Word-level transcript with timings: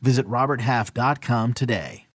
Visit 0.00 0.26
RobertHalf.com 0.26 1.54
today. 1.54 2.06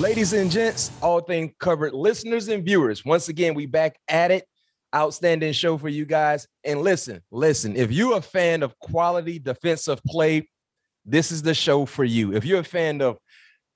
Ladies 0.00 0.32
and 0.32 0.50
gents, 0.50 0.90
all 1.02 1.20
things 1.20 1.52
covered, 1.60 1.92
listeners 1.92 2.48
and 2.48 2.64
viewers, 2.64 3.04
once 3.04 3.28
again, 3.28 3.54
we 3.54 3.66
back 3.66 3.98
at 4.08 4.30
it. 4.30 4.46
Outstanding 4.94 5.52
show 5.52 5.76
for 5.78 5.88
you 5.88 6.04
guys. 6.04 6.48
And 6.64 6.80
listen, 6.80 7.20
listen, 7.30 7.76
if 7.76 7.92
you're 7.92 8.16
a 8.16 8.22
fan 8.22 8.62
of 8.62 8.76
quality 8.78 9.38
defensive 9.38 10.00
play, 10.06 10.48
this 11.04 11.30
is 11.30 11.42
the 11.42 11.54
show 11.54 11.86
for 11.86 12.02
you. 12.02 12.34
If 12.34 12.44
you're 12.44 12.60
a 12.60 12.64
fan 12.64 13.02
of 13.02 13.18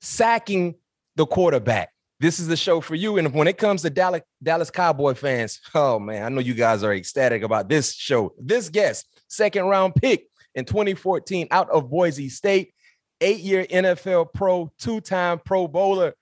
sacking 0.00 0.74
the 1.14 1.26
quarterback, 1.26 1.90
this 2.20 2.38
is 2.38 2.46
the 2.46 2.56
show 2.56 2.80
for 2.80 2.94
you. 2.94 3.18
And 3.18 3.32
when 3.34 3.48
it 3.48 3.58
comes 3.58 3.82
to 3.82 3.90
Dallas, 3.90 4.22
Dallas 4.42 4.70
Cowboy 4.70 5.14
fans, 5.14 5.60
oh 5.74 5.98
man, 5.98 6.24
I 6.24 6.28
know 6.28 6.40
you 6.40 6.54
guys 6.54 6.82
are 6.82 6.94
ecstatic 6.94 7.42
about 7.42 7.68
this 7.68 7.94
show. 7.94 8.34
This 8.38 8.68
guest, 8.68 9.06
second 9.28 9.64
round 9.64 9.94
pick 9.94 10.28
in 10.54 10.64
2014 10.64 11.48
out 11.50 11.70
of 11.70 11.90
Boise 11.90 12.28
State, 12.28 12.72
eight 13.20 13.40
year 13.40 13.64
NFL 13.64 14.32
pro, 14.32 14.72
two 14.78 15.00
time 15.00 15.40
Pro 15.44 15.66
Bowler. 15.68 16.14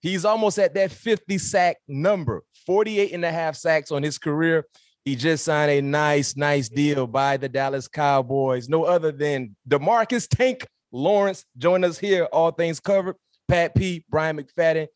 He's 0.00 0.24
almost 0.24 0.58
at 0.58 0.74
that 0.74 0.92
50 0.92 1.38
sack 1.38 1.78
number, 1.88 2.42
48 2.66 3.12
and 3.12 3.24
a 3.24 3.32
half 3.32 3.56
sacks 3.56 3.90
on 3.90 4.02
his 4.02 4.18
career. 4.18 4.66
He 5.04 5.14
just 5.14 5.44
signed 5.44 5.70
a 5.70 5.80
nice, 5.80 6.36
nice 6.36 6.68
deal 6.68 7.06
by 7.06 7.36
the 7.36 7.48
Dallas 7.48 7.86
Cowboys. 7.86 8.68
No 8.68 8.84
other 8.84 9.12
than 9.12 9.56
DeMarcus 9.68 10.28
Tank 10.28 10.66
Lawrence. 10.90 11.44
Join 11.56 11.84
us 11.84 11.98
here, 11.98 12.24
all 12.24 12.50
things 12.50 12.80
covered. 12.80 13.16
Pat 13.48 13.74
P, 13.74 14.04
Bryant 14.10 14.40
McFadden. 14.40 14.88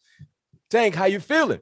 Tank, 0.70 0.94
how 0.94 1.06
you 1.06 1.18
feeling? 1.18 1.60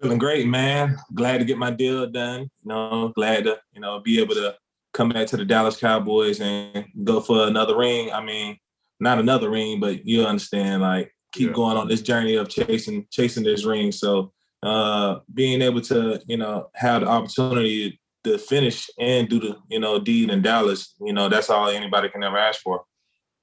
Feeling 0.00 0.18
great, 0.18 0.46
man. 0.46 0.96
Glad 1.14 1.38
to 1.38 1.44
get 1.44 1.58
my 1.58 1.70
deal 1.70 2.06
done. 2.06 2.42
You 2.42 2.68
know, 2.68 3.12
glad 3.14 3.44
to, 3.44 3.58
you 3.72 3.80
know, 3.80 4.00
be 4.00 4.20
able 4.20 4.34
to 4.34 4.56
come 4.94 5.10
back 5.10 5.26
to 5.28 5.36
the 5.36 5.44
Dallas 5.44 5.76
Cowboys 5.76 6.40
and 6.40 6.86
go 7.04 7.20
for 7.20 7.46
another 7.46 7.76
ring. 7.76 8.10
I 8.12 8.22
mean, 8.22 8.58
not 8.98 9.18
another 9.18 9.50
ring, 9.50 9.78
but 9.78 10.06
you 10.06 10.24
understand, 10.24 10.82
like 10.82 11.14
keep 11.32 11.48
yeah. 11.48 11.54
going 11.54 11.76
on 11.76 11.86
this 11.86 12.00
journey 12.00 12.36
of 12.36 12.48
chasing 12.48 13.06
chasing 13.10 13.44
this 13.44 13.64
ring. 13.66 13.92
So 13.92 14.32
uh 14.62 15.18
being 15.34 15.60
able 15.60 15.82
to, 15.82 16.20
you 16.26 16.38
know, 16.38 16.70
have 16.74 17.02
the 17.02 17.08
opportunity 17.08 18.00
to 18.24 18.38
finish 18.38 18.88
and 18.98 19.28
do 19.28 19.38
the, 19.38 19.56
you 19.68 19.78
know, 19.78 19.98
deed 19.98 20.30
in 20.30 20.40
Dallas, 20.40 20.94
you 21.00 21.12
know, 21.12 21.28
that's 21.28 21.50
all 21.50 21.68
anybody 21.68 22.08
can 22.08 22.22
ever 22.22 22.38
ask 22.38 22.60
for. 22.60 22.84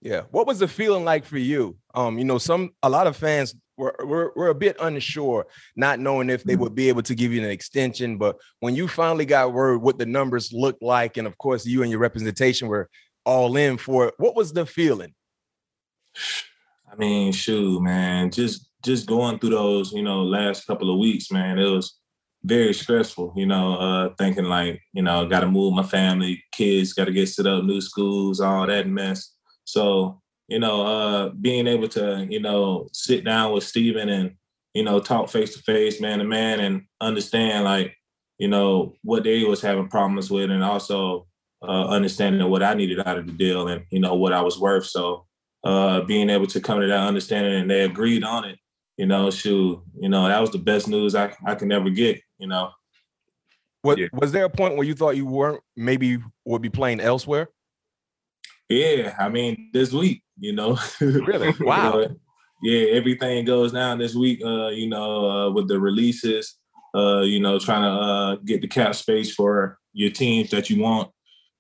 Yeah. 0.01 0.23
What 0.31 0.47
was 0.47 0.59
the 0.59 0.67
feeling 0.67 1.05
like 1.05 1.23
for 1.23 1.37
you? 1.37 1.77
Um, 1.93 2.17
you 2.17 2.25
know, 2.25 2.39
some 2.39 2.71
a 2.81 2.89
lot 2.89 3.05
of 3.05 3.15
fans 3.15 3.55
were, 3.83 4.05
were, 4.05 4.33
were 4.35 4.49
a 4.49 4.55
bit 4.55 4.75
unsure, 4.79 5.45
not 5.75 5.99
knowing 5.99 6.29
if 6.29 6.43
they 6.43 6.53
mm-hmm. 6.53 6.63
would 6.63 6.75
be 6.75 6.89
able 6.89 7.03
to 7.03 7.15
give 7.15 7.33
you 7.33 7.43
an 7.43 7.49
extension. 7.49 8.17
But 8.17 8.37
when 8.59 8.75
you 8.75 8.87
finally 8.87 9.25
got 9.25 9.53
word 9.53 9.81
what 9.81 9.97
the 9.97 10.05
numbers 10.05 10.53
looked 10.53 10.81
like, 10.81 11.17
and 11.17 11.27
of 11.27 11.37
course 11.37 11.65
you 11.65 11.81
and 11.81 11.91
your 11.91 11.99
representation 11.99 12.67
were 12.67 12.89
all 13.25 13.55
in 13.57 13.77
for 13.77 14.07
it, 14.07 14.13
what 14.17 14.35
was 14.35 14.53
the 14.53 14.65
feeling? 14.65 15.13
I 16.91 16.95
mean, 16.95 17.31
shoot, 17.31 17.81
man, 17.81 18.29
just 18.29 18.69
just 18.83 19.07
going 19.07 19.39
through 19.39 19.49
those, 19.51 19.93
you 19.93 20.03
know, 20.03 20.23
last 20.23 20.67
couple 20.67 20.91
of 20.91 20.99
weeks, 20.99 21.31
man, 21.31 21.57
it 21.57 21.65
was 21.65 21.97
very 22.43 22.73
stressful, 22.73 23.33
you 23.35 23.45
know, 23.45 23.77
uh, 23.77 24.09
thinking 24.17 24.45
like, 24.45 24.81
you 24.91 25.01
know, 25.01 25.25
got 25.25 25.39
to 25.39 25.47
move 25.47 25.73
my 25.73 25.83
family, 25.83 26.43
kids, 26.51 26.93
got 26.93 27.05
to 27.05 27.11
get 27.11 27.29
set 27.29 27.47
up, 27.47 27.63
new 27.63 27.79
schools, 27.79 28.41
all 28.41 28.67
that 28.67 28.87
mess. 28.87 29.35
So, 29.63 30.21
you 30.47 30.59
know, 30.59 30.85
uh, 30.85 31.29
being 31.29 31.67
able 31.67 31.87
to, 31.89 32.27
you 32.29 32.39
know, 32.39 32.87
sit 32.91 33.23
down 33.23 33.53
with 33.53 33.63
Stephen 33.63 34.09
and, 34.09 34.35
you 34.73 34.83
know, 34.83 34.99
talk 34.99 35.29
face 35.29 35.55
to 35.55 35.61
face, 35.63 36.01
man 36.01 36.19
to 36.19 36.25
man, 36.25 36.59
and 36.59 36.83
understand 36.99 37.63
like, 37.63 37.95
you 38.37 38.47
know, 38.47 38.95
what 39.03 39.23
they 39.23 39.43
was 39.43 39.61
having 39.61 39.87
problems 39.87 40.29
with, 40.29 40.49
and 40.49 40.63
also 40.63 41.27
uh, 41.61 41.87
understanding 41.87 42.49
what 42.49 42.63
I 42.63 42.73
needed 42.73 42.99
out 42.99 43.17
of 43.17 43.25
the 43.25 43.31
deal, 43.31 43.67
and 43.67 43.85
you 43.89 43.99
know 43.99 44.15
what 44.15 44.33
I 44.33 44.41
was 44.41 44.59
worth. 44.59 44.85
So, 44.85 45.25
uh, 45.63 46.01
being 46.01 46.29
able 46.29 46.47
to 46.47 46.59
come 46.59 46.81
to 46.81 46.87
that 46.87 47.07
understanding, 47.07 47.53
and 47.53 47.69
they 47.69 47.83
agreed 47.83 48.23
on 48.23 48.43
it. 48.43 48.59
You 48.97 49.05
know, 49.05 49.31
shoot, 49.31 49.81
you 49.99 50.09
know, 50.09 50.27
that 50.27 50.41
was 50.41 50.51
the 50.51 50.57
best 50.57 50.87
news 50.87 51.15
I 51.15 51.33
I 51.45 51.55
can 51.55 51.71
ever 51.71 51.89
get. 51.89 52.21
You 52.37 52.47
know. 52.47 52.71
What, 53.81 53.97
yeah. 53.97 54.07
Was 54.13 54.31
there 54.31 54.45
a 54.45 54.49
point 54.49 54.75
where 54.75 54.85
you 54.85 54.93
thought 54.93 55.15
you 55.15 55.25
weren't 55.25 55.61
maybe 55.75 56.17
would 56.45 56.61
be 56.61 56.69
playing 56.69 56.99
elsewhere? 56.99 57.49
Yeah, 58.73 59.15
I 59.19 59.29
mean 59.29 59.69
this 59.73 59.91
week, 59.91 60.23
you 60.39 60.53
know. 60.53 60.77
really? 61.01 61.53
Wow. 61.59 61.97
you 61.99 62.07
know, 62.07 62.15
yeah, 62.63 62.93
everything 62.93 63.43
goes 63.45 63.73
down 63.73 63.99
this 63.99 64.15
week. 64.15 64.41
Uh, 64.43 64.69
you 64.69 64.87
know, 64.87 65.29
uh, 65.29 65.51
with 65.51 65.67
the 65.67 65.79
releases, 65.79 66.55
uh, 66.95 67.21
you 67.21 67.39
know, 67.41 67.59
trying 67.59 67.83
to 67.83 67.89
uh, 67.89 68.35
get 68.45 68.61
the 68.61 68.67
cap 68.67 68.95
space 68.95 69.33
for 69.35 69.77
your 69.91 70.11
teams 70.11 70.49
that 70.51 70.69
you 70.69 70.81
want, 70.81 71.11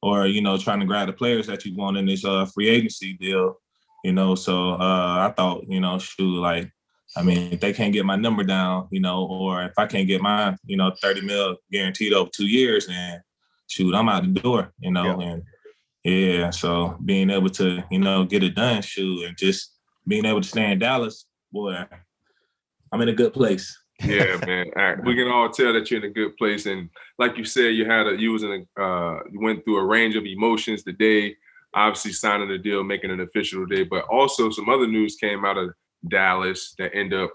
or 0.01 0.27
you 0.27 0.41
know, 0.41 0.57
trying 0.57 0.79
to 0.79 0.85
grab 0.85 1.07
the 1.07 1.13
players 1.13 1.47
that 1.47 1.65
you 1.65 1.75
want 1.75 1.97
in 1.97 2.05
this 2.05 2.23
uh, 2.23 2.45
free 2.45 2.69
agency 2.69 3.13
deal. 3.13 3.57
You 4.05 4.13
know, 4.13 4.35
so 4.35 4.71
uh, 4.71 5.27
I 5.29 5.33
thought, 5.35 5.65
you 5.67 5.79
know, 5.79 5.97
shoot, 5.97 6.39
like, 6.39 6.69
I 7.15 7.23
mean, 7.23 7.53
if 7.53 7.59
they 7.59 7.73
can't 7.73 7.93
get 7.93 8.05
my 8.05 8.17
number 8.17 8.43
down, 8.43 8.87
you 8.91 8.99
know, 8.99 9.25
or 9.25 9.63
if 9.63 9.73
I 9.77 9.85
can't 9.85 10.07
get 10.07 10.21
my, 10.21 10.55
you 10.65 10.77
know, 10.77 10.93
thirty 11.01 11.21
mil 11.21 11.57
guaranteed 11.69 12.13
over 12.13 12.29
two 12.33 12.47
years, 12.47 12.87
then 12.87 13.21
shoot, 13.67 13.93
I'm 13.93 14.09
out 14.09 14.23
the 14.23 14.39
door. 14.39 14.71
You 14.79 14.91
know, 14.91 15.19
yeah. 15.19 15.27
and 15.27 15.43
yeah, 16.03 16.49
so 16.49 16.97
being 17.03 17.29
able 17.29 17.49
to, 17.51 17.83
you 17.89 17.99
know, 17.99 18.25
get 18.25 18.43
it 18.43 18.55
done, 18.55 18.81
shoot, 18.81 19.25
and 19.25 19.37
just 19.37 19.71
being 20.05 20.25
able 20.25 20.41
to 20.41 20.47
stay 20.47 20.71
in 20.71 20.79
Dallas, 20.79 21.25
boy, 21.51 21.85
I'm 22.91 23.01
in 23.01 23.09
a 23.09 23.13
good 23.13 23.33
place. 23.33 23.79
yeah, 24.03 24.37
man. 24.45 25.01
We 25.05 25.15
can 25.15 25.29
all 25.29 25.49
tell 25.49 25.71
that 25.73 25.89
you're 25.89 26.03
in 26.03 26.09
a 26.09 26.13
good 26.13 26.35
place, 26.35 26.65
and 26.65 26.89
like 27.17 27.37
you 27.37 27.45
said, 27.45 27.75
you 27.75 27.85
had 27.85 28.07
a 28.07 28.19
you 28.19 28.31
was 28.31 28.43
in 28.43 28.67
a 28.77 28.81
uh, 28.81 29.19
you 29.31 29.39
went 29.39 29.63
through 29.63 29.77
a 29.77 29.85
range 29.85 30.15
of 30.15 30.25
emotions 30.25 30.83
today. 30.83 31.35
Obviously, 31.73 32.11
signing 32.11 32.49
the 32.49 32.57
deal, 32.57 32.83
making 32.83 33.11
it 33.11 33.19
official 33.19 33.65
today, 33.65 33.83
but 33.83 34.03
also 34.05 34.49
some 34.49 34.69
other 34.69 34.87
news 34.87 35.15
came 35.15 35.45
out 35.45 35.57
of 35.57 35.73
Dallas 36.07 36.75
that 36.77 36.93
end 36.93 37.13
up 37.13 37.31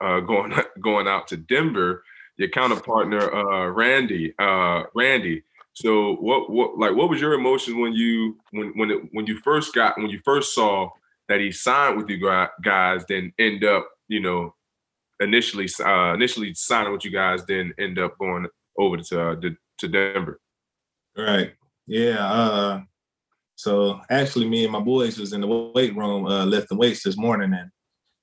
uh, 0.00 0.20
going 0.20 0.52
going 0.80 1.06
out 1.06 1.28
to 1.28 1.36
Denver. 1.36 2.02
Your 2.36 2.48
counterpartner, 2.50 3.34
uh, 3.34 3.68
Randy, 3.70 4.32
uh, 4.38 4.84
Randy, 4.94 5.42
so 5.80 6.16
what 6.16 6.50
what 6.50 6.76
like 6.76 6.96
what 6.96 7.08
was 7.08 7.20
your 7.20 7.34
emotion 7.34 7.80
when 7.80 7.92
you 7.92 8.36
when 8.50 8.72
when 8.74 8.90
it, 8.90 9.00
when 9.12 9.26
you 9.26 9.38
first 9.38 9.72
got 9.72 9.96
when 9.96 10.10
you 10.10 10.20
first 10.24 10.52
saw 10.52 10.90
that 11.28 11.40
he 11.40 11.52
signed 11.52 11.96
with 11.96 12.08
you 12.10 12.18
guys, 12.64 13.04
then 13.08 13.32
end 13.38 13.62
up 13.62 13.88
you 14.08 14.18
know 14.18 14.56
initially 15.20 15.68
uh, 15.84 16.14
initially 16.14 16.52
signing 16.54 16.92
with 16.92 17.04
you 17.04 17.12
guys, 17.12 17.46
then 17.46 17.72
end 17.78 17.96
up 18.00 18.18
going 18.18 18.48
over 18.76 18.96
to 18.96 19.22
uh, 19.22 19.36
to 19.78 19.88
Denver. 19.88 20.40
Right. 21.16 21.52
Yeah. 21.86 22.26
Uh, 22.26 22.80
so 23.54 24.00
actually, 24.10 24.48
me 24.48 24.64
and 24.64 24.72
my 24.72 24.80
boys 24.80 25.16
was 25.16 25.32
in 25.32 25.42
the 25.42 25.46
weight 25.46 25.94
room 25.94 26.26
uh, 26.26 26.44
lifting 26.44 26.78
weights 26.78 27.04
this 27.04 27.16
morning, 27.16 27.52
and 27.54 27.70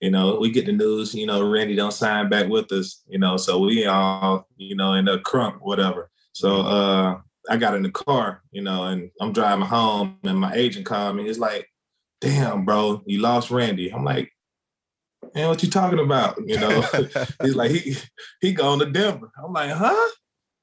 you 0.01 0.11
know 0.11 0.39
we 0.41 0.51
get 0.51 0.65
the 0.65 0.73
news. 0.73 1.15
You 1.15 1.27
know, 1.27 1.49
Randy 1.49 1.77
don't 1.77 1.93
sign 1.93 2.27
back 2.27 2.49
with 2.49 2.69
us. 2.73 3.01
You 3.07 3.19
know, 3.19 3.37
so 3.37 3.59
we 3.59 3.85
all 3.85 4.45
you 4.57 4.75
know 4.75 4.91
in 4.95 5.07
a 5.07 5.19
crump, 5.19 5.61
whatever. 5.61 6.09
So 6.33 6.63
uh, 6.63 7.19
I 7.49 7.57
got 7.57 7.75
in 7.75 7.83
the 7.83 7.91
car, 7.91 8.41
you 8.51 8.61
know, 8.61 8.85
and 8.85 9.09
I'm 9.19 9.33
driving 9.33 9.65
home, 9.65 10.17
and 10.23 10.39
my 10.39 10.53
agent 10.53 10.85
called 10.85 11.15
me. 11.15 11.25
He's 11.25 11.39
like, 11.39 11.67
"Damn, 12.21 12.65
bro, 12.65 13.03
you 13.05 13.19
lost 13.19 13.51
Randy." 13.51 13.89
I'm 13.89 14.03
like, 14.03 14.31
"Man, 15.33 15.49
what 15.49 15.63
you 15.63 15.69
talking 15.69 15.99
about?" 15.99 16.37
You 16.45 16.59
know, 16.59 16.81
he's 17.41 17.55
like, 17.55 17.71
"He 17.71 17.95
he 18.41 18.53
gone 18.53 18.79
to 18.79 18.85
Denver." 18.85 19.31
I'm 19.43 19.53
like, 19.53 19.71
"Huh?" 19.71 20.11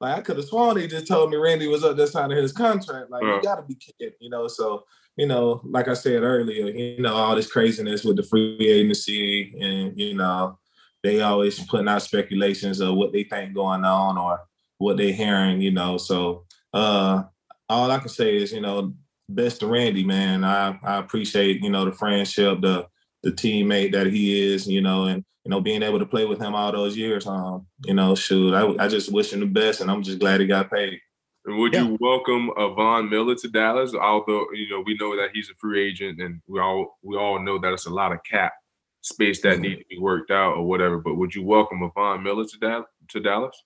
Like 0.03 0.17
I 0.17 0.21
could 0.21 0.35
have 0.35 0.45
sworn 0.45 0.75
he 0.75 0.87
just 0.87 1.07
told 1.07 1.31
me 1.31 1.37
Randy 1.37 1.67
was 1.67 1.85
up 1.85 1.95
there 1.95 2.07
signing 2.07 2.37
his 2.37 2.51
contract. 2.51 3.09
Like 3.09 3.23
uh. 3.23 3.35
you 3.35 3.41
got 3.41 3.55
to 3.55 3.61
be 3.61 3.75
kidding, 3.75 4.17
you 4.19 4.29
know. 4.29 4.49
So 4.49 4.83
you 5.15 5.27
know, 5.27 5.61
like 5.63 5.87
I 5.87 5.93
said 5.93 6.23
earlier, 6.23 6.67
you 6.67 7.01
know, 7.01 7.13
all 7.13 7.35
this 7.35 7.51
craziness 7.51 8.03
with 8.03 8.17
the 8.17 8.23
free 8.23 8.57
agency, 8.59 9.53
and 9.61 9.97
you 9.97 10.15
know, 10.15 10.59
they 11.03 11.21
always 11.21 11.63
putting 11.67 11.87
out 11.87 12.01
speculations 12.01 12.81
of 12.81 12.95
what 12.95 13.13
they 13.13 13.23
think 13.23 13.53
going 13.53 13.85
on 13.85 14.17
or 14.17 14.41
what 14.77 14.97
they're 14.97 15.13
hearing, 15.13 15.61
you 15.61 15.71
know. 15.71 15.97
So 15.97 16.45
uh, 16.73 17.23
all 17.69 17.91
I 17.91 17.99
can 17.99 18.09
say 18.09 18.35
is, 18.35 18.51
you 18.51 18.61
know, 18.61 18.93
best 19.29 19.59
to 19.59 19.67
Randy, 19.67 20.03
man. 20.03 20.43
I, 20.43 20.77
I 20.83 20.97
appreciate, 20.97 21.63
you 21.63 21.69
know, 21.69 21.85
the 21.85 21.91
friendship, 21.91 22.61
the 22.61 22.87
the 23.23 23.31
teammate 23.31 23.93
that 23.93 24.07
he 24.07 24.53
is, 24.53 24.67
you 24.67 24.81
know, 24.81 25.05
and 25.05 25.23
you 25.45 25.49
know, 25.49 25.61
being 25.61 25.83
able 25.83 25.99
to 25.99 26.05
play 26.05 26.25
with 26.25 26.39
him 26.39 26.55
all 26.55 26.71
those 26.71 26.95
years. 26.95 27.27
Um, 27.27 27.67
you 27.85 27.93
know, 27.93 28.15
shoot, 28.15 28.53
I, 28.53 28.83
I 28.83 28.87
just 28.87 29.11
wish 29.11 29.33
him 29.33 29.41
the 29.41 29.45
best, 29.45 29.81
and 29.81 29.91
I'm 29.91 30.03
just 30.03 30.19
glad 30.19 30.39
he 30.39 30.47
got 30.47 30.71
paid. 30.71 30.99
And 31.45 31.57
would 31.57 31.73
yeah. 31.73 31.83
you 31.83 31.97
welcome 31.99 32.51
a 32.57 32.73
Von 32.73 33.09
Miller 33.09 33.35
to 33.35 33.49
Dallas? 33.49 33.93
Although 33.93 34.47
you 34.53 34.69
know 34.69 34.83
we 34.85 34.95
know 34.95 35.15
that 35.17 35.31
he's 35.33 35.49
a 35.49 35.55
free 35.59 35.85
agent, 35.85 36.21
and 36.21 36.41
we 36.47 36.59
all 36.59 36.97
we 37.01 37.17
all 37.17 37.39
know 37.39 37.59
that 37.59 37.73
it's 37.73 37.85
a 37.85 37.93
lot 37.93 38.13
of 38.13 38.19
cap 38.29 38.53
space 39.01 39.41
that 39.41 39.55
mm-hmm. 39.55 39.63
need 39.63 39.75
to 39.77 39.85
be 39.89 39.99
worked 39.99 40.31
out 40.31 40.55
or 40.55 40.65
whatever. 40.65 40.97
But 40.97 41.15
would 41.15 41.35
you 41.35 41.43
welcome 41.43 41.83
a 41.83 41.89
Von 41.89 42.23
Miller 42.23 42.45
to 42.45 42.57
Dallas? 42.57 42.87
To 43.09 43.19
Dallas? 43.19 43.63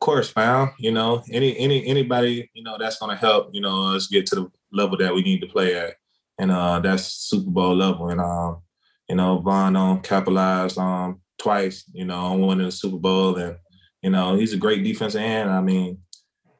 Of 0.00 0.04
course, 0.04 0.34
man. 0.36 0.70
You 0.78 0.92
know, 0.92 1.24
any 1.32 1.58
any 1.58 1.84
anybody 1.86 2.50
you 2.54 2.62
know 2.62 2.76
that's 2.78 2.98
to 2.98 3.16
help 3.16 3.50
you 3.52 3.60
know 3.60 3.96
us 3.96 4.06
get 4.06 4.26
to 4.26 4.34
the 4.36 4.50
level 4.72 4.96
that 4.98 5.14
we 5.14 5.22
need 5.22 5.40
to 5.40 5.48
play 5.48 5.74
at, 5.76 5.94
and 6.38 6.52
uh 6.52 6.78
that's 6.80 7.04
Super 7.04 7.50
Bowl 7.50 7.74
level. 7.74 8.08
And 8.08 8.20
um, 8.20 8.62
you 9.08 9.16
know, 9.16 9.38
Von 9.38 9.74
on 9.74 10.00
capitalized 10.02 10.78
um 10.78 11.20
twice. 11.36 11.84
You 11.92 12.04
know, 12.04 12.18
on 12.18 12.40
winning 12.40 12.66
the 12.66 12.72
Super 12.72 12.98
Bowl, 12.98 13.36
and 13.36 13.56
you 14.02 14.10
know 14.10 14.36
he's 14.36 14.52
a 14.52 14.56
great 14.56 14.84
defensive 14.84 15.20
end. 15.20 15.50
I 15.50 15.60
mean 15.60 15.98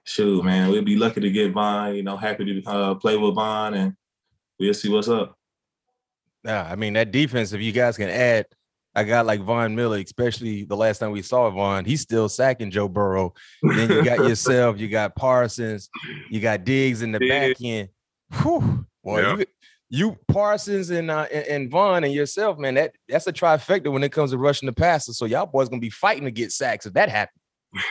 shoot, 0.08 0.42
man, 0.42 0.70
we'd 0.70 0.84
be 0.84 0.96
lucky 0.96 1.20
to 1.20 1.30
get 1.30 1.52
Von. 1.52 1.94
You 1.94 2.02
know, 2.02 2.16
happy 2.16 2.62
to 2.62 2.68
uh, 2.68 2.94
play 2.94 3.16
with 3.16 3.34
Von, 3.34 3.74
and 3.74 3.94
we'll 4.58 4.74
see 4.74 4.88
what's 4.88 5.08
up. 5.08 5.36
Yeah, 6.44 6.66
I 6.70 6.76
mean 6.76 6.94
that 6.94 7.12
defense. 7.12 7.52
If 7.52 7.60
you 7.60 7.72
guys 7.72 7.96
can 7.96 8.08
add 8.08 8.46
a 9.00 9.04
guy 9.04 9.20
like 9.20 9.40
Von 9.40 9.74
Miller, 9.74 9.98
especially 9.98 10.64
the 10.64 10.76
last 10.76 10.98
time 10.98 11.10
we 11.10 11.22
saw 11.22 11.50
Von, 11.50 11.84
he's 11.84 12.00
still 12.00 12.28
sacking 12.28 12.70
Joe 12.70 12.88
Burrow. 12.88 13.34
then 13.62 13.90
you 13.90 14.04
got 14.04 14.18
yourself, 14.28 14.78
you 14.78 14.88
got 14.88 15.14
Parsons, 15.14 15.88
you 16.30 16.40
got 16.40 16.64
Diggs 16.64 17.02
in 17.02 17.12
the 17.12 17.20
back 17.20 17.56
end. 17.62 17.88
Whew, 18.42 18.86
boy, 19.02 19.22
yeah. 19.22 19.36
you, 19.36 19.46
you 19.90 20.18
Parsons 20.28 20.90
and 20.90 21.10
uh, 21.10 21.22
and, 21.32 21.70
Von 21.70 22.04
and 22.04 22.12
yourself, 22.12 22.58
man, 22.58 22.74
that 22.74 22.94
that's 23.08 23.26
a 23.26 23.32
trifecta 23.32 23.90
when 23.90 24.04
it 24.04 24.12
comes 24.12 24.32
to 24.32 24.38
rushing 24.38 24.66
the 24.66 24.72
passer. 24.72 25.12
So 25.12 25.24
y'all 25.24 25.46
boys 25.46 25.68
gonna 25.68 25.80
be 25.80 25.90
fighting 25.90 26.24
to 26.24 26.30
get 26.30 26.52
sacks 26.52 26.86
if 26.86 26.92
that 26.94 27.08
happens. 27.08 27.42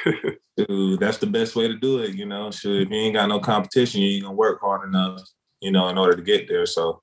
Dude, 0.58 1.00
that's 1.00 1.18
the 1.18 1.28
best 1.28 1.56
way 1.56 1.68
to 1.68 1.76
do 1.76 2.00
it. 2.00 2.16
You 2.16 2.26
know, 2.26 2.52
shoot, 2.52 2.84
if 2.84 2.90
you 2.90 2.98
ain't 2.98 3.16
got 3.16 3.30
no 3.30 3.40
competition, 3.40 4.02
you 4.02 4.16
ain't 4.16 4.24
gonna 4.24 4.36
work 4.36 4.60
hard 4.62 4.88
enough, 4.88 5.22
you 5.62 5.72
know, 5.72 5.88
in 5.90 5.98
order 5.98 6.16
to 6.16 6.22
get 6.22 6.48
there. 6.48 6.66
So, 6.66 7.02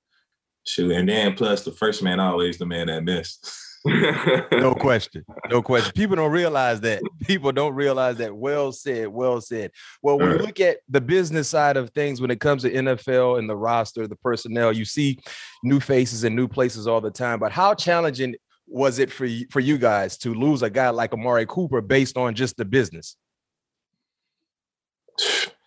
shoot, 0.64 0.92
and 0.92 1.08
then 1.08 1.34
plus 1.34 1.64
the 1.64 1.72
first 1.72 2.02
man 2.02 2.20
always 2.20 2.58
the 2.58 2.66
man 2.66 2.88
that 2.88 3.04
missed. 3.04 3.52
no 3.84 4.74
question. 4.80 5.24
No 5.50 5.62
question. 5.62 5.92
People 5.92 6.16
don't 6.16 6.30
realize 6.30 6.80
that. 6.82 7.02
People 7.26 7.52
don't 7.52 7.74
realize 7.74 8.16
that. 8.16 8.34
Well 8.34 8.72
said. 8.72 9.08
Well 9.08 9.40
said. 9.40 9.72
Well, 10.02 10.18
when 10.18 10.30
you 10.30 10.38
look 10.38 10.60
at 10.60 10.78
the 10.88 11.00
business 11.00 11.48
side 11.48 11.76
of 11.76 11.90
things, 11.90 12.20
when 12.20 12.30
it 12.30 12.40
comes 12.40 12.62
to 12.62 12.70
NFL 12.70 13.38
and 13.38 13.48
the 13.48 13.56
roster, 13.56 14.06
the 14.06 14.16
personnel, 14.16 14.72
you 14.72 14.84
see 14.84 15.18
new 15.62 15.80
faces 15.80 16.24
and 16.24 16.34
new 16.34 16.48
places 16.48 16.86
all 16.86 17.00
the 17.00 17.10
time. 17.10 17.38
But 17.38 17.52
how 17.52 17.74
challenging 17.74 18.34
was 18.66 18.98
it 18.98 19.12
for 19.12 19.26
you, 19.26 19.46
for 19.50 19.60
you 19.60 19.76
guys 19.76 20.16
to 20.18 20.32
lose 20.32 20.62
a 20.62 20.70
guy 20.70 20.88
like 20.88 21.12
Amari 21.12 21.46
Cooper 21.46 21.82
based 21.82 22.16
on 22.16 22.34
just 22.34 22.56
the 22.56 22.64
business? 22.64 23.16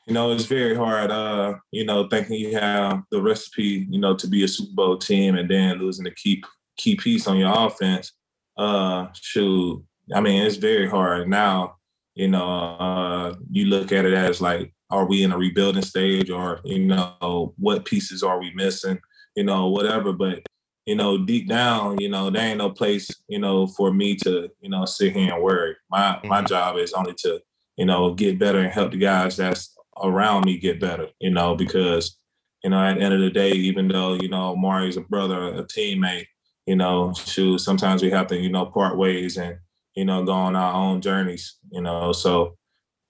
You 0.07 0.13
know, 0.13 0.31
it's 0.31 0.45
very 0.45 0.75
hard. 0.75 1.11
Uh, 1.11 1.55
you 1.71 1.85
know, 1.85 2.07
thinking 2.07 2.39
you 2.39 2.57
have 2.57 3.03
the 3.11 3.21
recipe, 3.21 3.85
you 3.89 3.99
know, 3.99 4.15
to 4.15 4.27
be 4.27 4.43
a 4.43 4.47
Super 4.47 4.73
Bowl 4.73 4.97
team, 4.97 5.35
and 5.35 5.49
then 5.49 5.79
losing 5.79 6.05
the 6.05 6.11
key 6.11 6.41
key 6.77 6.95
piece 6.95 7.27
on 7.27 7.37
your 7.37 7.53
offense. 7.53 8.13
Uh, 8.57 9.07
shoot, 9.13 9.83
I 10.13 10.21
mean, 10.21 10.43
it's 10.43 10.55
very 10.57 10.89
hard 10.89 11.27
now. 11.29 11.75
You 12.15 12.29
know, 12.29 12.49
uh, 12.49 13.35
you 13.51 13.65
look 13.65 13.91
at 13.91 14.05
it 14.05 14.13
as 14.13 14.41
like, 14.41 14.73
are 14.89 15.05
we 15.05 15.23
in 15.23 15.31
a 15.31 15.37
rebuilding 15.37 15.83
stage, 15.83 16.29
or 16.29 16.61
you 16.63 16.85
know, 16.85 17.53
what 17.57 17.85
pieces 17.85 18.23
are 18.23 18.39
we 18.39 18.53
missing? 18.55 18.99
You 19.35 19.43
know, 19.43 19.67
whatever. 19.67 20.13
But 20.13 20.41
you 20.87 20.95
know, 20.95 21.17
deep 21.17 21.49
down, 21.49 21.99
you 21.99 22.07
know, 22.07 22.29
there 22.29 22.41
ain't 22.41 22.59
no 22.59 22.69
place, 22.69 23.09
you 23.27 23.39
know, 23.39 23.67
for 23.67 23.93
me 23.93 24.15
to, 24.15 24.49
you 24.61 24.69
know, 24.69 24.85
sit 24.85 25.13
here 25.13 25.33
and 25.33 25.43
worry. 25.43 25.75
My 25.91 26.13
mm-hmm. 26.13 26.29
my 26.29 26.41
job 26.41 26.77
is 26.77 26.93
only 26.93 27.13
to, 27.19 27.41
you 27.75 27.85
know, 27.85 28.13
get 28.13 28.39
better 28.39 28.59
and 28.59 28.71
help 28.71 28.91
the 28.91 28.97
guys 28.97 29.35
that's 29.35 29.75
around 30.01 30.45
me 30.45 30.57
get 30.57 30.79
better, 30.79 31.09
you 31.19 31.29
know, 31.29 31.55
because, 31.55 32.17
you 32.63 32.69
know, 32.69 32.81
at 32.81 32.95
the 32.95 33.01
end 33.01 33.13
of 33.13 33.19
the 33.19 33.29
day, 33.29 33.51
even 33.51 33.89
though, 33.89 34.13
you 34.13 34.29
know, 34.29 34.55
Mari's 34.55 34.95
a 34.95 35.01
brother, 35.01 35.49
a 35.55 35.63
teammate, 35.65 36.27
you 36.67 36.75
know, 36.75 37.13
shoot, 37.13 37.59
sometimes 37.59 38.03
we 38.03 38.11
have 38.11 38.27
to, 38.27 38.37
you 38.37 38.49
know, 38.49 38.65
part 38.65 38.97
ways 38.97 39.37
and, 39.37 39.57
you 39.95 40.03
know, 40.03 40.23
go 40.23 40.33
on 40.33 40.55
our 40.55 40.73
own 40.73 41.01
journeys, 41.01 41.55
you 41.71 41.81
know. 41.81 42.11
So 42.11 42.57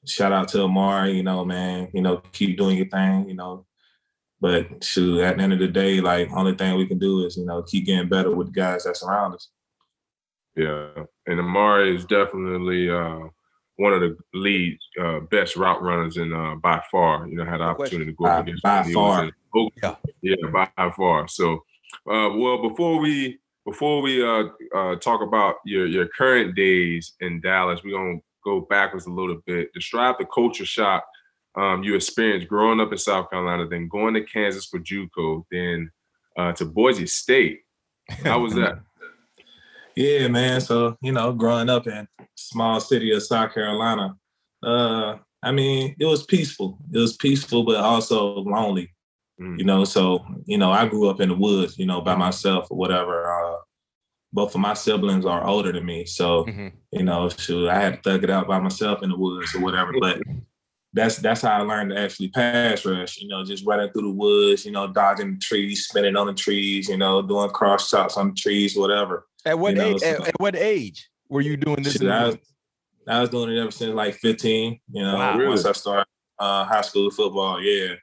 shout 0.06 0.32
out 0.32 0.48
to 0.50 0.62
Amari, 0.64 1.14
you 1.14 1.24
know, 1.24 1.44
man, 1.44 1.90
you 1.92 2.02
know, 2.02 2.22
keep 2.32 2.56
doing 2.56 2.78
your 2.78 2.88
thing, 2.88 3.28
you 3.28 3.34
know, 3.34 3.66
but 4.40 4.84
shoot, 4.84 5.22
at 5.22 5.38
the 5.38 5.44
end 5.44 5.54
of 5.54 5.60
the 5.60 5.68
day, 5.68 6.00
like 6.00 6.30
only 6.32 6.56
thing 6.56 6.78
we 6.78 6.86
can 6.86 7.00
do 7.00 7.26
is, 7.26 7.36
you 7.36 7.46
know, 7.46 7.64
keep 7.64 7.88
getting 7.88 8.08
better 8.08 8.34
with 8.34 8.48
the 8.48 8.54
guys 8.54 8.84
that 8.84 8.96
surround 8.96 9.34
us. 9.34 9.50
Yeah. 10.56 10.90
And 11.26 11.40
Amari 11.40 11.96
is 11.96 12.06
definitely 12.06 12.92
uh, 12.92 13.22
one 13.78 13.94
of 13.94 14.02
the 14.02 14.16
lead 14.36 14.78
uh, 15.02 15.22
best 15.32 15.56
route 15.56 15.82
runners 15.82 16.18
in 16.18 16.32
uh, 16.32 16.56
by 16.56 16.84
far. 16.92 17.28
You 17.28 17.38
know, 17.38 17.46
had 17.46 17.60
the 17.60 17.64
opportunity 17.64 18.12
to 18.12 18.16
go 18.16 18.26
by, 18.26 18.40
against 18.40 18.62
by 18.62 18.84
far. 18.94 19.32
yeah. 19.82 19.96
yeah, 20.22 20.36
by 20.52 20.92
far. 20.96 21.28
So 21.28 21.64
uh, 22.10 22.30
well, 22.36 22.70
before 22.70 23.00
we 23.00 23.40
before 23.68 24.02
we 24.02 24.26
uh, 24.26 24.46
uh, 24.74 24.96
talk 24.96 25.22
about 25.22 25.58
your 25.66 25.86
your 25.86 26.08
current 26.08 26.56
days 26.56 27.14
in 27.20 27.42
Dallas, 27.42 27.82
we're 27.84 27.98
gonna 27.98 28.20
go 28.44 28.62
backwards 28.62 29.06
a 29.06 29.12
little 29.12 29.42
bit. 29.46 29.74
Describe 29.74 30.18
the 30.18 30.26
culture 30.26 30.66
shock 30.66 31.04
um, 31.58 31.84
you 31.84 31.96
experienced 31.96 32.48
growing 32.48 32.80
up 32.80 32.92
in 32.92 32.98
South 33.00 33.32
Carolina, 33.32 33.68
then 33.68 33.88
going 33.88 34.14
to 34.14 34.22
Kansas 34.22 34.68
for 34.68 34.80
JUCO, 34.80 35.44
then 35.52 35.92
uh, 36.38 36.54
to 36.54 36.66
Boise 36.66 37.08
State. 37.08 37.62
How 38.24 38.40
was 38.40 38.54
that? 38.54 38.80
yeah, 39.96 40.28
man. 40.28 40.62
So 40.62 40.96
you 41.02 41.12
know, 41.12 41.34
growing 41.34 41.70
up 41.70 41.88
in 41.88 42.08
small 42.36 42.80
city 42.80 43.12
of 43.12 43.24
South 43.24 43.54
Carolina, 43.56 44.16
uh, 44.62 45.18
I 45.42 45.52
mean, 45.52 45.96
it 46.00 46.06
was 46.06 46.26
peaceful. 46.26 46.78
It 46.94 47.00
was 47.00 47.18
peaceful, 47.18 47.64
but 47.64 47.78
also 47.78 48.36
lonely. 48.42 48.94
Mm. 49.42 49.58
You 49.58 49.66
know, 49.66 49.84
so 49.84 50.24
you 50.46 50.60
know, 50.60 50.72
I 50.72 50.88
grew 50.88 51.10
up 51.10 51.22
in 51.22 51.30
the 51.30 51.36
woods, 51.36 51.80
you 51.80 51.88
know, 51.88 52.02
by 52.02 52.16
myself 52.16 52.68
or 52.70 52.78
whatever. 52.78 53.26
Both 54.38 54.54
of 54.54 54.62
my 54.62 54.76
siblings 54.76 55.26
are 55.26 55.44
older 55.44 55.72
than 55.72 55.84
me, 55.84 56.06
so 56.06 56.46
mm-hmm. 56.46 56.68
you 56.92 57.04
know, 57.04 57.28
shoot, 57.28 57.70
I 57.70 57.82
had 57.82 57.96
to 57.96 58.02
thug 58.08 58.24
it 58.24 58.30
out 58.30 58.48
by 58.48 58.60
myself 58.60 59.02
in 59.02 59.10
the 59.10 59.18
woods 59.18 59.56
or 59.56 59.62
whatever. 59.62 59.92
But 60.00 60.22
that's 60.94 61.18
that's 61.18 61.42
how 61.42 61.58
I 61.58 61.62
learned 61.62 61.90
to 61.90 62.00
actually 62.00 62.28
pass 62.28 62.86
rush. 62.86 63.18
You 63.18 63.30
know, 63.30 63.44
just 63.44 63.66
running 63.66 63.92
through 63.92 64.04
the 64.04 64.12
woods. 64.12 64.64
You 64.64 64.74
know, 64.74 64.94
dodging 64.94 65.34
the 65.34 65.40
trees, 65.40 65.88
spinning 65.88 66.16
on 66.16 66.28
the 66.28 66.36
trees. 66.36 66.88
You 66.88 66.98
know, 66.98 67.24
doing 67.24 67.50
cross 67.50 67.90
chops 67.90 68.16
on 68.16 68.28
the 68.28 68.36
trees, 68.36 68.78
whatever. 68.78 69.26
At 69.44 69.58
what 69.58 69.76
you 69.76 69.82
age? 69.82 70.02
So, 70.02 70.08
at, 70.08 70.28
at, 70.28 70.40
what 70.40 70.56
age 70.56 71.10
were 71.30 71.42
you 71.42 71.58
doing 71.58 71.82
this? 71.82 72.00
I 72.00 72.26
was, 72.28 72.38
I 73.08 73.22
was 73.22 73.32
doing 73.32 73.58
it 73.58 73.60
ever 73.60 73.72
since 73.72 73.96
like 73.96 74.14
15. 74.14 74.80
You 74.92 75.04
know, 75.04 75.16
wow, 75.16 75.36
really? 75.36 75.50
once 75.50 75.66
I 75.66 75.72
started 75.72 76.06
uh, 76.38 76.64
high 76.64 76.82
school 76.82 77.10
football. 77.10 77.60
Yeah. 77.60 77.96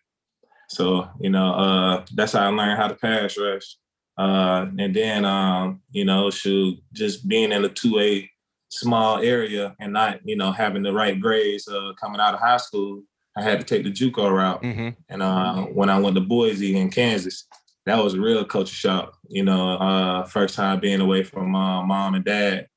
So 0.68 1.08
you 1.20 1.30
know, 1.30 1.54
uh, 1.54 2.04
that's 2.12 2.32
how 2.32 2.40
I 2.40 2.48
learned 2.48 2.76
how 2.76 2.88
to 2.88 2.96
pass 2.96 3.38
rush. 3.38 3.76
Uh, 4.16 4.66
and 4.78 4.94
then 4.94 5.24
um, 5.24 5.82
you 5.90 6.04
know, 6.04 6.30
shoot, 6.30 6.78
just 6.92 7.26
being 7.26 7.52
in 7.52 7.64
a 7.64 7.68
two 7.68 7.98
A 7.98 8.30
small 8.68 9.18
area 9.18 9.74
and 9.80 9.92
not, 9.92 10.20
you 10.24 10.36
know, 10.36 10.52
having 10.52 10.82
the 10.82 10.92
right 10.92 11.20
grades 11.20 11.68
uh, 11.68 11.92
coming 12.00 12.20
out 12.20 12.34
of 12.34 12.40
high 12.40 12.56
school, 12.56 13.02
I 13.36 13.42
had 13.42 13.60
to 13.60 13.64
take 13.64 13.84
the 13.84 13.90
JUCO 13.90 14.32
route. 14.32 14.62
Mm-hmm. 14.62 14.88
And 15.08 15.22
uh, 15.22 15.62
when 15.64 15.90
I 15.90 15.98
went 15.98 16.14
to 16.16 16.20
Boise 16.20 16.76
in 16.76 16.90
Kansas, 16.90 17.46
that 17.86 18.02
was 18.02 18.14
a 18.14 18.20
real 18.20 18.44
culture 18.44 18.74
shock. 18.74 19.16
You 19.28 19.44
know, 19.44 19.72
uh, 19.72 20.24
first 20.24 20.54
time 20.54 20.80
being 20.80 21.00
away 21.00 21.22
from 21.24 21.54
uh, 21.54 21.82
mom 21.82 22.14
and 22.14 22.24
dad, 22.24 22.68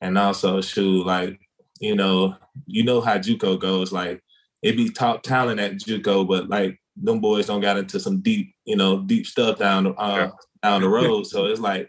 and 0.00 0.18
also 0.18 0.60
shoot 0.60 1.06
like, 1.06 1.38
you 1.80 1.94
know, 1.94 2.34
you 2.66 2.84
know 2.84 3.00
how 3.00 3.18
JUCO 3.18 3.60
goes. 3.60 3.92
Like 3.92 4.22
it 4.62 4.76
be 4.76 4.90
top 4.90 5.22
talent 5.22 5.60
at 5.60 5.74
JUCO, 5.74 6.26
but 6.26 6.48
like 6.48 6.80
them 6.96 7.20
boys 7.20 7.46
don't 7.46 7.60
got 7.60 7.76
into 7.76 8.00
some 8.00 8.20
deep, 8.20 8.54
you 8.64 8.76
know, 8.76 9.00
deep 9.00 9.26
stuff 9.26 9.58
down 9.58 9.86
uh, 9.86 9.92
yeah. 9.98 10.30
Down 10.66 10.82
the 10.82 10.88
road. 10.88 11.26
so 11.32 11.46
it's 11.46 11.60
like 11.60 11.88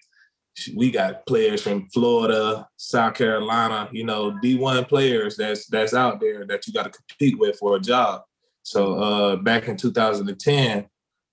we 0.76 0.92
got 0.92 1.26
players 1.26 1.62
from 1.62 1.88
Florida, 1.90 2.68
South 2.78 3.14
Carolina, 3.14 3.90
you 3.92 4.04
know, 4.04 4.32
D1 4.44 4.88
players 4.88 5.38
that's 5.38 5.68
that's 5.68 5.94
out 5.94 6.20
there 6.20 6.46
that 6.46 6.66
you 6.66 6.74
got 6.74 6.84
to 6.84 6.90
compete 6.90 7.38
with 7.38 7.58
for 7.58 7.76
a 7.76 7.80
job. 7.80 8.22
So 8.64 8.96
uh, 8.96 9.36
back 9.38 9.68
in 9.68 9.78
2010, 9.78 10.88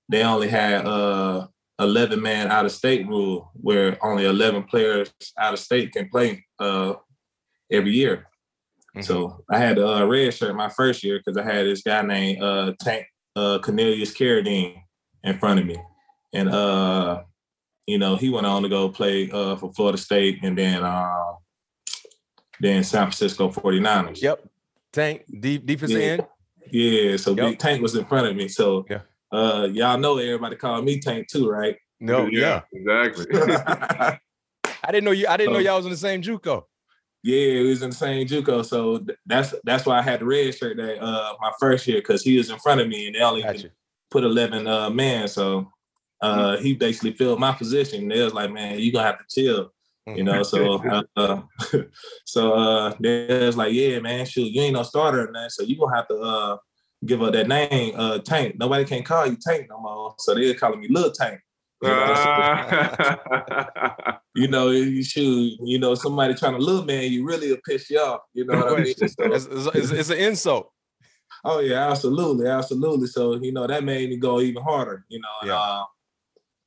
they 0.08 0.22
only 0.22 0.48
had 0.48 0.86
uh 0.86 1.46
11 1.80 2.22
man 2.22 2.52
out 2.52 2.66
of 2.66 2.72
state 2.72 3.06
rule 3.08 3.50
where 3.54 3.98
only 4.04 4.26
11 4.26 4.64
players 4.64 5.12
out 5.38 5.54
of 5.54 5.58
state 5.58 5.92
can 5.92 6.08
play 6.08 6.44
uh 6.58 6.94
every 7.70 7.92
year. 7.92 8.26
Mm-hmm. 8.94 9.02
So 9.02 9.44
I 9.50 9.58
had 9.58 9.78
a 9.78 9.88
uh, 9.88 10.06
red 10.06 10.32
shirt 10.34 10.54
my 10.54 10.68
first 10.68 11.02
year 11.02 11.18
because 11.18 11.36
I 11.36 11.42
had 11.42 11.66
this 11.66 11.82
guy 11.82 12.02
named 12.02 12.42
uh 12.42 12.74
Tank 12.80 13.06
uh 13.34 13.58
Cornelius 13.58 14.14
Carradine 14.14 14.82
in 15.22 15.38
front 15.38 15.60
of 15.60 15.66
me. 15.66 15.78
And 16.34 16.48
uh 16.50 17.22
you 17.86 17.98
know, 17.98 18.16
he 18.16 18.30
went 18.30 18.46
on 18.46 18.62
to 18.62 18.68
go 18.68 18.88
play 18.88 19.30
uh, 19.30 19.56
for 19.56 19.72
Florida 19.72 19.98
State 19.98 20.40
and 20.42 20.56
then 20.56 20.82
uh, 20.82 21.34
then 22.60 22.82
San 22.84 23.02
Francisco 23.02 23.50
49ers. 23.50 24.22
Yep. 24.22 24.48
Tank, 24.92 25.24
deep 25.40 25.66
defensive 25.66 25.98
yeah. 25.98 26.06
end. 26.06 26.26
Yeah, 26.70 27.16
so 27.16 27.34
yep. 27.34 27.58
Tank 27.58 27.82
was 27.82 27.94
in 27.94 28.04
front 28.04 28.26
of 28.26 28.36
me. 28.36 28.48
So 28.48 28.86
yeah. 28.88 29.00
uh, 29.32 29.68
y'all 29.70 29.98
know 29.98 30.18
everybody 30.18 30.56
called 30.56 30.84
me 30.84 31.00
Tank 31.00 31.28
too, 31.28 31.48
right? 31.48 31.76
No, 32.00 32.26
yeah, 32.26 32.62
yeah. 32.72 33.04
exactly. 33.04 33.26
I 34.84 34.92
didn't 34.92 35.04
know 35.04 35.10
you. 35.10 35.26
I 35.26 35.36
didn't 35.36 35.52
know 35.52 35.58
y'all 35.58 35.76
was 35.76 35.86
in 35.86 35.90
the 35.90 35.96
same 35.96 36.22
JUCO. 36.22 36.64
Yeah, 37.22 37.60
he 37.60 37.68
was 37.68 37.82
in 37.82 37.90
the 37.90 37.96
same 37.96 38.26
JUCO. 38.26 38.64
So 38.64 38.98
th- 38.98 39.18
that's 39.24 39.54
that's 39.64 39.86
why 39.86 39.98
I 39.98 40.02
had 40.02 40.20
the 40.20 40.26
red 40.26 40.54
shirt 40.54 40.76
that 40.76 41.02
uh 41.02 41.34
my 41.40 41.52
first 41.58 41.86
year 41.86 41.98
because 41.98 42.22
he 42.22 42.36
was 42.36 42.50
in 42.50 42.58
front 42.58 42.80
of 42.80 42.88
me 42.88 43.06
and 43.06 43.14
they 43.14 43.20
only 43.20 43.42
Gotcha. 43.42 43.70
put 44.10 44.24
eleven 44.24 44.66
uh 44.66 44.90
man. 44.90 45.28
So 45.28 45.72
uh 46.20 46.56
he 46.58 46.74
basically 46.74 47.12
filled 47.12 47.40
my 47.40 47.52
position. 47.52 48.08
They 48.08 48.22
was 48.22 48.34
like, 48.34 48.52
man, 48.52 48.78
you 48.78 48.92
gonna 48.92 49.06
have 49.06 49.18
to 49.18 49.24
chill. 49.28 49.70
You 50.06 50.22
know, 50.22 50.42
so 50.42 50.82
uh, 51.16 51.42
so 52.26 52.52
uh 52.52 52.94
they 53.00 53.46
was 53.46 53.56
like, 53.56 53.72
yeah, 53.72 53.98
man, 54.00 54.26
shoot, 54.26 54.52
you 54.52 54.60
ain't 54.62 54.74
no 54.74 54.82
starter 54.82 55.26
or 55.28 55.32
nothing. 55.32 55.50
So 55.50 55.62
you 55.64 55.78
gonna 55.78 55.96
have 55.96 56.08
to 56.08 56.16
uh 56.18 56.56
give 57.06 57.22
up 57.22 57.32
that 57.32 57.48
name, 57.48 57.94
uh 57.96 58.18
Tank. 58.18 58.56
Nobody 58.58 58.84
can 58.84 59.02
call 59.02 59.26
you 59.26 59.36
Tank 59.40 59.66
no 59.70 59.80
more. 59.80 60.14
So 60.18 60.34
they're 60.34 60.54
calling 60.54 60.80
me 60.80 60.88
Little 60.90 61.10
Tank. 61.10 61.40
You 61.82 61.88
know, 61.90 62.14
so- 62.14 62.24
Ah. 62.26 64.18
you 64.34 64.48
know, 64.48 64.70
you 64.70 65.02
shoot, 65.02 65.52
you 65.62 65.78
know, 65.78 65.94
somebody 65.94 66.34
trying 66.34 66.52
to 66.54 66.58
look, 66.58 66.86
man, 66.86 67.10
you 67.10 67.24
really 67.26 67.50
will 67.50 67.58
piss 67.66 67.90
you 67.90 67.98
off. 68.00 68.20
You 68.34 68.44
know 68.46 68.56
what 68.58 68.80
I 68.80 68.82
mean? 68.82 68.94
So- 68.96 69.04
It's, 69.04 69.46
it's, 69.46 69.66
it's, 69.74 69.90
it's 69.90 70.10
an 70.10 70.18
insult. 70.18 70.70
oh 71.44 71.60
yeah, 71.60 71.90
absolutely, 71.90 72.46
absolutely. 72.46 73.06
So 73.06 73.34
you 73.42 73.52
know, 73.52 73.66
that 73.66 73.84
made 73.84 74.10
me 74.10 74.16
go 74.16 74.40
even 74.40 74.62
harder. 74.62 75.04
You 75.08 75.20
know, 75.20 75.28
and, 75.42 75.48
Yeah. 75.48 75.58
uh, 75.58 75.84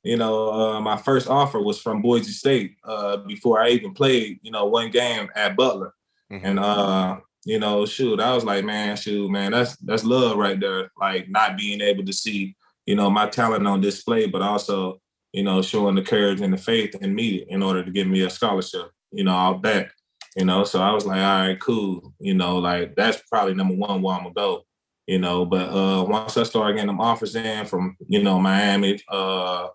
you 0.02 0.16
know, 0.16 0.52
uh, 0.52 0.80
my 0.80 0.96
first 0.96 1.28
offer 1.28 1.60
was 1.60 1.80
from 1.80 2.02
Boise 2.02 2.32
State 2.32 2.76
uh, 2.84 3.18
before 3.18 3.60
I 3.60 3.70
even 3.70 3.92
played. 3.94 4.38
You 4.42 4.50
know, 4.52 4.66
one 4.66 4.90
game 4.90 5.28
at 5.34 5.56
Butler, 5.56 5.92
Mhm. 6.32 6.40
and 6.44 6.58
uh, 6.58 7.16
you 7.44 7.58
know, 7.58 7.86
shoot, 7.86 8.20
I 8.20 8.34
was 8.34 8.44
like, 8.44 8.64
man, 8.64 8.96
shoot, 8.96 9.30
man, 9.30 9.52
that's 9.52 9.76
that's 9.78 10.04
love 10.04 10.36
right 10.36 10.58
there. 10.58 10.90
Like 11.00 11.28
not 11.28 11.56
being 11.56 11.80
able 11.80 12.04
to 12.04 12.12
see, 12.12 12.56
you 12.86 12.94
know, 12.94 13.10
my 13.10 13.26
talent 13.28 13.66
on 13.66 13.80
display, 13.80 14.26
but 14.26 14.42
also, 14.42 15.00
you 15.32 15.42
know, 15.42 15.62
showing 15.62 15.94
the 15.94 16.02
courage 16.02 16.40
and 16.40 16.52
the 16.52 16.58
faith 16.58 16.94
in 17.00 17.14
me 17.14 17.44
in 17.48 17.62
order 17.62 17.84
to 17.84 17.90
give 17.90 18.06
me 18.06 18.20
a 18.22 18.30
scholarship. 18.30 18.90
You 19.12 19.24
know, 19.24 19.34
I'll 19.34 19.54
back. 19.54 19.92
You 20.36 20.44
know, 20.44 20.62
so 20.64 20.80
I 20.80 20.92
was 20.92 21.06
like, 21.06 21.20
all 21.20 21.40
right, 21.40 21.58
cool. 21.60 22.12
You 22.20 22.34
know, 22.34 22.58
like 22.58 22.94
that's 22.94 23.20
probably 23.30 23.54
number 23.54 23.74
one 23.74 24.02
where 24.02 24.14
I'm 24.14 24.22
gonna 24.24 24.34
go. 24.34 24.64
You 25.06 25.18
know, 25.18 25.44
but 25.46 25.70
uh 25.70 26.04
once 26.04 26.36
I 26.36 26.42
started 26.42 26.74
getting 26.74 26.88
them 26.88 27.00
offers 27.00 27.34
in 27.34 27.64
from, 27.66 27.96
you 28.06 28.22
know, 28.22 28.38
Miami, 28.38 29.00
uh 29.08 29.68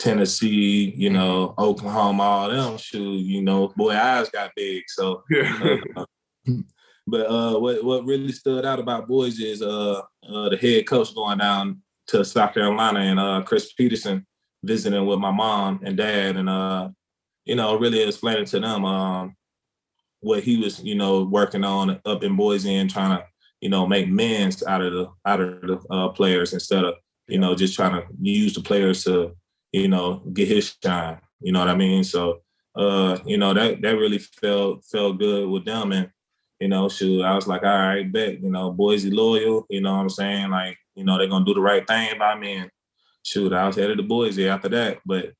Tennessee, 0.00 0.94
you 0.96 1.10
know, 1.10 1.54
Oklahoma, 1.58 2.22
all 2.22 2.48
them 2.48 2.78
shoot, 2.78 3.18
you 3.18 3.42
know, 3.42 3.68
boy, 3.76 3.92
eyes 3.92 4.30
got 4.30 4.50
big. 4.56 4.84
So 4.88 5.22
yeah. 5.30 5.76
uh, 5.96 6.04
but 7.06 7.26
uh, 7.26 7.58
what 7.58 7.84
what 7.84 8.04
really 8.04 8.32
stood 8.32 8.64
out 8.64 8.78
about 8.78 9.06
Boise 9.06 9.50
is 9.50 9.62
uh, 9.62 10.00
uh, 10.28 10.48
the 10.48 10.56
head 10.56 10.86
coach 10.86 11.14
going 11.14 11.38
down 11.38 11.82
to 12.08 12.24
South 12.24 12.54
Carolina 12.54 13.00
and 13.00 13.20
uh, 13.20 13.42
Chris 13.44 13.72
Petersen 13.72 14.26
visiting 14.62 15.06
with 15.06 15.18
my 15.18 15.30
mom 15.30 15.80
and 15.84 15.96
dad 15.96 16.36
and 16.36 16.48
uh, 16.48 16.88
you 17.44 17.54
know 17.54 17.78
really 17.78 18.02
explaining 18.02 18.44
to 18.46 18.60
them 18.60 18.84
um, 18.84 19.36
what 20.20 20.42
he 20.42 20.58
was 20.58 20.82
you 20.82 20.94
know 20.94 21.24
working 21.24 21.64
on 21.64 22.00
up 22.04 22.22
in 22.22 22.36
Boise 22.36 22.74
and 22.74 22.90
trying 22.90 23.18
to 23.18 23.24
you 23.60 23.68
know 23.68 23.86
make 23.86 24.08
men's 24.08 24.64
out 24.64 24.82
of 24.82 24.92
the 24.92 25.08
out 25.26 25.40
of 25.40 25.60
the 25.62 25.80
uh, 25.90 26.08
players 26.10 26.52
instead 26.52 26.84
of 26.84 26.94
you 27.26 27.38
know 27.38 27.54
just 27.54 27.74
trying 27.74 28.00
to 28.00 28.06
use 28.20 28.54
the 28.54 28.60
players 28.60 29.04
to 29.04 29.34
you 29.72 29.88
know 29.88 30.22
get 30.32 30.48
his 30.48 30.76
shine. 30.82 31.20
You 31.40 31.52
know 31.52 31.60
what 31.60 31.68
I 31.68 31.76
mean? 31.76 32.04
So 32.04 32.40
uh, 32.74 33.18
you 33.24 33.38
know 33.38 33.54
that 33.54 33.82
that 33.82 33.96
really 33.96 34.18
felt 34.18 34.84
felt 34.84 35.18
good 35.18 35.48
with 35.48 35.64
them 35.64 35.92
and 35.92 36.10
you 36.60 36.68
know, 36.68 36.90
shoot, 36.90 37.22
I 37.22 37.34
was 37.34 37.46
like, 37.46 37.62
all 37.62 37.68
right, 37.70 38.10
bet, 38.12 38.42
you 38.42 38.50
know, 38.50 38.70
Boise 38.70 39.10
loyal, 39.10 39.66
you 39.70 39.80
know 39.80 39.92
what 39.92 40.02
I'm 40.02 40.10
saying? 40.10 40.50
Like, 40.50 40.76
you 40.94 41.04
know, 41.04 41.16
they're 41.16 41.26
gonna 41.26 41.44
do 41.44 41.54
the 41.54 41.60
right 41.60 41.86
thing 41.86 42.18
by 42.18 42.38
me. 42.38 42.56
And 42.56 42.70
shoot, 43.24 43.52
I 43.52 43.66
was 43.66 43.76
headed 43.76 43.96
to 43.96 44.04
Boise 44.04 44.46
after 44.46 44.68
that. 44.68 44.98
But 45.06 45.32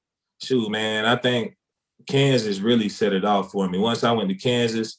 shoot, 0.42 0.70
man, 0.70 1.04
I 1.04 1.16
think 1.16 1.56
Kansas 2.06 2.60
really 2.60 2.88
set 2.88 3.12
it 3.12 3.26
off 3.26 3.52
for 3.52 3.68
me. 3.68 3.78
Once 3.78 4.02
I 4.02 4.12
went 4.12 4.30
to 4.30 4.34
Kansas 4.34 4.98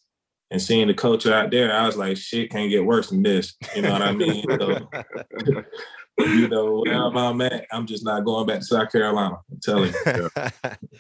and 0.52 0.62
seeing 0.62 0.88
the 0.88 0.94
culture 0.94 1.34
out 1.34 1.50
there, 1.50 1.74
I 1.74 1.88
was 1.88 1.98
like, 1.98 2.18
shit 2.18 2.52
can't 2.52 2.70
get 2.70 2.86
worse 2.86 3.10
than 3.10 3.24
this. 3.24 3.56
You 3.76 3.82
know 3.82 3.92
what 3.92 4.04
I 4.04 4.12
mean? 4.12 4.46
So, 4.60 4.90
you 6.18 6.48
know, 6.48 6.82
wherever 6.82 7.18
I'm 7.18 7.42
at, 7.42 7.66
I'm 7.72 7.86
just 7.86 8.04
not 8.04 8.26
going 8.26 8.46
back 8.46 8.60
to 8.60 8.66
South 8.66 8.92
Carolina. 8.92 9.38
I'm 9.50 9.60
telling 9.62 9.94
you. 10.06 10.30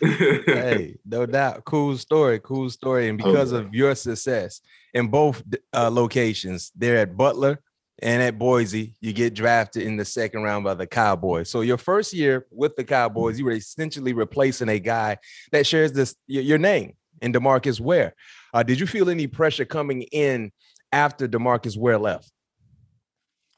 hey, 0.45 0.97
no 1.05 1.25
doubt. 1.25 1.63
Cool 1.65 1.97
story. 1.97 2.39
Cool 2.39 2.69
story. 2.69 3.09
And 3.09 3.17
because 3.17 3.51
yeah. 3.51 3.59
of 3.59 3.73
your 3.73 3.95
success 3.95 4.61
in 4.93 5.07
both 5.07 5.43
uh, 5.73 5.89
locations, 5.91 6.71
there 6.75 6.97
at 6.97 7.15
Butler 7.15 7.59
and 8.01 8.21
at 8.21 8.39
Boise, 8.39 8.95
you 8.99 9.13
get 9.13 9.33
drafted 9.33 9.83
in 9.83 9.97
the 9.97 10.05
second 10.05 10.43
round 10.43 10.63
by 10.63 10.73
the 10.73 10.87
Cowboys. 10.87 11.49
So 11.49 11.61
your 11.61 11.77
first 11.77 12.13
year 12.13 12.47
with 12.51 12.75
the 12.75 12.83
Cowboys, 12.83 13.37
you 13.37 13.45
were 13.45 13.51
essentially 13.51 14.13
replacing 14.13 14.69
a 14.69 14.79
guy 14.79 15.17
that 15.51 15.67
shares 15.67 15.91
this 15.91 16.15
your, 16.27 16.43
your 16.43 16.57
name 16.57 16.93
in 17.21 17.33
DeMarcus 17.33 17.79
Ware. 17.79 18.15
Uh, 18.53 18.63
did 18.63 18.79
you 18.79 18.87
feel 18.87 19.09
any 19.09 19.27
pressure 19.27 19.65
coming 19.65 20.03
in 20.03 20.51
after 20.91 21.27
DeMarcus 21.27 21.77
Ware 21.77 21.99
left? 21.99 22.31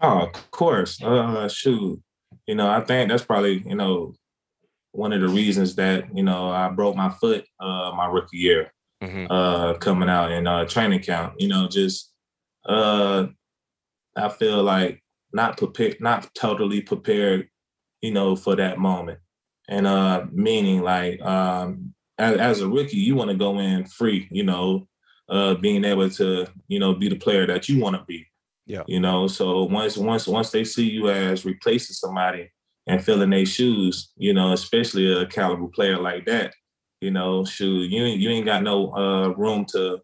Oh, 0.03 0.29
of 0.33 0.51
course. 0.51 1.01
Uh, 1.01 1.47
shoot. 1.47 2.01
You 2.45 2.55
know, 2.55 2.69
I 2.69 2.81
think 2.81 3.09
that's 3.09 3.23
probably, 3.23 3.63
you 3.65 3.75
know, 3.75 4.13
one 4.91 5.13
of 5.13 5.21
the 5.21 5.27
reasons 5.29 5.75
that, 5.75 6.15
you 6.15 6.23
know, 6.23 6.49
I 6.49 6.69
broke 6.69 6.95
my 6.95 7.09
foot 7.09 7.45
uh 7.59 7.91
my 7.95 8.05
rookie 8.07 8.37
year 8.37 8.71
Mhm. 9.03 9.27
uh 9.29 9.73
coming 9.79 10.09
out 10.09 10.31
in 10.31 10.45
uh 10.45 10.65
training 10.65 11.01
camp. 11.01 11.35
You 11.39 11.47
know, 11.47 11.67
just 11.67 12.11
uh 12.65 13.27
I 14.15 14.29
feel 14.29 14.61
like 14.63 15.03
not 15.31 15.57
prepared 15.57 15.99
not 16.01 16.29
totally 16.35 16.81
prepared, 16.81 17.49
you 18.01 18.11
know, 18.11 18.35
for 18.35 18.55
that 18.57 18.77
moment. 18.77 19.19
And 19.69 19.87
uh 19.87 20.25
meaning 20.31 20.81
like 20.83 21.21
um 21.21 21.93
as, 22.19 22.37
as 22.37 22.61
a 22.61 22.67
rookie, 22.67 22.97
you 22.97 23.15
want 23.15 23.31
to 23.31 23.37
go 23.37 23.57
in 23.59 23.85
free, 23.85 24.27
you 24.31 24.43
know, 24.43 24.87
uh 25.29 25.55
being 25.55 25.85
able 25.85 26.09
to, 26.11 26.45
you 26.67 26.79
know, 26.79 26.93
be 26.93 27.09
the 27.09 27.15
player 27.15 27.47
that 27.47 27.69
you 27.69 27.79
want 27.79 27.95
to 27.95 28.03
be. 28.05 28.27
Yeah. 28.65 28.83
You 28.87 28.99
know, 28.99 29.27
so 29.27 29.63
once 29.63 29.97
once 29.97 30.27
once 30.27 30.51
they 30.51 30.63
see 30.63 30.89
you 30.89 31.09
as 31.09 31.45
replacing 31.45 31.95
somebody 31.95 32.49
and 32.87 33.03
filling 33.03 33.29
their 33.29 33.45
shoes, 33.45 34.11
you 34.15 34.33
know, 34.33 34.53
especially 34.53 35.11
a 35.11 35.25
caliber 35.25 35.67
player 35.67 35.99
like 35.99 36.25
that, 36.25 36.53
you 37.01 37.11
know, 37.11 37.43
shoot, 37.43 37.91
you 37.91 38.03
ain't 38.03 38.19
you 38.19 38.29
ain't 38.29 38.45
got 38.45 38.63
no 38.63 38.93
uh 38.93 39.27
room 39.29 39.65
to 39.69 39.99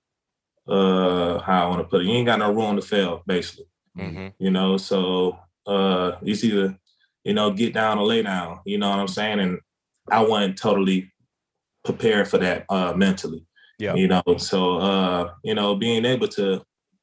uh 0.68 1.40
how 1.40 1.66
I 1.66 1.70
want 1.70 1.82
to 1.82 1.88
put 1.88 2.02
it. 2.02 2.08
You 2.08 2.14
ain't 2.14 2.26
got 2.26 2.40
no 2.40 2.52
room 2.54 2.76
to 2.76 2.82
fail, 2.82 3.24
basically. 3.26 3.66
Mhm. 3.98 4.34
You 4.40 4.52
know, 4.52 4.78
so 4.78 5.38
uh 5.66 6.14
it's 6.22 6.44
either, 6.44 6.78
you 7.24 7.34
know, 7.34 7.52
get 7.52 7.74
down 7.74 7.98
or 7.98 8.06
lay 8.06 8.22
down, 8.24 8.60
you 8.66 8.78
know 8.78 8.90
what 8.90 9.00
I'm 9.00 9.08
saying? 9.08 9.40
And 9.40 9.60
I 10.12 10.22
wasn't 10.22 10.58
totally 10.58 11.12
prepared 11.86 12.28
for 12.28 12.38
that 12.40 12.66
uh 12.70 12.94
mentally. 12.94 13.46
Yeah. 13.80 13.96
You 13.96 14.10
know, 14.10 14.24
so 14.38 14.78
uh, 14.80 15.34
you 15.44 15.56
know, 15.56 15.76
being 15.76 16.04
able 16.04 16.28
to 16.30 16.62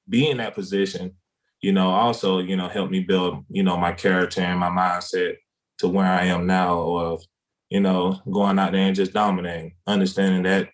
be 0.09 0.29
in 0.29 0.37
that 0.37 0.55
position, 0.55 1.17
you 1.61 1.73
know, 1.73 1.91
also, 1.91 2.39
you 2.39 2.57
know, 2.57 2.69
helped 2.69 2.93
me 2.93 3.01
build, 3.01 3.45
you 3.49 3.63
know, 3.63 3.77
my 3.77 3.93
character 3.93 4.41
and 4.41 4.61
my 4.61 4.69
mindset 4.69 5.37
to 5.79 5.89
where 5.89 6.07
I 6.07 6.27
am 6.27 6.47
now 6.47 6.79
of, 6.81 7.23
you 7.71 7.81
know, 7.81 8.21
going 8.31 8.59
out 8.59 8.73
there 8.73 8.87
and 8.87 8.97
just 8.97 9.13
dominating, 9.13 9.75
understanding 9.87 10.43
that 10.45 10.69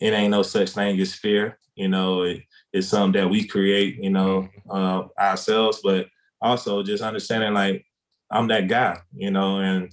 it 0.00 0.12
ain't 0.12 0.30
no 0.30 0.42
such 0.42 0.70
thing 0.70 1.00
as 1.00 1.14
fear. 1.14 1.58
You 1.74 1.88
know, 1.88 2.22
it, 2.22 2.42
it's 2.72 2.88
something 2.88 3.20
that 3.20 3.28
we 3.28 3.46
create, 3.46 4.02
you 4.02 4.10
know, 4.10 4.48
uh, 4.70 5.04
ourselves, 5.18 5.80
but 5.82 6.08
also 6.40 6.82
just 6.82 7.02
understanding 7.02 7.54
like 7.54 7.84
I'm 8.30 8.48
that 8.48 8.68
guy, 8.68 8.98
you 9.14 9.30
know, 9.30 9.58
and 9.58 9.92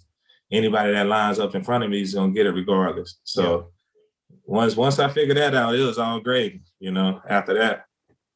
anybody 0.51 0.93
that 0.93 1.07
lines 1.07 1.39
up 1.39 1.55
in 1.55 1.63
front 1.63 1.83
of 1.83 1.89
me 1.89 2.01
is 2.01 2.13
gonna 2.13 2.31
get 2.31 2.45
it 2.45 2.51
regardless. 2.51 3.19
So 3.23 3.71
once 4.45 4.75
once 4.75 4.99
I 4.99 5.09
figured 5.09 5.37
that 5.37 5.55
out, 5.55 5.75
it 5.75 5.83
was 5.83 5.97
all 5.99 6.19
great, 6.19 6.61
you 6.79 6.91
know, 6.91 7.21
after 7.27 7.53
that. 7.55 7.85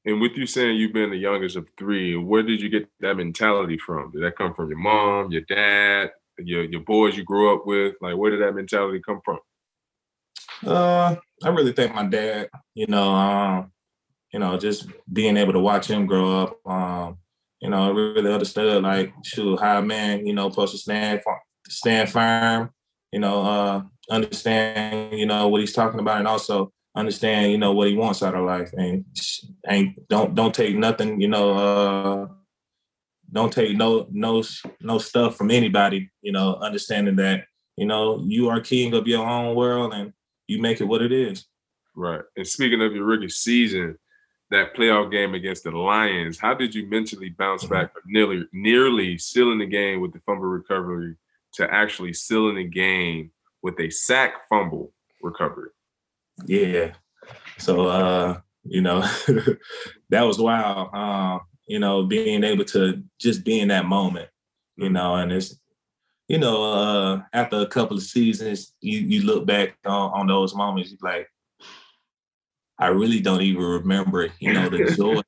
And 0.05 0.19
with 0.19 0.33
you 0.35 0.45
saying 0.45 0.75
you've 0.75 0.93
been 0.93 1.11
the 1.11 1.17
youngest 1.17 1.55
of 1.55 1.67
three, 1.77 2.15
where 2.15 2.43
did 2.43 2.61
you 2.61 2.69
get 2.69 2.89
that 2.99 3.15
mentality 3.15 3.77
from? 3.77 4.11
Did 4.11 4.23
that 4.23 4.37
come 4.37 4.53
from 4.53 4.69
your 4.69 4.79
mom, 4.79 5.31
your 5.31 5.43
dad, 5.43 6.11
your 6.39 6.63
your 6.63 6.81
boys 6.81 7.15
you 7.15 7.23
grew 7.23 7.53
up 7.55 7.65
with? 7.65 7.95
Like, 8.01 8.17
where 8.17 8.31
did 8.31 8.41
that 8.41 8.55
mentality 8.55 8.99
come 8.99 9.21
from? 9.23 9.39
Uh, 10.65 11.15
I 11.43 11.49
really 11.49 11.71
think 11.73 11.95
my 11.95 12.05
dad, 12.05 12.49
you 12.73 12.87
know, 12.87 13.13
um, 13.13 13.71
you 14.33 14.39
know, 14.39 14.57
just 14.57 14.87
being 15.11 15.37
able 15.37 15.53
to 15.53 15.59
watch 15.59 15.87
him 15.89 16.05
grow 16.05 16.41
up, 16.41 16.59
um, 16.65 17.17
you 17.61 17.69
know, 17.69 17.91
really 17.91 18.31
understood 18.31 18.83
like, 18.83 19.13
shoot, 19.23 19.59
how 19.59 19.79
a 19.79 19.81
man, 19.81 20.25
you 20.25 20.33
know, 20.33 20.49
supposed 20.49 20.73
to 20.73 20.77
stand 20.77 21.21
stand 21.67 22.09
firm, 22.09 22.71
you 23.11 23.19
know, 23.19 23.41
uh, 23.41 23.81
understand, 24.09 25.17
you 25.17 25.25
know, 25.25 25.47
what 25.47 25.61
he's 25.61 25.73
talking 25.73 25.99
about, 25.99 26.17
and 26.17 26.27
also 26.27 26.73
understand, 26.95 27.51
you 27.51 27.57
know, 27.57 27.73
what 27.73 27.87
he 27.87 27.95
wants 27.95 28.21
out 28.23 28.35
of 28.35 28.45
life, 28.45 28.71
and 28.73 29.05
ain't 29.67 30.07
don't 30.09 30.35
don't 30.35 30.53
take 30.53 30.75
nothing, 30.75 31.19
you 31.19 31.27
know, 31.27 31.51
uh, 31.53 32.27
don't 33.31 33.51
take 33.51 33.75
no 33.75 34.07
no 34.11 34.43
no 34.81 34.97
stuff 34.97 35.35
from 35.35 35.51
anybody, 35.51 36.09
you 36.21 36.31
know, 36.31 36.55
understanding 36.55 37.15
that, 37.17 37.45
you 37.77 37.85
know, 37.85 38.21
you 38.25 38.49
are 38.49 38.59
king 38.61 38.93
of 38.93 39.07
your 39.07 39.27
own 39.27 39.55
world 39.55 39.93
and 39.93 40.13
you 40.47 40.61
make 40.61 40.81
it 40.81 40.85
what 40.85 41.01
it 41.01 41.11
is. 41.11 41.45
Right. 41.95 42.21
And 42.37 42.47
speaking 42.47 42.81
of 42.81 42.93
your 42.93 43.05
rookie 43.05 43.29
season, 43.29 43.97
that 44.51 44.75
playoff 44.75 45.11
game 45.11 45.33
against 45.33 45.63
the 45.63 45.71
Lions, 45.71 46.37
how 46.39 46.53
did 46.53 46.75
you 46.75 46.87
mentally 46.87 47.29
bounce 47.29 47.63
Mm-hmm. 47.63 47.73
back 47.73 47.93
from 47.93 48.03
nearly 48.05 48.45
nearly 48.53 49.17
sealing 49.17 49.59
the 49.59 49.65
game 49.65 49.99
with 49.99 50.13
the 50.13 50.19
fumble 50.19 50.45
recovery 50.45 51.15
to 51.53 51.71
actually 51.73 52.13
sealing 52.13 52.55
the 52.55 52.63
game 52.63 53.31
with 53.63 53.79
a 53.79 53.89
sack 53.89 54.47
fumble 54.47 54.91
recovery? 55.21 55.69
Yeah. 56.45 56.93
So 57.57 57.87
uh, 57.87 58.39
you 58.63 58.81
know, 58.81 59.01
that 60.09 60.21
was 60.21 60.39
wild. 60.39 60.89
Uh, 60.93 61.39
you 61.67 61.79
know, 61.79 62.05
being 62.05 62.43
able 62.43 62.65
to 62.65 63.03
just 63.19 63.43
be 63.43 63.59
in 63.59 63.69
that 63.69 63.85
moment, 63.85 64.29
you 64.75 64.89
know, 64.89 65.15
and 65.15 65.31
it's 65.31 65.57
you 66.27 66.37
know, 66.37 66.63
uh, 66.63 67.21
after 67.33 67.57
a 67.57 67.67
couple 67.67 67.97
of 67.97 68.03
seasons, 68.03 68.73
you 68.81 68.99
you 68.99 69.21
look 69.23 69.45
back 69.45 69.77
on, 69.85 70.11
on 70.13 70.27
those 70.27 70.55
moments, 70.55 70.91
you 70.91 70.97
like, 71.01 71.29
I 72.79 72.87
really 72.87 73.19
don't 73.19 73.41
even 73.41 73.61
remember, 73.61 74.29
you 74.39 74.53
know, 74.53 74.69
the 74.69 74.85
joy 74.97 75.21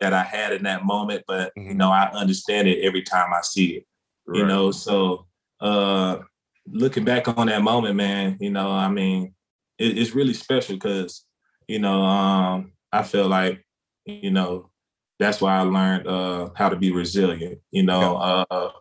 that 0.00 0.12
I 0.12 0.22
had 0.22 0.52
in 0.52 0.64
that 0.64 0.84
moment, 0.84 1.24
but 1.26 1.52
you 1.56 1.62
mm-hmm. 1.62 1.78
know, 1.78 1.90
I 1.90 2.10
understand 2.12 2.68
it 2.68 2.84
every 2.84 3.02
time 3.02 3.32
I 3.32 3.40
see 3.42 3.76
it. 3.76 3.86
Right. 4.26 4.38
You 4.38 4.46
know, 4.46 4.70
so 4.70 5.26
uh 5.60 6.18
looking 6.66 7.04
back 7.04 7.26
on 7.26 7.46
that 7.46 7.62
moment, 7.62 7.96
man, 7.96 8.36
you 8.40 8.50
know, 8.50 8.70
I 8.70 8.88
mean, 8.88 9.34
it, 9.82 9.98
it's 9.98 10.14
really 10.14 10.34
special 10.34 10.76
because, 10.76 11.24
you 11.68 11.78
know, 11.78 12.02
um, 12.02 12.72
I 12.92 13.02
feel 13.02 13.28
like, 13.28 13.64
you 14.04 14.30
know, 14.30 14.70
that's 15.18 15.40
why 15.40 15.56
I 15.56 15.62
learned 15.62 16.06
uh 16.06 16.50
how 16.56 16.68
to 16.68 16.76
be 16.76 16.90
resilient, 16.92 17.60
you 17.70 17.84
know, 17.84 18.16
uh 18.16 18.72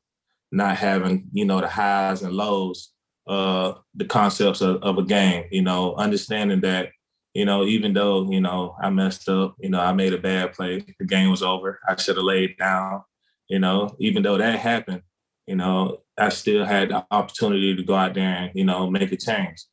not 0.52 0.78
having, 0.78 1.30
you 1.32 1.46
know, 1.46 1.62
the 1.62 1.68
highs 1.68 2.24
and 2.24 2.34
lows, 2.34 2.92
uh, 3.28 3.74
the 3.96 4.06
concepts 4.06 4.62
of, 4.62 4.84
of 4.84 4.98
a 4.98 5.04
game, 5.04 5.46
you 5.52 5.62
know, 5.62 5.96
understanding 5.96 6.62
that, 6.62 6.90
you 7.34 7.46
know, 7.46 7.64
even 7.66 7.94
though, 7.94 8.30
you 8.30 8.42
know, 8.42 8.76
I 8.82 8.90
messed 8.90 9.30
up, 9.30 9.56
you 9.60 9.70
know, 9.70 9.80
I 9.80 9.94
made 9.94 10.14
a 10.14 10.18
bad 10.18 10.54
play, 10.54 10.84
the 11.00 11.06
game 11.06 11.30
was 11.32 11.42
over. 11.44 11.80
I 11.88 11.96
should 11.96 12.18
have 12.18 12.26
laid 12.26 12.58
down, 12.58 13.04
you 13.48 13.60
know, 13.60 13.96
even 14.00 14.24
though 14.24 14.38
that 14.38 14.60
happened, 14.60 15.04
you 15.48 15.56
know, 15.56 16.00
I 16.18 16.30
still 16.30 16.66
had 16.66 16.90
the 16.90 17.06
opportunity 17.12 17.76
to 17.76 17.84
go 17.84 17.96
out 17.96 18.14
there 18.14 18.24
and, 18.26 18.52
you 18.54 18.66
know, 18.66 18.90
make 18.90 19.12
a 19.12 19.18
change. 19.18 19.64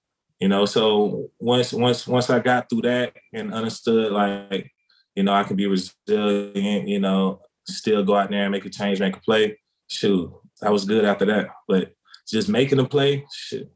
You 0.40 0.48
know, 0.48 0.66
so 0.66 1.30
once 1.40 1.72
once 1.72 2.06
once 2.06 2.30
I 2.30 2.38
got 2.38 2.68
through 2.68 2.82
that 2.82 3.14
and 3.32 3.52
understood 3.52 4.12
like, 4.12 4.70
you 5.16 5.24
know, 5.24 5.32
I 5.32 5.42
can 5.42 5.56
be 5.56 5.66
resilient, 5.66 6.86
you 6.86 7.00
know, 7.00 7.40
still 7.66 8.04
go 8.04 8.16
out 8.16 8.30
there 8.30 8.44
and 8.44 8.52
make 8.52 8.64
a 8.64 8.70
change, 8.70 9.00
make 9.00 9.16
a 9.16 9.20
play, 9.20 9.58
shoot, 9.88 10.32
I 10.62 10.70
was 10.70 10.84
good 10.84 11.04
after 11.04 11.24
that. 11.26 11.48
But 11.66 11.92
just 12.28 12.48
making 12.48 12.78
a 12.78 12.84
play, 12.84 13.24
shit, 13.32 13.70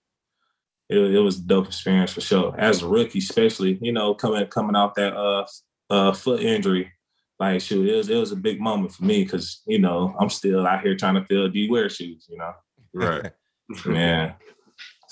it, 0.89 0.99
it 0.99 1.21
was 1.21 1.39
a 1.39 1.43
dope 1.43 1.67
experience 1.67 2.13
for 2.13 2.21
sure. 2.21 2.55
As 2.59 2.83
a 2.83 2.89
rookie, 2.89 3.19
especially, 3.19 3.79
you 3.81 3.93
know, 3.93 4.15
coming 4.15 4.47
coming 4.47 4.77
off 4.77 4.95
that 4.95 5.15
uh 5.15 5.47
uh 5.91 6.13
foot 6.13 6.41
injury, 6.41 6.93
like 7.39 7.61
shoot, 7.61 7.89
it 7.89 7.97
was 7.97 8.11
it 8.11 8.17
was 8.17 8.33
a 8.33 8.37
big 8.37 8.61
moment 8.61 8.93
for 8.93 9.05
me 9.05 9.25
because 9.25 9.63
you 9.67 9.79
know 9.79 10.15
I'm 10.19 10.31
still 10.31 10.67
out 10.67 10.83
here 10.83 10.97
trying 10.97 11.15
to 11.15 11.25
fill 11.25 11.49
D-Ware 11.49 11.89
shoes, 11.89 12.27
you 12.29 12.39
know. 12.39 12.53
Right. 12.95 13.33
yeah. 13.87 14.35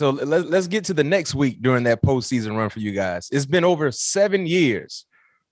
So 0.00 0.08
let's 0.08 0.48
let's 0.48 0.66
get 0.66 0.84
to 0.84 0.94
the 0.94 1.04
next 1.04 1.34
week 1.34 1.60
during 1.60 1.84
that 1.84 2.02
postseason 2.02 2.56
run 2.56 2.70
for 2.70 2.80
you 2.80 2.90
guys. 2.90 3.28
It's 3.30 3.44
been 3.44 3.64
over 3.64 3.92
seven 3.92 4.46
years, 4.46 5.04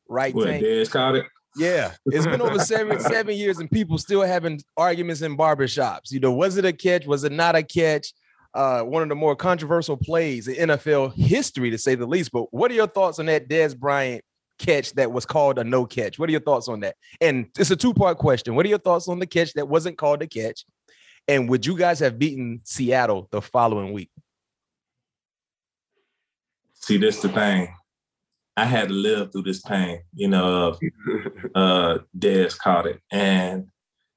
right? 0.09 0.35
What, 0.35 0.47
Dez 0.47 0.91
caught 0.91 1.17
it? 1.17 1.27
Yeah, 1.55 1.93
it's 2.07 2.25
been 2.25 2.41
over 2.41 2.59
seven 2.65 2.99
seven 2.99 3.37
years, 3.37 3.59
and 3.59 3.71
people 3.71 3.99
still 3.99 4.23
having 4.23 4.63
arguments 4.75 5.21
in 5.21 5.37
barbershops. 5.37 6.11
You 6.11 6.21
know, 6.21 6.33
was 6.33 6.57
it 6.57 6.65
a 6.65 6.73
catch? 6.73 7.07
Was 7.07 7.25
it 7.25 7.33
not 7.33 7.57
a 7.57 7.63
catch? 7.63 8.15
Uh, 8.55 8.81
one 8.81 9.03
of 9.03 9.11
the 9.11 9.15
more 9.15 9.37
controversial 9.37 9.99
plays 9.99 10.49
in 10.49 10.71
NFL 10.71 11.13
history, 11.13 11.69
to 11.69 11.77
say 11.77 11.95
the 11.95 12.07
least. 12.07 12.33
But 12.33 12.51
what 12.51 12.71
are 12.71 12.75
your 12.75 12.87
thoughts 12.87 13.19
on 13.19 13.27
that 13.27 13.51
Dez 13.51 13.79
Bryant 13.79 14.25
catch 14.59 14.95
that 14.95 15.13
was 15.13 15.27
called 15.27 15.59
a 15.59 15.65
no 15.65 15.85
catch? 15.85 16.19
What 16.19 16.31
are 16.31 16.33
your 16.33 16.41
thoughts 16.41 16.69
on 16.69 16.81
that? 16.81 16.97
And 17.21 17.49
it's 17.59 17.71
a 17.71 17.77
two 17.77 17.93
part 17.93 18.17
question. 18.17 18.55
What 18.55 18.65
are 18.65 18.71
your 18.71 18.79
thoughts 18.79 19.09
on 19.09 19.19
the 19.19 19.27
catch 19.27 19.53
that 19.53 19.69
wasn't 19.69 19.99
called 19.99 20.23
a 20.23 20.27
catch? 20.27 20.65
And 21.29 21.51
would 21.51 21.67
you 21.67 21.77
guys 21.77 22.01
have 22.01 22.19
beaten 22.19 22.63
Seattle 22.65 23.29
the 23.31 23.43
following 23.43 23.93
week? 23.93 24.09
See, 26.89 26.97
this 26.97 27.21
the 27.21 27.29
thing. 27.29 27.69
I 28.57 28.65
had 28.65 28.89
to 28.89 28.95
live 28.95 29.31
through 29.31 29.43
this 29.43 29.61
pain, 29.61 30.01
you 30.15 30.27
know, 30.27 30.69
of 30.69 30.81
uh 31.55 31.99
Dez 32.19 32.57
caught 32.57 32.87
it. 32.87 33.03
And, 33.13 33.67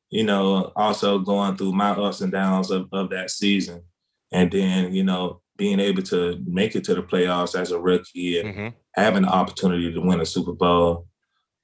you 0.10 0.24
know, 0.24 0.72
also 0.78 1.20
going 1.20 1.58
through 1.58 1.74
my 1.74 1.90
ups 1.90 2.22
and 2.22 2.32
downs 2.32 2.72
of, 2.72 2.88
of 2.94 3.10
that 3.10 3.30
season. 3.30 3.84
And 4.32 4.50
then, 4.50 4.94
you 4.94 5.04
know, 5.04 5.42
being 5.58 5.82
able 5.82 6.02
to 6.04 6.42
make 6.48 6.78
it 6.78 6.86
to 6.86 6.96
the 6.96 7.04
playoffs 7.04 7.60
as 7.60 7.72
a 7.72 7.80
rookie 7.80 8.40
and 8.40 8.56
mm-hmm. 8.56 8.68
having 8.96 9.24
the 9.24 9.28
opportunity 9.28 9.92
to 9.92 10.00
win 10.00 10.22
a 10.22 10.26
Super 10.26 10.54
Bowl. 10.54 11.08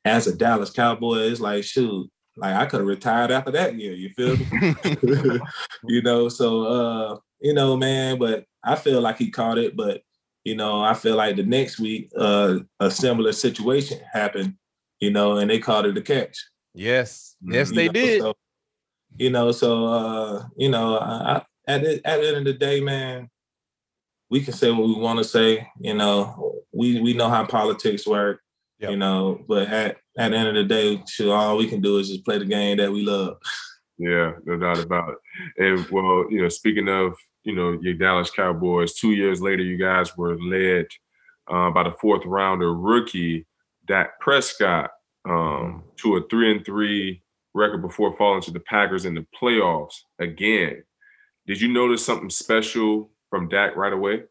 As 0.03 0.27
a 0.27 0.35
Dallas 0.35 0.71
Cowboy, 0.71 1.19
it's 1.19 1.39
like, 1.39 1.63
shoot, 1.63 2.11
like 2.35 2.53
I 2.53 2.65
could 2.65 2.81
have 2.81 2.87
retired 2.87 3.31
after 3.31 3.51
that 3.51 3.75
year, 3.75 3.93
you 3.93 4.09
feel 4.09 4.35
me? 4.35 4.45
you 5.87 6.01
know, 6.01 6.27
so 6.27 6.65
uh, 6.65 7.17
you 7.39 7.53
know, 7.53 7.77
man, 7.77 8.19
but 8.19 8.43
I 8.61 8.75
feel 8.75 8.99
like 8.99 9.17
he 9.17 9.31
caught 9.31 9.57
it, 9.57 9.77
but 9.77 10.01
you 10.47 10.55
know, 10.55 10.81
I 10.81 10.93
feel 10.93 11.17
like 11.17 11.35
the 11.35 11.43
next 11.43 11.77
week 11.77 12.09
uh, 12.17 12.59
a 12.79 12.89
similar 12.89 13.33
situation 13.33 13.99
happened, 14.13 14.53
you 15.01 15.11
know, 15.11 15.39
and 15.39 15.49
they 15.51 15.59
called 15.59 15.87
it 15.87 15.97
a 15.97 16.01
catch. 16.01 16.37
Yes, 16.73 17.35
yes, 17.41 17.69
you 17.69 17.75
they 17.75 17.87
know, 17.87 17.91
did. 17.91 18.21
So, 18.21 18.33
you 19.17 19.29
know, 19.29 19.51
so 19.51 19.85
uh, 19.87 20.45
you 20.55 20.69
know, 20.69 20.99
I, 20.99 21.41
at 21.67 21.81
the, 21.83 22.01
at 22.07 22.21
the 22.21 22.27
end 22.29 22.37
of 22.37 22.45
the 22.45 22.53
day, 22.53 22.79
man, 22.79 23.29
we 24.29 24.39
can 24.39 24.53
say 24.53 24.71
what 24.71 24.87
we 24.87 24.93
want 24.93 25.19
to 25.19 25.25
say. 25.25 25.67
You 25.81 25.95
know, 25.95 26.61
we 26.71 27.01
we 27.01 27.13
know 27.13 27.27
how 27.27 27.45
politics 27.45 28.07
work. 28.07 28.39
Yep. 28.79 28.91
You 28.91 28.97
know, 28.97 29.43
but 29.49 29.67
at 29.67 29.97
at 30.17 30.31
the 30.31 30.37
end 30.37 30.47
of 30.47 30.55
the 30.55 30.63
day, 30.63 31.03
sure, 31.09 31.35
all 31.35 31.57
we 31.57 31.67
can 31.67 31.81
do 31.81 31.97
is 31.97 32.07
just 32.07 32.23
play 32.23 32.37
the 32.37 32.45
game 32.45 32.77
that 32.77 32.89
we 32.89 33.03
love. 33.03 33.35
Yeah, 33.97 34.31
no 34.45 34.55
doubt 34.55 34.79
about 34.79 35.09
it. 35.09 35.17
And 35.57 35.85
well, 35.89 36.25
you 36.29 36.41
know, 36.41 36.47
speaking 36.47 36.87
of 36.87 37.17
you 37.47 37.55
know, 37.55 37.79
your 37.81 37.93
Dallas 37.93 38.29
Cowboys. 38.29 38.93
Two 38.93 39.11
years 39.11 39.41
later, 39.41 39.63
you 39.63 39.77
guys 39.77 40.17
were 40.17 40.37
led 40.37 40.87
uh, 41.49 41.71
by 41.71 41.83
the 41.83 41.95
fourth 42.01 42.25
rounder 42.25 42.73
rookie 42.73 43.47
Dak 43.85 44.19
Prescott 44.19 44.91
um, 45.23 45.33
mm-hmm. 45.33 45.79
to 46.01 46.17
a 46.17 46.27
three 46.27 46.51
and 46.51 46.65
three 46.65 47.23
record 47.53 47.81
before 47.81 48.17
falling 48.17 48.41
to 48.41 48.51
the 48.51 48.59
Packers 48.59 49.05
in 49.05 49.15
the 49.15 49.25
playoffs 49.41 49.95
again. 50.19 50.83
Did 51.47 51.61
you 51.61 51.69
notice 51.69 52.05
something 52.05 52.29
special 52.29 53.11
from 53.29 53.47
Dak 53.47 53.77
right 53.77 53.93
away? 53.93 54.23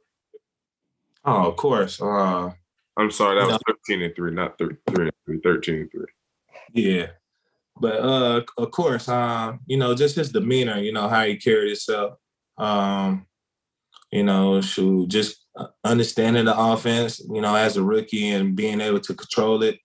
Oh, 1.24 1.48
of 1.48 1.56
course. 1.56 1.98
Uh, 2.00 2.50
I'm 2.98 3.10
sorry, 3.10 3.40
that 3.40 3.46
was 3.48 3.58
13 3.88 4.02
and 4.02 4.14
3, 4.14 4.30
not 4.32 4.58
3, 4.58 4.76
3 4.90 5.04
and 5.04 5.12
3, 5.24 5.40
13 5.42 5.74
and 5.74 5.90
3. 5.90 6.04
Yeah. 6.74 7.06
But 7.80 7.94
uh, 7.96 8.42
of 8.58 8.70
course, 8.70 9.08
uh, 9.08 9.54
you 9.66 9.78
know, 9.78 9.94
just 9.94 10.16
his 10.16 10.32
demeanor, 10.32 10.78
you 10.78 10.92
know, 10.92 11.08
how 11.08 11.24
he 11.24 11.36
carried 11.36 11.68
himself. 11.68 12.18
Um, 12.58 13.26
you 14.12 14.22
know, 14.22 14.60
shoot, 14.60 15.08
just 15.08 15.46
uh, 15.56 15.66
understanding 15.84 16.44
the 16.44 16.58
offense, 16.58 17.20
you 17.32 17.40
know, 17.40 17.54
as 17.54 17.76
a 17.76 17.82
rookie 17.82 18.30
and 18.30 18.56
being 18.56 18.80
able 18.80 19.00
to 19.00 19.14
control 19.14 19.62
it. 19.62 19.78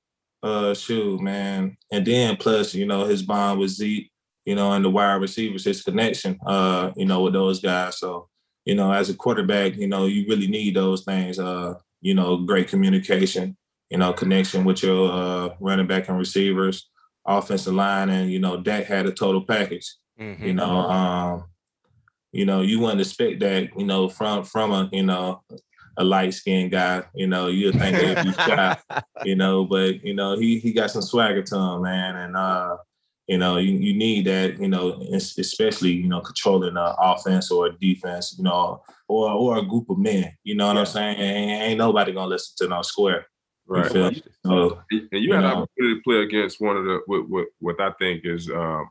Uh, 0.43 0.73
shoot, 0.73 1.21
man. 1.21 1.77
And 1.91 2.05
then 2.05 2.35
plus, 2.37 2.73
you 2.73 2.85
know, 2.85 3.05
his 3.05 3.21
bond 3.23 3.59
with 3.59 3.69
Zeke, 3.69 4.11
you 4.45 4.55
know, 4.55 4.71
and 4.73 4.83
the 4.83 4.89
wide 4.89 5.21
receivers, 5.21 5.65
his 5.65 5.83
connection, 5.83 6.39
uh, 6.45 6.91
you 6.95 7.05
know, 7.05 7.21
with 7.21 7.33
those 7.33 7.61
guys. 7.61 7.99
So, 7.99 8.27
you 8.65 8.75
know, 8.75 8.91
as 8.91 9.09
a 9.09 9.13
quarterback, 9.13 9.75
you 9.75 9.87
know, 9.87 10.05
you 10.05 10.25
really 10.27 10.47
need 10.47 10.75
those 10.75 11.03
things. 11.03 11.39
Uh, 11.39 11.75
you 12.01 12.15
know, 12.15 12.37
great 12.37 12.67
communication, 12.67 13.55
you 13.89 13.97
know, 13.97 14.13
connection 14.13 14.63
with 14.63 14.81
your 14.81 15.11
uh, 15.11 15.49
running 15.59 15.87
back 15.87 16.09
and 16.09 16.17
receivers, 16.17 16.89
offensive 17.25 17.73
line, 17.73 18.09
and 18.09 18.31
you 18.31 18.39
know, 18.39 18.57
Dak 18.57 18.85
had 18.85 19.05
a 19.05 19.11
total 19.11 19.45
package. 19.45 19.93
Mm-hmm. 20.19 20.45
You 20.45 20.53
know, 20.53 20.89
um, 20.89 21.45
you 22.31 22.45
know, 22.45 22.61
you 22.61 22.79
wouldn't 22.79 23.01
expect 23.01 23.39
that, 23.41 23.69
you 23.77 23.85
know, 23.85 24.07
from 24.09 24.43
from 24.43 24.71
a, 24.71 24.89
you 24.91 25.03
know, 25.03 25.41
a 25.97 26.03
light 26.03 26.33
skinned 26.33 26.71
guy, 26.71 27.03
you 27.13 27.27
know, 27.27 27.47
you'd 27.47 27.77
think 27.77 27.97
he'd 27.97 28.23
be 28.23 28.33
shy, 28.33 28.77
you 29.25 29.35
know, 29.35 29.65
but 29.65 30.03
you 30.03 30.13
know, 30.13 30.37
he 30.37 30.59
he 30.59 30.71
got 30.71 30.91
some 30.91 31.01
swagger 31.01 31.43
to 31.43 31.55
him, 31.55 31.81
man. 31.81 32.15
And 32.15 32.37
uh, 32.37 32.77
you 33.27 33.37
know, 33.37 33.57
you, 33.57 33.73
you 33.73 33.93
need 33.93 34.25
that, 34.25 34.59
you 34.59 34.67
know, 34.67 35.01
especially, 35.13 35.91
you 35.91 36.07
know, 36.07 36.21
controlling 36.21 36.73
the 36.73 36.95
offense 36.99 37.51
or 37.51 37.67
a 37.67 37.77
defense, 37.77 38.35
you 38.37 38.43
know, 38.43 38.81
or 39.07 39.29
or 39.31 39.57
a 39.57 39.65
group 39.65 39.89
of 39.89 39.97
men. 39.97 40.33
You 40.43 40.55
know 40.55 40.67
what 40.67 40.75
yeah. 40.75 40.79
I'm 40.79 40.85
saying? 40.85 41.17
Ain't, 41.19 41.61
ain't, 41.63 41.77
nobody 41.77 42.13
gonna 42.13 42.27
listen 42.27 42.55
to 42.57 42.73
no 42.73 42.81
square. 42.81 43.27
Right. 43.67 43.91
So, 43.91 44.07
and 44.43 44.73
you, 44.91 45.07
you 45.11 45.33
had 45.33 45.43
an 45.43 45.51
opportunity 45.51 45.95
to 45.95 46.01
play 46.03 46.17
against 46.17 46.59
one 46.59 46.77
of 46.77 46.85
the 46.85 47.01
what 47.05 47.29
what, 47.29 47.47
what 47.59 47.81
I 47.81 47.91
think 47.99 48.21
is 48.23 48.49
um, 48.49 48.89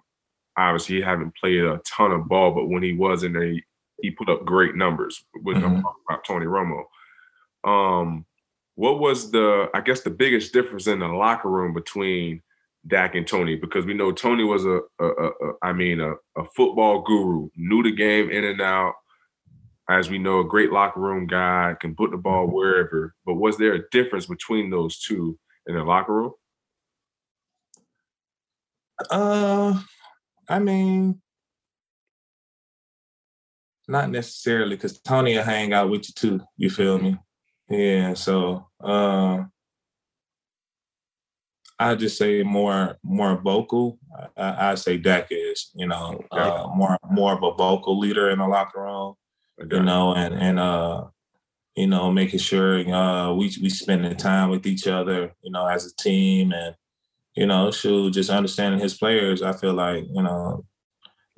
obviously 0.56 0.96
he 0.96 1.02
haven't 1.02 1.34
played 1.36 1.64
a 1.64 1.80
ton 1.86 2.12
of 2.12 2.28
ball, 2.28 2.52
but 2.52 2.68
when 2.68 2.82
he 2.82 2.92
was 2.92 3.22
in 3.22 3.32
there, 3.32 3.54
he, 4.02 4.10
put 4.10 4.28
up 4.28 4.44
great 4.44 4.74
numbers. 4.74 5.24
With 5.34 5.56
mm-hmm. 5.56 5.66
I'm 5.66 5.82
talking 5.82 6.02
about 6.08 6.24
Tony 6.24 6.46
Romo. 6.46 6.84
Um, 7.64 8.24
what 8.74 8.98
was 8.98 9.30
the 9.30 9.68
I 9.74 9.80
guess 9.82 10.00
the 10.00 10.10
biggest 10.10 10.52
difference 10.52 10.86
in 10.86 11.00
the 11.00 11.08
locker 11.08 11.50
room 11.50 11.74
between 11.74 12.42
Dak 12.86 13.14
and 13.14 13.26
Tony? 13.26 13.56
Because 13.56 13.84
we 13.84 13.94
know 13.94 14.10
Tony 14.10 14.44
was 14.44 14.64
a, 14.64 14.80
a, 14.98 15.06
a, 15.06 15.28
a 15.28 15.52
I 15.62 15.72
mean 15.72 16.00
a, 16.00 16.12
a 16.36 16.44
football 16.56 17.02
guru, 17.02 17.50
knew 17.56 17.82
the 17.82 17.92
game 17.92 18.30
in 18.30 18.44
and 18.44 18.60
out. 18.60 18.94
As 19.90 20.08
we 20.08 20.18
know, 20.18 20.38
a 20.38 20.44
great 20.44 20.72
locker 20.72 21.00
room 21.00 21.26
guy 21.26 21.74
can 21.80 21.94
put 21.94 22.10
the 22.10 22.16
ball 22.16 22.46
mm-hmm. 22.46 22.54
wherever. 22.54 23.14
But 23.26 23.34
was 23.34 23.58
there 23.58 23.74
a 23.74 23.88
difference 23.90 24.26
between 24.26 24.70
those 24.70 24.98
two 24.98 25.38
in 25.66 25.74
the 25.74 25.84
locker 25.84 26.14
room? 26.14 26.32
Uh, 29.10 29.80
I 30.50 30.58
mean, 30.58 31.20
not 33.86 34.10
necessarily 34.10 34.74
because 34.74 35.00
Tony 35.00 35.36
will 35.36 35.44
hang 35.44 35.72
out 35.72 35.90
with 35.90 36.08
you 36.08 36.14
too. 36.14 36.40
You 36.56 36.70
feel 36.70 36.98
me? 36.98 37.16
Yeah. 37.68 38.14
So, 38.14 38.66
uh, 38.82 39.44
I 41.78 41.94
just 41.94 42.18
say 42.18 42.42
more 42.42 42.98
more 43.04 43.40
vocal. 43.40 44.00
I, 44.36 44.72
I 44.72 44.74
say 44.74 44.98
Dak 44.98 45.28
is, 45.30 45.70
you 45.74 45.86
know, 45.86 46.20
uh, 46.32 46.66
more 46.74 46.98
more 47.08 47.32
of 47.32 47.42
a 47.44 47.54
vocal 47.56 47.98
leader 47.98 48.30
in 48.30 48.40
the 48.40 48.46
locker 48.48 48.82
room. 48.82 49.14
You 49.70 49.82
know, 49.82 50.14
and 50.14 50.34
and 50.34 50.58
uh, 50.58 51.04
you 51.76 51.86
know, 51.86 52.10
making 52.10 52.40
sure 52.40 52.80
uh 52.92 53.32
we 53.32 53.54
we 53.62 53.70
spending 53.70 54.16
time 54.16 54.50
with 54.50 54.66
each 54.66 54.88
other, 54.88 55.32
you 55.42 55.52
know, 55.52 55.66
as 55.66 55.86
a 55.86 55.94
team 55.94 56.52
and 56.52 56.74
you 57.34 57.46
know, 57.46 57.70
shoot, 57.70 58.12
just 58.12 58.30
understanding 58.30 58.80
his 58.80 58.96
players. 58.96 59.42
I 59.42 59.52
feel 59.52 59.74
like, 59.74 60.04
you 60.12 60.22
know, 60.22 60.64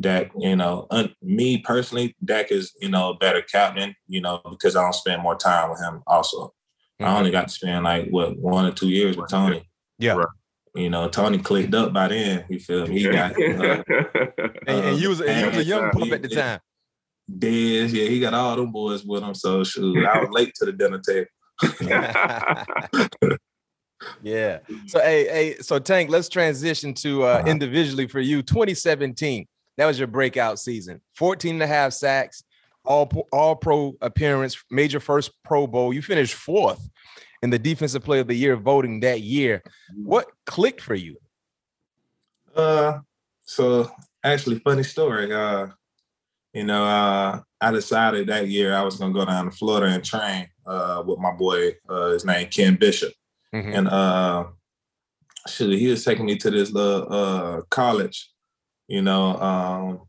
Dak, 0.01 0.31
you 0.39 0.57
know, 0.57 0.87
un- 0.91 1.15
me 1.23 1.59
personally, 1.59 2.17
Dak 2.25 2.51
is, 2.51 2.73
you 2.81 2.89
know, 2.89 3.11
a 3.11 3.17
better 3.17 3.43
captain, 3.43 3.95
you 4.07 4.21
know, 4.21 4.41
because 4.51 4.75
I 4.75 4.83
don't 4.83 4.95
spend 4.95 5.23
more 5.23 5.37
time 5.37 5.71
with 5.71 5.81
him 5.81 6.03
also. 6.07 6.47
Mm-hmm. 7.01 7.05
I 7.05 7.19
only 7.19 7.31
got 7.31 7.49
to 7.49 7.55
spend 7.55 7.85
like 7.85 8.09
what 8.09 8.37
one 8.39 8.67
or 8.67 8.73
two 8.73 8.89
years 8.89 9.17
with 9.17 9.31
Tony. 9.31 9.69
Yeah. 9.99 10.15
Right. 10.15 10.27
You 10.75 10.89
know, 10.89 11.09
Tony 11.09 11.39
clicked 11.39 11.75
up 11.75 11.93
by 11.93 12.09
then. 12.09 12.47
You 12.49 12.59
feel 12.59 12.87
me? 12.87 12.99
He 12.99 13.09
got 13.09 13.33
uh, 13.39 13.85
and, 14.67 14.67
and, 14.67 14.99
you 14.99 15.11
was, 15.11 15.21
and 15.21 15.41
you 15.41 15.47
was 15.47 15.57
a 15.59 15.65
young 15.65 15.91
pup 15.91 16.11
at 16.11 16.23
the 16.23 16.29
time. 16.29 16.61
Dez, 17.31 17.93
yeah, 17.93 18.09
he 18.09 18.19
got 18.19 18.35
all 18.35 18.57
them 18.57 18.73
boys 18.73 19.05
with 19.05 19.23
him. 19.23 19.35
So 19.35 19.63
shoot, 19.63 20.05
I 20.05 20.21
was 20.21 20.31
late 20.31 20.55
to 20.57 20.65
the 20.65 20.73
dinner 20.73 21.01
table. 21.01 21.27
yeah. 24.23 24.59
So 24.87 25.01
hey, 25.01 25.27
hey, 25.29 25.57
so 25.61 25.79
Tank, 25.79 26.11
let's 26.11 26.29
transition 26.29 26.95
to 26.95 27.25
uh, 27.25 27.27
uh-huh. 27.27 27.49
individually 27.49 28.07
for 28.07 28.21
you. 28.21 28.43
2017, 28.43 29.47
that 29.77 29.87
was 29.87 29.99
your 29.99 30.09
breakout 30.09 30.59
season. 30.59 31.01
14 31.17 31.55
and 31.55 31.63
a 31.63 31.67
half 31.67 31.93
sacks, 31.93 32.43
all 32.85 33.11
all 33.33 33.57
pro 33.57 33.95
appearance, 34.01 34.63
major 34.71 35.01
first 35.01 35.31
Pro 35.45 35.67
Bowl. 35.67 35.93
You 35.93 36.03
finished 36.03 36.35
fourth 36.35 36.89
in 37.43 37.51
the 37.51 37.59
defensive 37.59 38.05
player 38.05 38.21
of 38.21 38.29
the 38.29 38.35
year 38.35 38.57
voting 38.57 39.01
that 39.01 39.21
year. 39.21 39.63
What 39.97 40.27
clicked 40.47 40.81
for 40.81 40.95
you? 40.95 41.17
Uh 42.55 42.99
so 43.45 43.91
actually 44.25 44.59
funny 44.61 44.83
story. 44.83 45.33
Uh 45.33 45.69
you 46.53 46.65
know, 46.65 46.85
uh, 46.85 47.41
I 47.61 47.71
decided 47.71 48.27
that 48.29 48.49
year 48.49 48.75
I 48.75 48.83
was 48.83 48.97
gonna 48.97 49.15
go 49.15 49.25
down 49.25 49.47
to 49.47 49.51
Florida 49.51 49.95
and 49.95 50.05
train 50.05 50.49
uh, 50.67 51.03
with 51.05 51.19
my 51.19 51.33
boy, 51.33 51.73
uh, 51.89 52.11
his 52.11 52.25
name 52.25 52.49
Ken 52.49 52.77
Bishop, 52.77 53.13
mm-hmm. 53.55 53.73
and 53.73 53.89
uh, 53.89 54.45
shoot, 55.49 55.79
he 55.79 55.89
was 55.89 56.05
taking 56.05 56.27
me 56.27 56.37
to 56.37 56.51
this 56.51 56.71
little 56.71 57.13
uh, 57.13 57.63
college. 57.71 58.31
You 58.89 59.03
know, 59.03 59.37
um, 59.37 60.01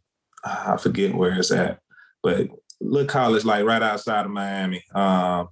I 0.44 0.78
forget 0.78 1.16
where 1.16 1.38
it's 1.38 1.52
at, 1.52 1.80
but 2.22 2.50
little 2.82 3.08
college 3.08 3.46
like 3.46 3.66
right 3.66 3.82
outside 3.82 4.26
of 4.26 4.32
Miami. 4.32 4.84
Um, 4.94 5.50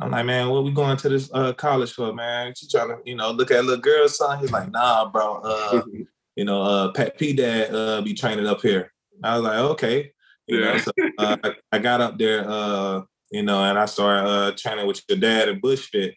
I'm 0.00 0.10
like, 0.10 0.26
man, 0.26 0.48
what 0.48 0.64
we 0.64 0.72
going 0.72 0.96
to 0.96 1.08
this 1.08 1.30
uh, 1.32 1.52
college 1.52 1.92
for, 1.92 2.12
man? 2.12 2.54
She 2.56 2.66
trying 2.66 2.88
to, 2.88 2.96
you 3.04 3.14
know, 3.14 3.30
look 3.30 3.50
at 3.50 3.64
little 3.64 3.80
girl's 3.80 4.16
son. 4.16 4.40
He's 4.40 4.50
like, 4.50 4.70
nah, 4.72 5.08
bro. 5.08 5.40
Uh, 5.44 5.82
you 6.36 6.44
know, 6.44 6.62
uh, 6.62 6.92
Pat 6.92 7.18
P 7.18 7.32
Dad 7.32 7.72
uh, 7.74 8.00
be 8.00 8.14
training 8.14 8.46
up 8.46 8.60
here. 8.62 8.92
I 9.22 9.34
was 9.34 9.44
like, 9.44 9.58
okay. 9.58 10.12
You 10.48 10.58
yeah. 10.58 10.72
know, 10.72 10.78
so 10.78 10.90
uh, 11.18 11.36
I, 11.44 11.54
I, 11.70 11.78
got 11.78 12.00
up 12.00 12.18
there, 12.18 12.44
uh, 12.48 13.02
you 13.30 13.42
know, 13.42 13.62
and 13.62 13.78
I 13.78 13.84
started 13.86 14.28
uh, 14.28 14.52
training 14.56 14.86
with 14.86 15.02
your 15.08 15.18
dad 15.18 15.48
in 15.48 15.60
Bushfit. 15.60 16.14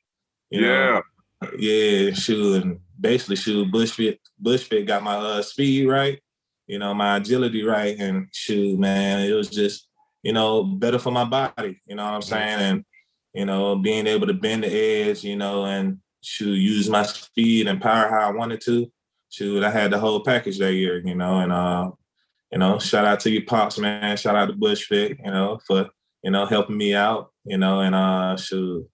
You 0.49 0.61
yeah. 0.61 0.67
Know? 0.67 1.01
Yeah, 1.57 2.11
shoot, 2.11 2.63
and 2.63 2.79
basically 2.99 3.35
shoot, 3.35 3.71
Bushfit, 3.71 4.19
Bushfit 4.41 4.87
got 4.87 5.03
my 5.03 5.15
uh, 5.15 5.41
speed 5.41 5.87
right, 5.87 6.19
you 6.67 6.79
know, 6.79 6.93
my 6.93 7.17
agility 7.17 7.63
right, 7.63 7.97
and 7.97 8.27
shoot, 8.31 8.79
man, 8.79 9.21
it 9.21 9.33
was 9.33 9.49
just, 9.49 9.87
you 10.23 10.33
know, 10.33 10.63
better 10.63 10.99
for 10.99 11.11
my 11.11 11.25
body. 11.25 11.79
You 11.85 11.95
know 11.95 12.05
what 12.05 12.13
I'm 12.13 12.21
saying? 12.21 12.59
And 12.59 12.85
you 13.35 13.45
know, 13.45 13.75
being 13.75 14.07
able 14.07 14.27
to 14.27 14.33
bend 14.33 14.63
the 14.63 14.73
edge, 14.73 15.23
you 15.23 15.35
know, 15.35 15.65
and 15.65 15.99
shoot, 16.21 16.55
use 16.55 16.89
my 16.89 17.03
speed 17.03 17.67
and 17.67 17.81
power 17.81 18.09
how 18.09 18.29
I 18.29 18.31
wanted 18.31 18.61
to. 18.61 18.89
Shoot, 19.29 19.63
I 19.63 19.69
had 19.69 19.91
the 19.91 19.99
whole 19.99 20.21
package 20.21 20.57
that 20.59 20.73
year, 20.73 21.01
you 21.05 21.15
know, 21.15 21.39
and 21.39 21.51
uh, 21.51 21.91
you 22.51 22.59
know, 22.59 22.79
shout 22.79 23.03
out 23.03 23.19
to 23.21 23.29
your 23.29 23.43
pops, 23.43 23.77
man. 23.77 24.15
Shout 24.15 24.37
out 24.37 24.45
to 24.45 24.53
Bushfit, 24.53 25.17
you 25.23 25.31
know, 25.31 25.59
for 25.67 25.89
you 26.23 26.31
know 26.31 26.45
helping 26.45 26.77
me 26.77 26.95
out, 26.95 27.31
you 27.43 27.57
know, 27.57 27.81
and 27.81 27.93
uh, 27.93 28.37
shoot, 28.37 28.87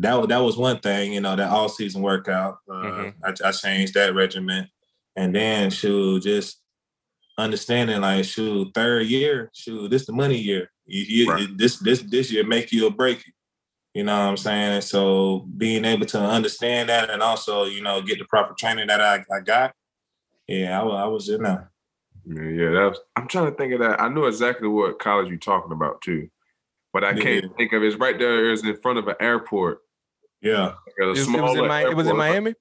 that 0.00 0.28
that 0.28 0.38
was 0.38 0.56
one 0.56 0.80
thing, 0.80 1.12
you 1.12 1.20
know, 1.20 1.36
that 1.36 1.50
all 1.50 1.68
season 1.68 2.02
workout. 2.02 2.58
Uh, 2.68 2.72
mm-hmm. 2.72 3.24
I, 3.24 3.48
I, 3.48 3.52
changed 3.52 3.94
that 3.94 4.14
regimen, 4.14 4.68
and 5.16 5.34
then 5.34 5.70
shoot, 5.70 6.22
just 6.22 6.60
understanding 7.36 8.00
like 8.00 8.24
shoot, 8.24 8.72
third 8.74 9.06
year, 9.06 9.50
shoot, 9.54 9.90
this 9.90 10.06
the 10.06 10.12
money 10.12 10.38
year. 10.38 10.70
You, 10.86 11.02
you, 11.02 11.30
right. 11.30 11.48
this 11.56 11.78
this 11.78 12.00
this 12.02 12.32
year 12.32 12.46
make 12.46 12.72
you 12.72 12.86
or 12.86 12.90
break 12.90 13.26
you. 13.26 13.32
You 13.94 14.04
know 14.04 14.16
what 14.16 14.28
I'm 14.28 14.36
saying? 14.36 14.74
And 14.74 14.84
so 14.84 15.46
being 15.56 15.84
able 15.84 16.06
to 16.06 16.20
understand 16.20 16.88
that 16.88 17.10
and 17.10 17.22
also, 17.22 17.64
you 17.64 17.82
know, 17.82 18.00
get 18.00 18.18
the 18.18 18.24
proper 18.26 18.54
training 18.54 18.86
that 18.88 19.00
I, 19.00 19.24
I 19.34 19.40
got, 19.40 19.74
yeah, 20.46 20.80
I, 20.80 20.86
I 20.86 21.06
was 21.06 21.28
in 21.28 21.42
there. 21.42 21.72
Yeah, 22.24 22.70
that 22.70 22.88
was, 22.90 23.00
I'm 23.16 23.26
trying 23.26 23.50
to 23.50 23.56
think 23.56 23.72
of 23.72 23.80
that. 23.80 24.00
I 24.00 24.08
know 24.08 24.26
exactly 24.26 24.68
what 24.68 24.98
college 24.98 25.28
you're 25.28 25.38
talking 25.38 25.72
about 25.72 26.00
too, 26.02 26.28
but 26.92 27.02
I 27.02 27.14
can't 27.14 27.44
yeah. 27.44 27.50
think 27.56 27.72
of 27.72 27.82
it. 27.82 27.86
It's 27.86 27.96
right 27.96 28.18
there. 28.18 28.52
It's 28.52 28.62
in 28.62 28.76
front 28.76 28.98
of 28.98 29.08
an 29.08 29.16
airport. 29.18 29.80
Yeah, 30.40 30.66
like 30.66 30.74
it, 30.98 31.04
was 31.04 31.28
in, 31.28 31.34
it 31.34 31.96
was 31.96 32.06
in 32.06 32.16
Miami. 32.16 32.54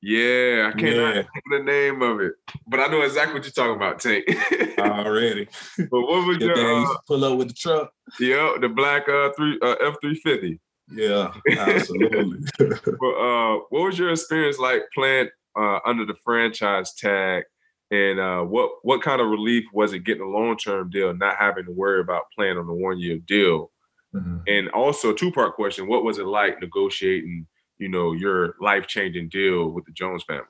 Yeah, 0.00 0.70
I 0.70 0.78
can't 0.78 0.96
yeah. 0.96 1.12
think 1.14 1.26
of 1.26 1.58
the 1.58 1.64
name 1.64 2.02
of 2.02 2.20
it, 2.20 2.34
but 2.66 2.78
I 2.78 2.88
know 2.88 3.00
exactly 3.00 3.34
what 3.34 3.44
you're 3.44 3.52
talking 3.52 3.76
about, 3.76 4.00
Tank. 4.00 4.24
Already. 4.78 5.48
but 5.78 6.00
what 6.02 6.26
was 6.26 6.38
your, 6.38 6.56
your 6.56 6.86
uh, 6.86 6.94
pull 7.08 7.24
up 7.24 7.38
with 7.38 7.48
the 7.48 7.54
truck? 7.54 7.90
Yeah, 8.20 8.54
the 8.60 8.68
black 8.68 9.08
uh 9.08 9.30
three 9.34 9.58
uh, 9.62 9.76
F 9.80 9.94
three 10.02 10.16
fifty. 10.16 10.60
Yeah, 10.90 11.32
absolutely. 11.58 12.38
but 12.58 12.68
uh, 12.68 13.60
what 13.70 13.84
was 13.84 13.98
your 13.98 14.10
experience 14.10 14.58
like 14.58 14.82
playing 14.94 15.30
uh, 15.58 15.78
under 15.86 16.04
the 16.04 16.14
franchise 16.22 16.94
tag 16.94 17.44
and 17.90 18.18
uh, 18.18 18.42
what 18.42 18.70
what 18.82 19.02
kind 19.02 19.20
of 19.20 19.28
relief 19.28 19.64
was 19.72 19.92
it 19.92 20.00
getting 20.00 20.22
a 20.22 20.28
long 20.28 20.56
term 20.56 20.90
deal, 20.90 21.14
not 21.14 21.36
having 21.36 21.64
to 21.66 21.72
worry 21.72 22.00
about 22.00 22.24
playing 22.36 22.58
on 22.58 22.68
a 22.68 22.74
one 22.74 22.98
year 22.98 23.18
deal? 23.18 23.70
Mm-hmm. 24.14 24.38
And 24.46 24.68
also, 24.70 25.12
two 25.12 25.32
part 25.32 25.54
question: 25.54 25.88
What 25.88 26.04
was 26.04 26.18
it 26.18 26.26
like 26.26 26.60
negotiating, 26.60 27.46
you 27.78 27.88
know, 27.88 28.12
your 28.12 28.54
life 28.60 28.86
changing 28.86 29.28
deal 29.28 29.70
with 29.70 29.84
the 29.86 29.92
Jones 29.92 30.24
family? 30.24 30.44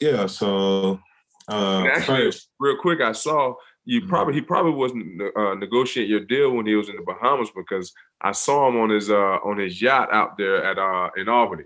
Yeah. 0.00 0.26
So 0.26 1.00
uh, 1.48 1.86
actually, 1.86 2.24
first, 2.26 2.50
real 2.60 2.76
quick, 2.76 3.00
I 3.00 3.12
saw 3.12 3.54
you 3.84 4.00
mm-hmm. 4.00 4.10
probably 4.10 4.34
he 4.34 4.40
probably 4.40 4.72
wasn't 4.72 5.22
uh, 5.36 5.54
negotiating 5.54 6.10
your 6.10 6.20
deal 6.20 6.52
when 6.52 6.66
he 6.66 6.74
was 6.74 6.88
in 6.88 6.96
the 6.96 7.02
Bahamas 7.02 7.50
because 7.54 7.92
I 8.20 8.32
saw 8.32 8.68
him 8.68 8.76
on 8.76 8.90
his 8.90 9.10
uh, 9.10 9.38
on 9.44 9.58
his 9.58 9.80
yacht 9.82 10.12
out 10.12 10.38
there 10.38 10.64
at 10.64 10.78
uh, 10.78 11.10
in 11.16 11.28
Albany. 11.28 11.64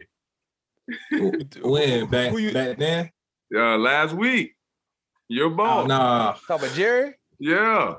when 1.63 2.07
back 2.11 2.33
back 2.53 2.79
then? 2.79 3.11
uh, 3.55 3.77
last 3.77 4.15
week. 4.15 4.55
Your 5.29 5.47
oh, 5.47 5.51
boss. 5.51 5.85
Oh, 5.85 5.87
nah. 5.87 6.33
Talk 6.33 6.63
about 6.63 6.75
Jerry? 6.75 7.15
Yeah. 7.41 7.95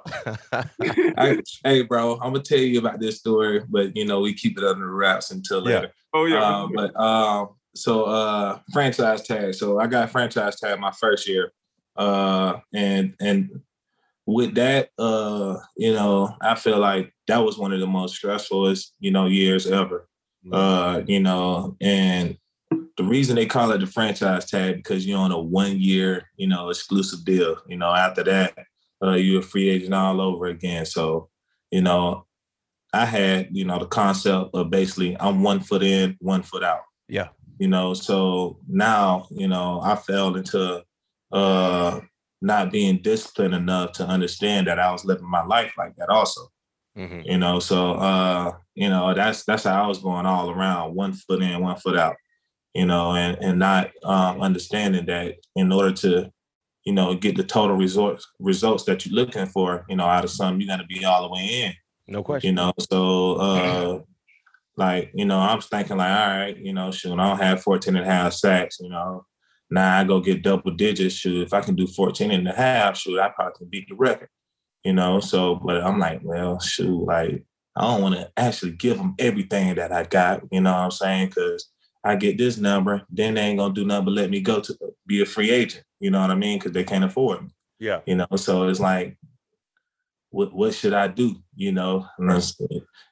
I, 0.54 1.42
hey, 1.64 1.82
bro, 1.82 2.14
I'm 2.14 2.32
gonna 2.32 2.44
tell 2.44 2.60
you 2.60 2.80
about 2.80 3.00
this 3.00 3.18
story, 3.18 3.62
but 3.68 3.98
you 3.98 4.06
know 4.06 4.22
we 4.22 4.36
keep 4.36 4.58
it 4.58 4.64
under 4.64 4.94
wraps 4.94 5.32
until 5.32 5.62
later. 5.62 5.82
Yeah. 5.82 5.90
Oh 6.14 6.26
yeah. 6.26 6.44
Um, 6.44 6.72
but 6.76 6.96
um, 6.96 7.50
so 7.76 8.04
uh, 8.04 8.60
franchise 8.72 9.24
tag. 9.24 9.56
So 9.56 9.80
I 9.80 9.88
got 9.88 10.12
franchise 10.12 10.60
tag 10.60 10.80
my 10.80 10.92
first 10.92 11.28
year, 11.28 11.52
uh, 11.96 12.60
and 12.72 13.16
and 13.20 13.62
with 14.28 14.54
that, 14.56 14.90
uh, 15.00 15.58
you 15.76 15.94
know, 15.94 16.36
I 16.40 16.54
feel 16.54 16.78
like 16.78 17.12
that 17.28 17.40
was 17.40 17.58
one 17.58 17.74
of 17.74 17.80
the 17.80 17.88
most 17.88 18.16
stressful, 18.16 18.74
you 19.00 19.12
know, 19.12 19.26
years 19.26 19.66
ever. 19.66 20.08
Mm-hmm. 20.46 20.54
Uh, 20.54 21.04
you 21.08 21.20
know, 21.20 21.76
and 21.82 22.38
the 22.98 23.04
reason 23.04 23.36
they 23.36 23.46
call 23.46 23.72
it 23.72 23.80
the 23.80 23.88
franchise 23.88 24.46
tag 24.46 24.76
because 24.78 25.06
you're 25.06 25.20
on 25.20 25.32
a 25.32 25.40
one 25.40 25.80
year, 25.80 26.30
you 26.36 26.48
know, 26.48 26.70
exclusive 26.70 27.26
deal. 27.26 27.58
You 27.68 27.78
know, 27.78 27.92
after 27.92 28.24
that, 28.24 28.54
uh, 29.04 29.14
you're 29.14 29.40
a 29.40 29.44
free 29.44 29.70
agent 29.70 29.94
all 29.94 30.22
over 30.22 30.48
again. 30.48 30.86
So, 30.86 31.30
you 31.72 31.82
know, 31.82 32.26
I 32.94 33.06
had, 33.06 33.50
you 33.52 33.66
know, 33.66 33.80
the 33.80 33.88
concept 33.88 34.52
of 34.54 34.70
basically 34.70 35.18
I'm 35.20 35.44
one 35.44 35.62
foot 35.62 35.84
in, 35.84 36.18
one 36.20 36.44
foot 36.44 36.64
out. 36.64 36.82
Yeah. 37.08 37.30
You 37.60 37.68
know, 37.68 37.94
so 37.94 38.60
now, 38.68 39.28
you 39.32 39.48
know, 39.48 39.80
I 39.82 39.96
fell 39.96 40.36
into 40.36 40.84
uh 41.32 42.02
not 42.42 42.72
being 42.72 42.98
disciplined 42.98 43.54
enough 43.54 43.94
to 43.94 44.06
understand 44.06 44.68
that 44.68 44.80
I 44.80 44.92
was 44.92 45.06
living 45.06 45.30
my 45.30 45.46
life 45.46 45.74
like 45.78 45.96
that 45.98 46.10
also. 46.10 46.42
Mm-hmm. 46.98 47.22
You 47.24 47.38
know, 47.38 47.60
so 47.60 47.94
uh, 47.94 48.52
you 48.76 48.90
know, 48.90 49.14
that's 49.14 49.46
that's 49.46 49.64
how 49.64 49.84
I 49.84 49.88
was 49.88 50.00
going 50.00 50.26
all 50.26 50.50
around, 50.50 50.96
one 50.96 51.14
foot 51.14 51.42
in, 51.42 51.62
one 51.62 51.78
foot 51.78 51.98
out 51.98 52.16
you 52.74 52.86
know, 52.86 53.16
and 53.16 53.38
and 53.42 53.60
not 53.60 53.92
um, 54.04 54.42
understanding 54.42 55.06
that 55.06 55.36
in 55.56 55.72
order 55.72 55.92
to, 55.92 56.32
you 56.86 56.94
know, 56.94 57.14
get 57.14 57.38
the 57.38 57.44
total 57.44 57.76
results 57.76 58.28
results 58.40 58.84
that 58.86 59.06
you're 59.06 59.16
looking 59.16 59.46
for, 59.46 59.86
you 59.88 59.96
know, 59.96 60.06
out 60.06 60.24
of 60.24 60.30
something, 60.30 60.62
you're 60.62 60.76
gonna 60.76 60.88
be 60.88 61.06
all 61.06 61.24
the 61.24 61.34
way 61.34 61.64
in. 61.64 61.74
No 62.08 62.24
question. 62.24 62.50
You 62.50 62.56
know, 62.56 62.74
so 62.80 63.34
uh 63.36 64.00
like, 64.78 65.12
you 65.14 65.26
know, 65.26 65.38
I'm 65.38 65.62
thinking 65.62 65.98
like, 65.98 66.12
all 66.12 66.38
right, 66.38 66.58
you 66.58 66.74
know, 66.74 66.92
shoot, 66.92 67.14
I 67.14 67.30
don't 67.30 67.42
have 67.42 67.62
14 67.62 67.96
and 67.96 68.06
a 68.06 68.10
half 68.10 68.34
sacks, 68.34 68.80
you 68.80 68.90
know. 68.90 69.26
Now 69.70 70.00
I 70.00 70.04
go 70.04 70.20
get 70.20 70.44
double 70.44 70.72
digits, 70.72 71.16
shoot, 71.16 71.46
if 71.46 71.54
I 71.54 71.62
can 71.62 71.76
do 71.76 71.88
14 71.88 72.32
and 72.32 72.48
a 72.48 72.54
half, 72.54 72.98
shoot, 72.98 73.20
I 73.20 73.30
probably 73.30 73.58
can 73.58 73.68
beat 73.70 73.88
the 73.90 73.96
record. 73.96 74.30
You 74.84 74.94
know, 74.94 75.20
so 75.20 75.56
but 75.56 75.84
I'm 75.84 76.00
like, 76.00 76.22
well, 76.24 76.60
shoot, 76.60 77.06
like 77.06 77.44
I 77.76 77.82
don't 77.82 78.02
want 78.02 78.16
to 78.16 78.32
actually 78.36 78.72
give 78.72 78.98
them 78.98 79.14
everything 79.20 79.76
that 79.76 79.92
I 79.92 80.04
got, 80.04 80.42
you 80.52 80.62
know 80.62 80.72
what 80.72 80.80
I'm 80.80 80.92
saying? 80.92 81.30
Cause 81.30 81.70
I 82.04 82.16
get 82.16 82.38
this 82.38 82.58
number, 82.58 83.04
then 83.10 83.36
they 83.36 83.42
ain't 83.42 83.60
gonna 83.60 83.74
do 83.74 83.86
nothing 83.86 84.06
but 84.06 84.14
let 84.14 84.30
me 84.30 84.42
go 84.42 84.60
to 84.60 84.78
be 85.06 85.22
a 85.22 85.26
free 85.26 85.52
agent. 85.52 85.84
You 86.00 86.10
know 86.12 86.22
what 86.22 86.32
I 86.32 86.36
mean? 86.36 86.58
Because 86.58 86.72
they 86.72 86.84
can't 86.84 87.04
afford 87.04 87.44
me. 87.44 87.50
Yeah. 87.80 88.02
You 88.06 88.16
know, 88.16 88.28
so 88.36 88.68
it's 88.68 88.80
like, 88.80 89.18
what 90.30 90.54
what 90.54 90.74
should 90.74 90.94
I 90.94 91.08
do? 91.08 91.36
You 91.56 91.74
know, 91.74 92.08
and, 92.18 92.32
I, 92.32 92.36
was, 92.36 92.62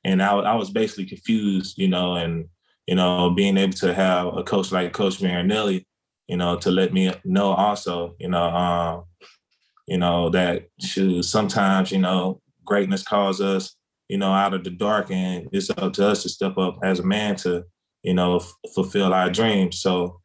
and 0.03 0.23
I, 0.23 0.31
I 0.37 0.55
was 0.55 0.69
basically 0.71 1.05
confused. 1.05 1.77
You 1.77 1.87
know, 1.87 2.15
and 2.15 2.47
you 2.87 2.95
know, 2.95 3.29
being 3.29 3.57
able 3.57 3.73
to 3.73 3.93
have 3.93 4.35
a 4.35 4.43
coach 4.43 4.71
like 4.71 4.93
Coach 4.93 5.21
Marinelli, 5.21 5.85
you 6.27 6.37
know, 6.37 6.57
to 6.57 6.71
let 6.71 6.91
me 6.91 7.13
know 7.23 7.51
also, 7.51 8.15
you 8.19 8.29
know, 8.29 8.43
um, 8.43 9.03
you 9.85 9.97
know 9.97 10.29
that 10.29 10.69
should 10.79 11.23
sometimes, 11.25 11.91
you 11.91 11.99
know, 11.99 12.41
greatness 12.65 13.03
calls 13.03 13.41
us, 13.41 13.75
you 14.07 14.17
know, 14.17 14.31
out 14.31 14.55
of 14.55 14.63
the 14.63 14.71
dark, 14.71 15.11
and 15.11 15.47
it's 15.51 15.69
up 15.69 15.93
to 15.93 16.07
us 16.07 16.23
to 16.23 16.29
step 16.29 16.57
up 16.57 16.79
as 16.83 16.99
a 16.99 17.03
man 17.03 17.35
to 17.35 17.65
you 18.03 18.13
know, 18.13 18.37
f- 18.37 18.53
fulfill 18.73 19.13
our 19.13 19.29
dreams. 19.29 19.79
So 19.81 20.19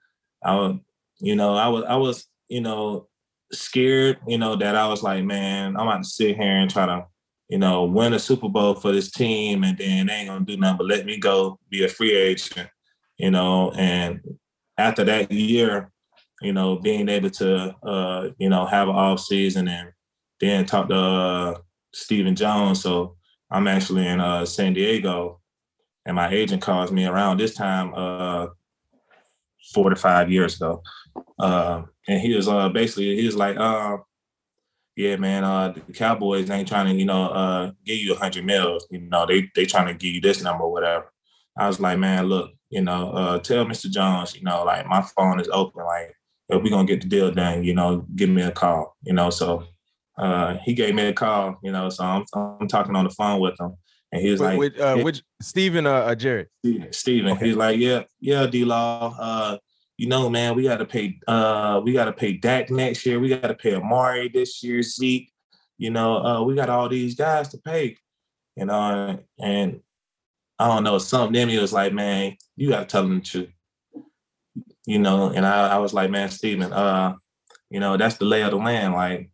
I, 0.45 0.79
you 1.19 1.37
know, 1.37 1.55
I 1.55 1.69
was, 1.69 1.85
I 1.85 1.97
was, 1.97 2.27
you 2.49 2.61
know, 2.61 3.09
scared, 3.53 4.19
you 4.27 4.39
know, 4.39 4.57
that 4.57 4.77
I 4.77 4.87
was 4.89 5.03
like, 5.03 5.25
man, 5.25 5.77
I'm 5.77 5.89
about 5.89 6.03
to 6.03 6.09
sit 6.09 6.37
here 6.37 6.57
and 6.57 6.71
try 6.71 6.87
to, 6.87 7.07
you 7.49 7.59
know, 7.59 7.85
win 7.85 8.15
a 8.15 8.19
Super 8.19 8.49
Bowl 8.49 8.75
for 8.75 8.93
this 8.93 9.11
team, 9.11 9.65
and 9.65 9.77
then 9.77 10.07
they 10.07 10.15
ain't 10.15 10.29
gonna 10.29 10.45
do 10.45 10.57
nothing 10.57 10.79
but 10.79 10.87
let 10.87 11.07
me 11.07 11.19
go 11.19 11.59
be 11.69 11.85
a 11.85 11.89
free 11.89 12.15
agent, 12.15 12.69
you 13.19 13.31
know. 13.31 13.73
And 13.73 14.21
after 14.79 15.05
that 15.05 15.31
year, 15.31 15.91
you 16.41 16.53
know, 16.53 16.77
being 16.77 17.09
able 17.09 17.31
to, 17.31 17.75
uh, 17.83 18.29
you 18.39 18.49
know, 18.49 18.67
have 18.67 18.89
an 18.89 18.95
off 18.95 19.21
season 19.21 19.69
and 19.69 19.91
then 20.41 20.67
talk 20.67 20.89
to 20.89 20.97
uh, 20.97 21.59
Stephen 21.93 22.35
Jones. 22.35 22.83
So 22.83 23.17
I'm 23.51 23.69
actually 23.69 24.07
in 24.07 24.21
uh, 24.21 24.45
San 24.45 24.75
Diego 24.75 25.41
and 26.07 26.17
my 26.17 26.31
agent 26.31 26.62
calls 26.62 26.93
me 26.93 27.07
around 27.07 27.38
this 27.38 27.55
time 27.55 27.93
uh 27.95 28.47
four 29.73 29.90
to 29.90 29.97
five 29.97 30.31
years 30.31 30.57
ago. 30.57 30.83
Uh, 31.38 31.83
and 32.07 32.21
he 32.21 32.35
was 32.35 32.49
uh 32.49 32.69
basically 32.69 33.17
he 33.17 33.27
was 33.27 33.37
like 33.37 33.57
uh 33.57 33.97
yeah 34.97 35.17
man 35.17 35.43
uh 35.43 35.73
the 35.73 35.93
cowboys 35.93 36.51
ain't 36.51 36.69
trying 36.69 36.87
to 36.87 36.95
you 36.95 37.05
know 37.05 37.25
uh 37.29 37.71
give 37.85 37.99
you 37.99 38.12
a 38.12 38.17
hundred 38.17 38.45
mils 38.45 38.87
you 38.90 39.01
know 39.01 39.27
they 39.27 39.49
they 39.55 39.64
trying 39.64 39.87
to 39.87 39.95
give 39.95 40.14
you 40.14 40.21
this 40.21 40.43
number 40.43 40.64
or 40.64 40.73
whatever. 40.73 41.11
I 41.57 41.67
was 41.67 41.81
like 41.81 41.99
man 41.99 42.27
look 42.27 42.51
you 42.71 42.81
know 42.81 43.11
uh 43.12 43.38
tell 43.38 43.64
mr 43.64 43.88
jones 43.90 44.35
you 44.35 44.43
know 44.43 44.64
like 44.64 44.87
my 44.87 45.01
phone 45.17 45.40
is 45.40 45.49
open 45.53 45.85
like 45.85 46.14
if 46.49 46.62
we 46.62 46.71
gonna 46.71 46.87
get 46.87 47.01
the 47.01 47.09
deal 47.09 47.31
done 47.31 47.62
you 47.62 47.75
know 47.75 48.05
give 48.17 48.29
me 48.29 48.43
a 48.43 48.51
call 48.51 48.97
you 49.03 49.12
know 49.12 49.31
so 49.31 49.64
uh 50.19 50.57
he 50.64 50.75
gave 50.75 50.95
me 50.95 51.07
a 51.07 51.12
call 51.12 51.57
you 51.62 51.71
know 51.71 51.88
so 51.88 52.05
i'm, 52.05 52.25
I'm 52.35 52.67
talking 52.67 52.97
on 52.97 53.05
the 53.05 53.11
phone 53.11 53.40
with 53.40 53.59
him 53.61 53.75
and 54.14 54.22
he 54.22 54.31
was 54.31 54.40
With, 54.40 54.48
like, 54.48 54.59
with, 54.59 54.81
uh, 54.81 54.96
which 54.98 55.22
Stephen 55.42 55.87
uh, 55.87 55.92
uh 55.92 56.14
Jared? 56.14 56.46
Stephen, 56.64 56.92
Stephen. 56.92 57.33
Okay. 57.33 57.46
He's 57.46 57.57
like, 57.57 57.81
yeah, 57.81 58.05
yeah, 58.20 58.46
D 58.46 58.64
Law. 58.64 59.16
Uh, 59.18 59.59
you 59.98 60.07
know, 60.07 60.31
man, 60.31 60.55
we 60.55 60.62
gotta 60.62 60.85
pay 60.85 61.18
uh 61.27 61.81
we 61.85 61.92
gotta 61.92 62.12
pay 62.12 62.35
Dak 62.35 62.70
next 62.70 63.05
year. 63.05 63.18
We 63.18 63.31
gotta 63.31 63.55
pay 63.55 63.74
Amari 63.74 64.29
this 64.29 64.62
year, 64.62 64.83
Zeke. 64.83 65.33
You 65.79 65.90
know, 65.90 66.24
uh, 66.24 66.42
we 66.42 66.55
got 66.55 66.70
all 66.70 66.88
these 66.88 67.16
guys 67.16 67.48
to 67.48 67.59
pay. 67.59 67.96
You 68.57 68.66
know, 68.66 69.18
and 69.40 69.81
I 70.61 70.68
don't 70.68 70.85
know, 70.85 70.98
something 70.98 71.40
in 71.40 71.48
he 71.48 71.59
was 71.59 71.72
like, 71.72 71.92
man, 71.92 72.37
you 72.57 72.68
gotta 72.68 72.87
tell 72.87 73.03
them 73.03 73.16
the 73.16 73.24
truth. 73.24 73.48
You 74.87 75.00
know, 75.00 75.31
and 75.31 75.44
I, 75.44 75.74
I 75.74 75.79
was 75.79 75.92
like, 75.92 76.11
man, 76.11 76.31
Stephen, 76.31 76.72
uh, 76.72 77.16
you 77.68 77.81
know, 77.81 77.96
that's 77.96 78.18
the 78.18 78.27
lay 78.27 78.42
of 78.42 78.53
the 78.53 78.59
land. 78.59 78.94
Like, 78.94 79.31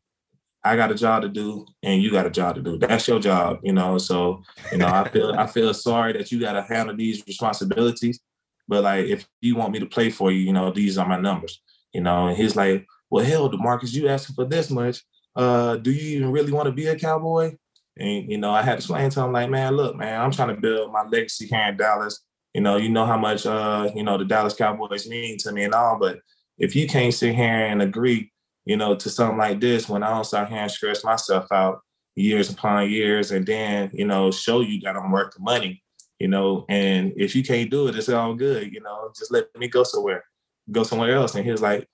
I 0.62 0.76
got 0.76 0.90
a 0.90 0.94
job 0.94 1.22
to 1.22 1.28
do 1.28 1.66
and 1.82 2.02
you 2.02 2.10
got 2.10 2.26
a 2.26 2.30
job 2.30 2.56
to 2.56 2.62
do. 2.62 2.78
That's 2.78 3.08
your 3.08 3.18
job, 3.18 3.60
you 3.62 3.72
know. 3.72 3.96
So, 3.98 4.42
you 4.70 4.78
know, 4.78 4.88
I 4.88 5.08
feel 5.08 5.34
I 5.36 5.46
feel 5.46 5.72
sorry 5.72 6.12
that 6.14 6.30
you 6.30 6.40
gotta 6.40 6.62
handle 6.62 6.94
these 6.94 7.22
responsibilities. 7.26 8.20
But 8.68 8.84
like 8.84 9.06
if 9.06 9.26
you 9.40 9.56
want 9.56 9.72
me 9.72 9.80
to 9.80 9.86
play 9.86 10.10
for 10.10 10.30
you, 10.30 10.40
you 10.40 10.52
know, 10.52 10.70
these 10.70 10.98
are 10.98 11.08
my 11.08 11.18
numbers. 11.18 11.60
You 11.92 12.02
know, 12.02 12.28
and 12.28 12.36
he's 12.36 12.56
like, 12.56 12.86
Well, 13.08 13.24
hell, 13.24 13.50
DeMarcus, 13.50 13.94
you 13.94 14.08
asking 14.08 14.34
for 14.34 14.44
this 14.44 14.70
much. 14.70 15.02
Uh, 15.34 15.76
do 15.76 15.90
you 15.90 16.18
even 16.18 16.32
really 16.32 16.52
want 16.52 16.66
to 16.66 16.72
be 16.72 16.86
a 16.86 16.98
cowboy? 16.98 17.56
And 17.96 18.30
you 18.30 18.38
know, 18.38 18.50
I 18.50 18.62
had 18.62 18.72
to 18.72 18.76
explain 18.78 19.10
to 19.10 19.22
him, 19.22 19.32
like, 19.32 19.50
man, 19.50 19.76
look, 19.76 19.96
man, 19.96 20.20
I'm 20.20 20.30
trying 20.30 20.54
to 20.54 20.60
build 20.60 20.92
my 20.92 21.04
legacy 21.04 21.46
here 21.46 21.68
in 21.68 21.76
Dallas. 21.76 22.20
You 22.54 22.60
know, 22.60 22.76
you 22.76 22.88
know 22.90 23.06
how 23.06 23.16
much 23.16 23.46
uh, 23.46 23.90
you 23.94 24.02
know, 24.02 24.18
the 24.18 24.24
Dallas 24.24 24.54
Cowboys 24.54 25.08
mean 25.08 25.38
to 25.38 25.52
me 25.52 25.64
and 25.64 25.74
all, 25.74 25.98
but 25.98 26.20
if 26.58 26.76
you 26.76 26.86
can't 26.86 27.14
sit 27.14 27.34
here 27.34 27.66
and 27.66 27.80
agree 27.80 28.30
you 28.70 28.76
know, 28.76 28.94
to 28.94 29.10
something 29.10 29.36
like 29.36 29.58
this 29.58 29.88
when 29.88 30.04
I 30.04 30.10
don't 30.10 30.22
start 30.22 30.48
here 30.48 30.58
and 30.58 30.70
stress 30.70 31.02
myself 31.02 31.50
out 31.50 31.80
years 32.14 32.50
upon 32.50 32.88
years 32.88 33.32
and 33.32 33.44
then, 33.44 33.90
you 33.92 34.06
know, 34.06 34.30
show 34.30 34.60
you 34.60 34.78
that 34.82 34.94
I'm 34.94 35.10
worth 35.10 35.34
the 35.34 35.40
money, 35.40 35.82
you 36.20 36.28
know, 36.28 36.66
and 36.68 37.12
if 37.16 37.34
you 37.34 37.42
can't 37.42 37.68
do 37.68 37.88
it, 37.88 37.96
it's 37.96 38.08
all 38.08 38.32
good, 38.32 38.72
you 38.72 38.80
know, 38.80 39.10
just 39.18 39.32
let 39.32 39.46
me 39.58 39.66
go 39.66 39.82
somewhere, 39.82 40.22
go 40.70 40.84
somewhere 40.84 41.16
else. 41.16 41.34
And 41.34 41.44
he 41.44 41.50
was 41.50 41.62
like, 41.62 41.88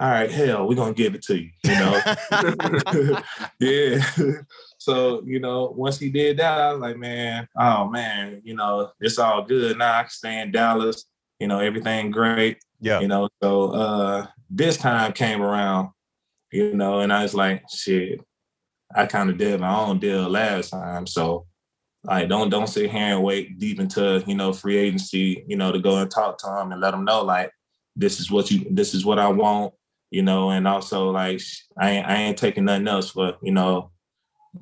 all 0.00 0.08
right, 0.08 0.30
hell, 0.30 0.66
we're 0.66 0.76
gonna 0.76 0.94
give 0.94 1.14
it 1.14 1.20
to 1.24 1.38
you, 1.38 1.50
you 1.62 1.74
know. 1.74 2.00
yeah. 3.60 4.02
so, 4.78 5.22
you 5.26 5.40
know, 5.40 5.74
once 5.76 5.98
he 5.98 6.08
did 6.08 6.38
that, 6.38 6.58
I 6.58 6.72
was 6.72 6.80
like, 6.80 6.96
man, 6.96 7.48
oh 7.54 7.86
man, 7.90 8.40
you 8.44 8.54
know, 8.54 8.92
it's 8.98 9.18
all 9.18 9.42
good. 9.42 9.76
Now 9.76 9.98
I 9.98 10.02
can 10.04 10.10
stay 10.10 10.40
in 10.40 10.52
Dallas, 10.52 11.04
you 11.38 11.48
know, 11.48 11.58
everything 11.58 12.10
great. 12.10 12.62
Yeah. 12.80 13.00
You 13.00 13.08
know, 13.08 13.28
so 13.42 13.72
uh 13.72 14.26
this 14.50 14.76
time 14.76 15.12
came 15.12 15.42
around, 15.42 15.90
you 16.52 16.74
know, 16.74 17.00
and 17.00 17.12
I 17.12 17.22
was 17.22 17.34
like, 17.34 17.64
shit, 17.74 18.20
I 18.94 19.06
kind 19.06 19.30
of 19.30 19.38
did 19.38 19.60
my 19.60 19.74
own 19.74 19.98
deal 19.98 20.28
last 20.28 20.70
time. 20.70 21.06
So 21.06 21.46
like 22.04 22.28
don't 22.28 22.50
don't 22.50 22.68
sit 22.68 22.90
here 22.90 23.16
and 23.16 23.22
wait 23.22 23.58
deep 23.58 23.80
into, 23.80 24.22
you 24.26 24.34
know, 24.34 24.52
free 24.52 24.76
agency, 24.76 25.44
you 25.48 25.56
know, 25.56 25.72
to 25.72 25.78
go 25.78 25.98
and 25.98 26.10
talk 26.10 26.38
to 26.38 26.46
them 26.46 26.72
and 26.72 26.80
let 26.80 26.92
them 26.92 27.04
know 27.04 27.22
like 27.22 27.50
this 27.96 28.20
is 28.20 28.30
what 28.30 28.50
you 28.50 28.66
this 28.70 28.94
is 28.94 29.04
what 29.04 29.18
I 29.18 29.28
want, 29.28 29.74
you 30.10 30.22
know, 30.22 30.50
and 30.50 30.68
also 30.68 31.10
like 31.10 31.40
I 31.78 31.90
ain't 31.90 32.06
I 32.06 32.16
ain't 32.16 32.38
taking 32.38 32.66
nothing 32.66 32.88
else 32.88 33.10
for, 33.10 33.36
you 33.42 33.52
know, 33.52 33.90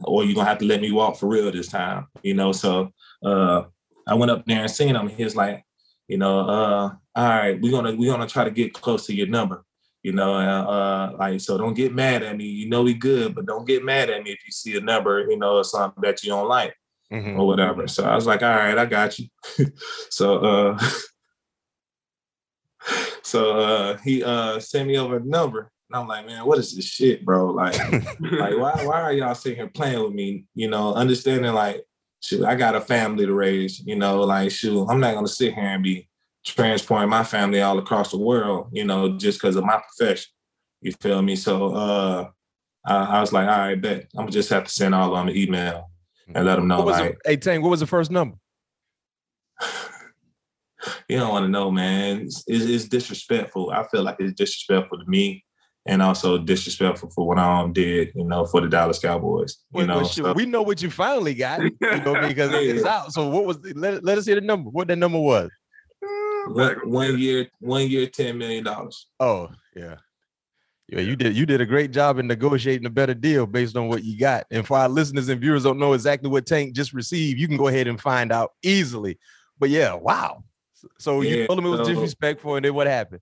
or 0.02 0.24
you're 0.24 0.34
gonna 0.34 0.48
have 0.48 0.58
to 0.58 0.64
let 0.64 0.80
me 0.80 0.92
walk 0.92 1.16
for 1.16 1.28
real 1.28 1.50
this 1.52 1.68
time, 1.68 2.06
you 2.22 2.34
know. 2.34 2.52
So 2.52 2.90
uh 3.24 3.64
I 4.06 4.14
went 4.14 4.30
up 4.30 4.44
there 4.46 4.60
and 4.60 4.70
seen 4.70 4.94
him. 4.94 5.08
He 5.08 5.24
was 5.24 5.36
like, 5.36 5.64
you 6.08 6.18
know, 6.18 6.40
uh, 6.40 6.92
all 7.16 7.28
right, 7.28 7.60
we're 7.60 7.72
gonna 7.72 7.94
we're 7.94 8.12
gonna 8.12 8.26
try 8.26 8.44
to 8.44 8.50
get 8.50 8.72
close 8.72 9.06
to 9.06 9.14
your 9.14 9.28
number 9.28 9.64
you 10.04 10.12
know, 10.12 10.34
uh, 10.34 11.16
like 11.18 11.40
so. 11.40 11.56
Don't 11.56 11.72
get 11.72 11.94
mad 11.94 12.22
at 12.22 12.36
me. 12.36 12.44
You 12.44 12.68
know 12.68 12.82
we 12.82 12.92
good, 12.92 13.34
but 13.34 13.46
don't 13.46 13.66
get 13.66 13.82
mad 13.82 14.10
at 14.10 14.22
me 14.22 14.32
if 14.32 14.44
you 14.44 14.52
see 14.52 14.76
a 14.76 14.80
number, 14.80 15.26
you 15.30 15.38
know, 15.38 15.56
or 15.56 15.64
something 15.64 16.02
that 16.02 16.22
you 16.22 16.28
don't 16.28 16.46
like 16.46 16.76
Mhm. 17.10 17.38
or 17.38 17.46
whatever. 17.46 17.88
So 17.88 18.04
I 18.04 18.14
was 18.14 18.26
like, 18.26 18.42
all 18.42 18.54
right, 18.54 18.76
I 18.76 18.84
got 18.84 19.18
you. 19.18 19.28
so 20.10 20.38
uh, 20.40 20.78
so 23.22 23.58
uh, 23.58 23.96
he 24.04 24.22
uh 24.22 24.60
sent 24.60 24.88
me 24.88 24.98
over 24.98 25.16
a 25.16 25.24
number, 25.24 25.70
and 25.88 25.98
I'm 25.98 26.06
like, 26.06 26.26
man, 26.26 26.44
what 26.44 26.58
is 26.58 26.76
this 26.76 26.84
shit, 26.84 27.24
bro? 27.24 27.46
Like, 27.46 27.78
like 28.20 28.58
why 28.58 28.84
why 28.84 29.00
are 29.00 29.12
y'all 29.14 29.34
sitting 29.34 29.56
here 29.58 29.68
playing 29.68 30.02
with 30.02 30.12
me? 30.12 30.44
You 30.54 30.68
know, 30.68 30.92
understanding 30.92 31.54
like, 31.54 31.82
shoot, 32.24 32.44
I 32.44 32.54
got 32.54 32.74
a 32.74 32.80
family 32.80 33.26
to 33.26 33.34
raise. 33.34 33.80
You 33.84 33.96
know, 33.96 34.22
like, 34.22 34.50
shoot, 34.50 34.86
I'm 34.88 35.00
not 35.00 35.14
gonna 35.14 35.28
sit 35.28 35.54
here 35.54 35.64
and 35.64 35.82
be 35.82 36.08
transporting 36.44 37.08
my 37.08 37.24
family 37.24 37.60
all 37.60 37.78
across 37.78 38.10
the 38.10 38.18
world, 38.18 38.68
you 38.72 38.84
know, 38.84 39.16
just 39.16 39.40
because 39.40 39.56
of 39.56 39.64
my 39.64 39.80
profession. 39.80 40.30
You 40.80 40.92
feel 40.92 41.22
me? 41.22 41.36
So 41.36 41.74
uh 41.74 42.28
I, 42.86 42.96
I 42.96 43.20
was 43.20 43.32
like, 43.32 43.48
all 43.48 43.58
right, 43.58 43.80
bet. 43.80 44.08
I'm 44.14 44.22
gonna 44.22 44.30
just 44.30 44.50
have 44.50 44.64
to 44.64 44.70
send 44.70 44.94
all 44.94 45.14
of 45.14 45.18
them 45.18 45.28
an 45.28 45.36
email 45.36 45.90
and 46.34 46.46
let 46.46 46.56
them 46.56 46.68
know 46.68 46.78
What 46.78 46.86
was 46.86 47.00
like 47.00 47.18
the, 47.24 47.30
hey 47.30 47.36
Tank, 47.36 47.62
what 47.62 47.70
was 47.70 47.80
the 47.80 47.86
first 47.86 48.10
number? 48.10 48.36
you 51.08 51.16
don't 51.18 51.30
want 51.30 51.44
to 51.44 51.50
know, 51.50 51.70
man. 51.70 52.22
It's, 52.22 52.44
it's, 52.46 52.64
it's 52.64 52.88
disrespectful. 52.88 53.70
I 53.70 53.86
feel 53.88 54.02
like 54.02 54.16
it's 54.18 54.34
disrespectful 54.34 54.98
to 54.98 55.04
me 55.06 55.43
and 55.86 56.00
also 56.02 56.38
disrespectful 56.38 57.10
for 57.10 57.26
what 57.26 57.38
I 57.38 57.60
um, 57.60 57.72
did, 57.72 58.12
you 58.14 58.24
know, 58.24 58.46
for 58.46 58.60
the 58.60 58.68
Dallas 58.68 58.98
Cowboys. 58.98 59.58
You 59.72 59.78
Well, 59.78 59.86
know, 59.86 59.96
well, 59.98 60.04
so- 60.06 60.32
we 60.32 60.46
know 60.46 60.62
what 60.62 60.80
you 60.82 60.90
finally 60.90 61.34
got, 61.34 61.60
you 61.62 61.70
know, 61.80 62.26
because 62.26 62.50
it's 62.52 62.84
out. 62.86 63.12
So 63.12 63.28
what 63.28 63.44
was? 63.44 63.58
Let, 63.74 64.02
let 64.04 64.18
us 64.18 64.26
hear 64.26 64.36
the 64.36 64.40
number. 64.40 64.70
What 64.70 64.88
that 64.88 64.96
number 64.96 65.18
was? 65.18 65.50
one, 66.46 66.76
one 66.90 67.18
year, 67.18 67.48
one 67.60 67.88
year, 67.88 68.06
ten 68.06 68.36
million 68.38 68.64
dollars. 68.64 69.06
Oh 69.20 69.50
yeah, 69.74 69.96
yeah. 70.88 71.00
You 71.00 71.16
did 71.16 71.34
you 71.36 71.46
did 71.46 71.60
a 71.60 71.66
great 71.66 71.90
job 71.90 72.18
in 72.18 72.26
negotiating 72.26 72.86
a 72.86 72.90
better 72.90 73.14
deal 73.14 73.46
based 73.46 73.76
on 73.76 73.88
what 73.88 74.04
you 74.04 74.18
got. 74.18 74.46
And 74.50 74.66
for 74.66 74.76
our 74.78 74.88
listeners 74.88 75.28
and 75.28 75.40
viewers 75.40 75.64
don't 75.64 75.78
know 75.78 75.92
exactly 75.94 76.28
what 76.28 76.46
Tank 76.46 76.74
just 76.74 76.92
received, 76.92 77.38
you 77.38 77.48
can 77.48 77.56
go 77.56 77.68
ahead 77.68 77.86
and 77.86 78.00
find 78.00 78.30
out 78.32 78.52
easily. 78.62 79.18
But 79.58 79.70
yeah, 79.70 79.94
wow. 79.94 80.44
So 80.98 81.22
you 81.22 81.36
Yeah, 81.36 81.46
told 81.46 81.58
him 81.60 81.66
it 81.66 81.70
was 81.70 81.86
so- 81.86 81.94
disrespectful, 81.94 82.56
and 82.56 82.64
then 82.64 82.74
what 82.74 82.86
happened? 82.86 83.20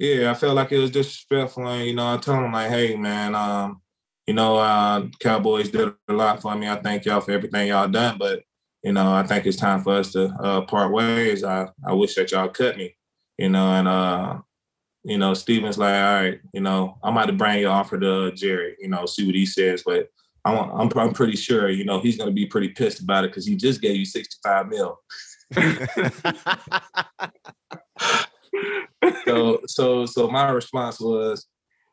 Yeah, 0.00 0.30
I 0.30 0.34
felt 0.34 0.56
like 0.56 0.72
it 0.72 0.78
was 0.78 0.90
disrespectful, 0.90 1.68
and 1.68 1.86
you 1.86 1.94
know, 1.94 2.14
I 2.14 2.16
told 2.16 2.42
him 2.42 2.52
like, 2.52 2.70
hey, 2.70 2.96
man, 2.96 3.34
um, 3.34 3.82
you 4.26 4.32
know, 4.32 4.56
uh, 4.56 5.06
Cowboys 5.20 5.68
did 5.68 5.92
a 6.08 6.12
lot 6.14 6.40
for 6.40 6.54
me. 6.54 6.66
I 6.66 6.76
thank 6.76 7.04
y'all 7.04 7.20
for 7.20 7.32
everything 7.32 7.68
y'all 7.68 7.86
done, 7.86 8.16
but 8.16 8.42
you 8.82 8.92
know, 8.92 9.12
I 9.12 9.24
think 9.24 9.44
it's 9.44 9.58
time 9.58 9.82
for 9.82 9.92
us 9.96 10.12
to 10.12 10.28
uh, 10.42 10.62
part 10.62 10.90
ways. 10.90 11.44
I 11.44 11.68
I 11.86 11.92
wish 11.92 12.14
that 12.14 12.32
y'all 12.32 12.48
cut 12.48 12.78
me, 12.78 12.96
you 13.36 13.50
know, 13.50 13.74
and 13.74 13.86
uh, 13.86 14.38
you 15.04 15.18
know, 15.18 15.34
Stephen's 15.34 15.76
like, 15.76 15.94
all 15.94 16.14
right, 16.14 16.40
you 16.54 16.62
know, 16.62 16.96
I'm 17.02 17.14
about 17.14 17.26
to 17.26 17.34
bring 17.34 17.60
your 17.60 17.72
offer 17.72 18.00
to 18.00 18.32
Jerry, 18.32 18.76
you 18.80 18.88
know, 18.88 19.04
see 19.04 19.26
what 19.26 19.34
he 19.34 19.44
says, 19.46 19.82
but. 19.84 20.08
I'm, 20.42 20.56
I'm, 20.70 20.90
I'm 20.96 21.12
pretty 21.12 21.36
sure, 21.36 21.68
you 21.68 21.84
know, 21.84 22.00
he's 22.00 22.16
going 22.16 22.30
to 22.30 22.34
be 22.34 22.46
pretty 22.46 22.70
pissed 22.70 23.00
about 23.00 23.24
it 23.24 23.30
because 23.30 23.44
he 23.44 23.56
just 23.56 23.82
gave 23.82 23.96
you 23.96 24.06
65 24.06 24.68
mil. 24.68 24.98
so 29.26 29.60
so 29.66 30.06
so 30.06 30.28
my 30.28 30.50
response 30.50 31.00
was 31.00 31.46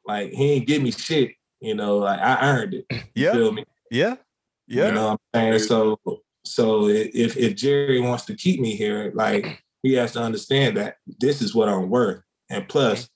like 0.05 0.31
he 0.31 0.53
ain't 0.53 0.67
give 0.67 0.81
me 0.81 0.91
shit, 0.91 1.31
you 1.59 1.75
know, 1.75 1.97
like 1.97 2.19
I 2.19 2.41
earned 2.41 2.73
it. 2.75 2.85
Yeah. 3.15 3.33
feel 3.33 3.51
me? 3.51 3.65
Yeah. 3.91 4.15
Yeah. 4.67 4.87
You 4.87 4.93
know 4.93 5.07
what 5.07 5.21
I'm 5.33 5.53
saying? 5.53 5.59
So 5.59 5.99
so 6.45 6.87
if 6.87 7.37
if 7.37 7.55
Jerry 7.55 7.99
wants 7.99 8.25
to 8.25 8.35
keep 8.35 8.59
me 8.59 8.75
here, 8.75 9.11
like 9.15 9.63
he 9.83 9.93
has 9.93 10.13
to 10.13 10.21
understand 10.21 10.77
that 10.77 10.95
this 11.19 11.41
is 11.41 11.53
what 11.53 11.69
I'm 11.69 11.89
worth. 11.89 12.21
And 12.49 12.67
plus, 12.67 13.09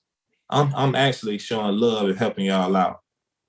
I'm 0.50 0.72
I'm 0.74 0.94
actually 0.94 1.38
showing 1.38 1.76
love 1.76 2.08
and 2.08 2.18
helping 2.18 2.46
y'all 2.46 2.76
out. 2.76 3.00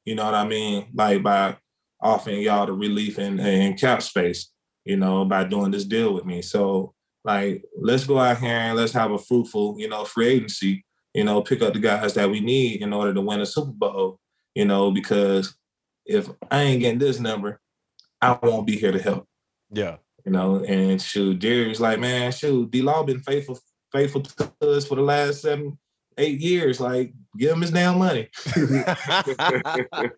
You 0.05 0.15
know 0.15 0.25
what 0.25 0.35
I 0.35 0.47
mean? 0.47 0.87
Like 0.93 1.23
by 1.23 1.57
offering 2.01 2.41
y'all 2.41 2.65
the 2.65 2.73
relief 2.73 3.17
and, 3.17 3.39
in 3.39 3.75
cap 3.75 4.01
space, 4.01 4.51
you 4.83 4.97
know, 4.97 5.23
by 5.25 5.45
doing 5.45 5.71
this 5.71 5.85
deal 5.85 6.13
with 6.13 6.25
me. 6.25 6.41
So 6.41 6.93
like 7.23 7.63
let's 7.79 8.05
go 8.05 8.19
out 8.19 8.39
here 8.39 8.49
and 8.49 8.77
let's 8.77 8.93
have 8.93 9.11
a 9.11 9.17
fruitful, 9.17 9.75
you 9.79 9.87
know, 9.87 10.05
free 10.05 10.27
agency, 10.27 10.85
you 11.13 11.23
know, 11.23 11.41
pick 11.41 11.61
up 11.61 11.73
the 11.73 11.79
guys 11.79 12.13
that 12.15 12.29
we 12.29 12.39
need 12.39 12.81
in 12.81 12.93
order 12.93 13.13
to 13.13 13.21
win 13.21 13.41
a 13.41 13.45
Super 13.45 13.71
Bowl, 13.71 14.19
you 14.55 14.65
know, 14.65 14.91
because 14.91 15.55
if 16.05 16.29
I 16.51 16.61
ain't 16.61 16.81
getting 16.81 16.99
this 16.99 17.19
number, 17.19 17.59
I 18.21 18.37
won't 18.41 18.67
be 18.67 18.77
here 18.77 18.91
to 18.91 19.01
help. 19.01 19.27
Yeah. 19.71 19.97
You 20.25 20.31
know, 20.31 20.63
and 20.63 21.01
shoot, 21.01 21.39
Jerry's 21.39 21.81
like, 21.81 21.99
man, 21.99 22.31
shoot, 22.31 22.71
D 22.71 22.81
Law 22.81 23.03
been 23.03 23.19
faithful, 23.19 23.59
faithful 23.91 24.21
to 24.21 24.51
us 24.61 24.87
for 24.87 24.95
the 24.95 25.01
last 25.01 25.41
seven, 25.41 25.77
eight 26.17 26.39
years. 26.39 26.79
Like, 26.79 27.13
give 27.37 27.51
him 27.51 27.61
his 27.61 27.71
damn 27.71 27.99
money. 27.99 28.29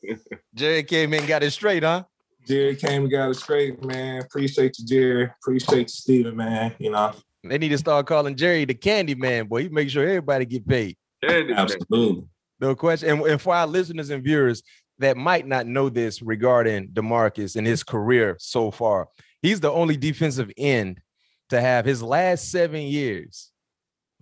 Jerry 0.54 0.84
came 0.84 1.14
in 1.14 1.22
and 1.22 1.28
got 1.28 1.44
it 1.44 1.52
straight, 1.52 1.84
huh? 1.84 2.04
Jerry 2.46 2.76
came 2.76 3.04
and 3.04 3.12
got 3.12 3.32
it 3.32 3.36
straight, 3.36 3.84
man. 3.84 4.22
Appreciate 4.22 4.78
you, 4.78 4.86
Jerry. 4.86 5.32
Appreciate 5.42 5.82
you, 5.82 5.88
Stephen, 5.88 6.36
man. 6.36 6.74
You 6.80 6.92
know, 6.92 7.14
They 7.44 7.58
need 7.58 7.70
to 7.70 7.78
start 7.78 8.06
calling 8.06 8.36
Jerry 8.36 8.66
the 8.66 8.74
Candy 8.74 9.16
Man, 9.16 9.48
boy. 9.48 9.64
He 9.64 9.70
make 9.70 9.90
sure 9.90 10.04
everybody 10.08 10.46
get 10.46 10.68
paid. 10.68 10.96
Candy 11.24 11.54
man. 11.54 11.60
absolutely. 11.60 12.28
No 12.60 12.76
question. 12.76 13.10
And, 13.10 13.22
and 13.22 13.42
for 13.42 13.56
our 13.56 13.68
listeners 13.68 14.10
and 14.10 14.24
viewers 14.24 14.64
that 15.00 15.18
might 15.18 15.48
not 15.48 15.68
know 15.68 15.90
this 15.90 16.22
regarding 16.22 16.90
DeMarcus 16.90 17.56
and 17.56 17.66
his 17.66 17.84
career 17.84 18.38
so 18.40 18.72
far, 18.72 19.08
he's 19.42 19.60
the 19.60 19.72
only 19.72 19.98
defensive 19.98 20.52
end 20.58 21.02
to 21.50 21.60
have 21.60 21.86
his 21.86 22.02
last 22.02 22.52
seven 22.52 22.82
years 22.82 23.52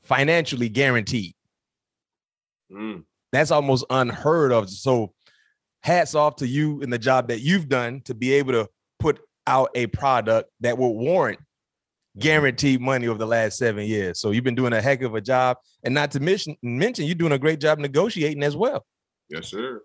financially 0.04 0.70
guaranteed. 0.70 1.36
Mm. 2.72 3.04
That's 3.32 3.52
almost 3.52 3.86
unheard 3.90 4.52
of. 4.52 4.70
So, 4.70 5.14
hats 5.84 6.15
off 6.15 6.38
to 6.38 6.48
you 6.48 6.82
and 6.82 6.91
the 6.91 7.00
job 7.00 7.28
that 7.28 7.41
you've 7.41 7.69
done 7.69 8.02
to 8.02 8.13
be 8.13 8.34
able 8.34 8.54
to 8.54 8.69
put 9.00 9.19
out 9.46 9.69
a 9.76 9.88
product 9.88 10.50
that 10.62 10.78
will 10.78 10.98
warrant 10.98 11.39
guaranteed 12.17 12.80
money 12.80 13.08
over 13.08 13.17
the 13.17 13.28
last 13.28 13.58
seven 13.58 13.86
years. 13.86 14.19
So, 14.19 14.32
you've 14.32 14.43
been 14.43 14.56
doing 14.56 14.74
a 14.74 14.82
heck 14.82 15.02
of 15.02 15.15
a 15.15 15.22
job. 15.22 15.58
And 15.84 15.93
not 15.93 16.12
to 16.12 16.19
mention, 16.19 16.56
mention 16.62 17.06
you're 17.06 17.15
doing 17.15 17.34
a 17.34 17.39
great 17.39 17.60
job 17.60 17.80
negotiating 17.80 18.43
as 18.43 18.56
well. 18.56 18.86
Yes, 19.30 19.48
sir. 19.48 19.82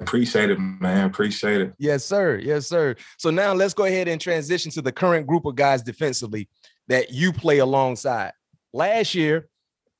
Appreciate 0.00 0.50
it, 0.50 0.58
man. 0.58 1.06
Appreciate 1.06 1.60
it. 1.60 1.74
Yes, 1.78 2.04
sir. 2.04 2.38
Yes, 2.38 2.66
sir. 2.66 2.96
So 3.18 3.30
now 3.30 3.52
let's 3.52 3.74
go 3.74 3.84
ahead 3.84 4.08
and 4.08 4.20
transition 4.20 4.70
to 4.72 4.82
the 4.82 4.92
current 4.92 5.26
group 5.26 5.44
of 5.44 5.54
guys 5.56 5.82
defensively 5.82 6.48
that 6.88 7.12
you 7.12 7.32
play 7.32 7.58
alongside. 7.58 8.32
Last 8.72 9.14
year, 9.14 9.48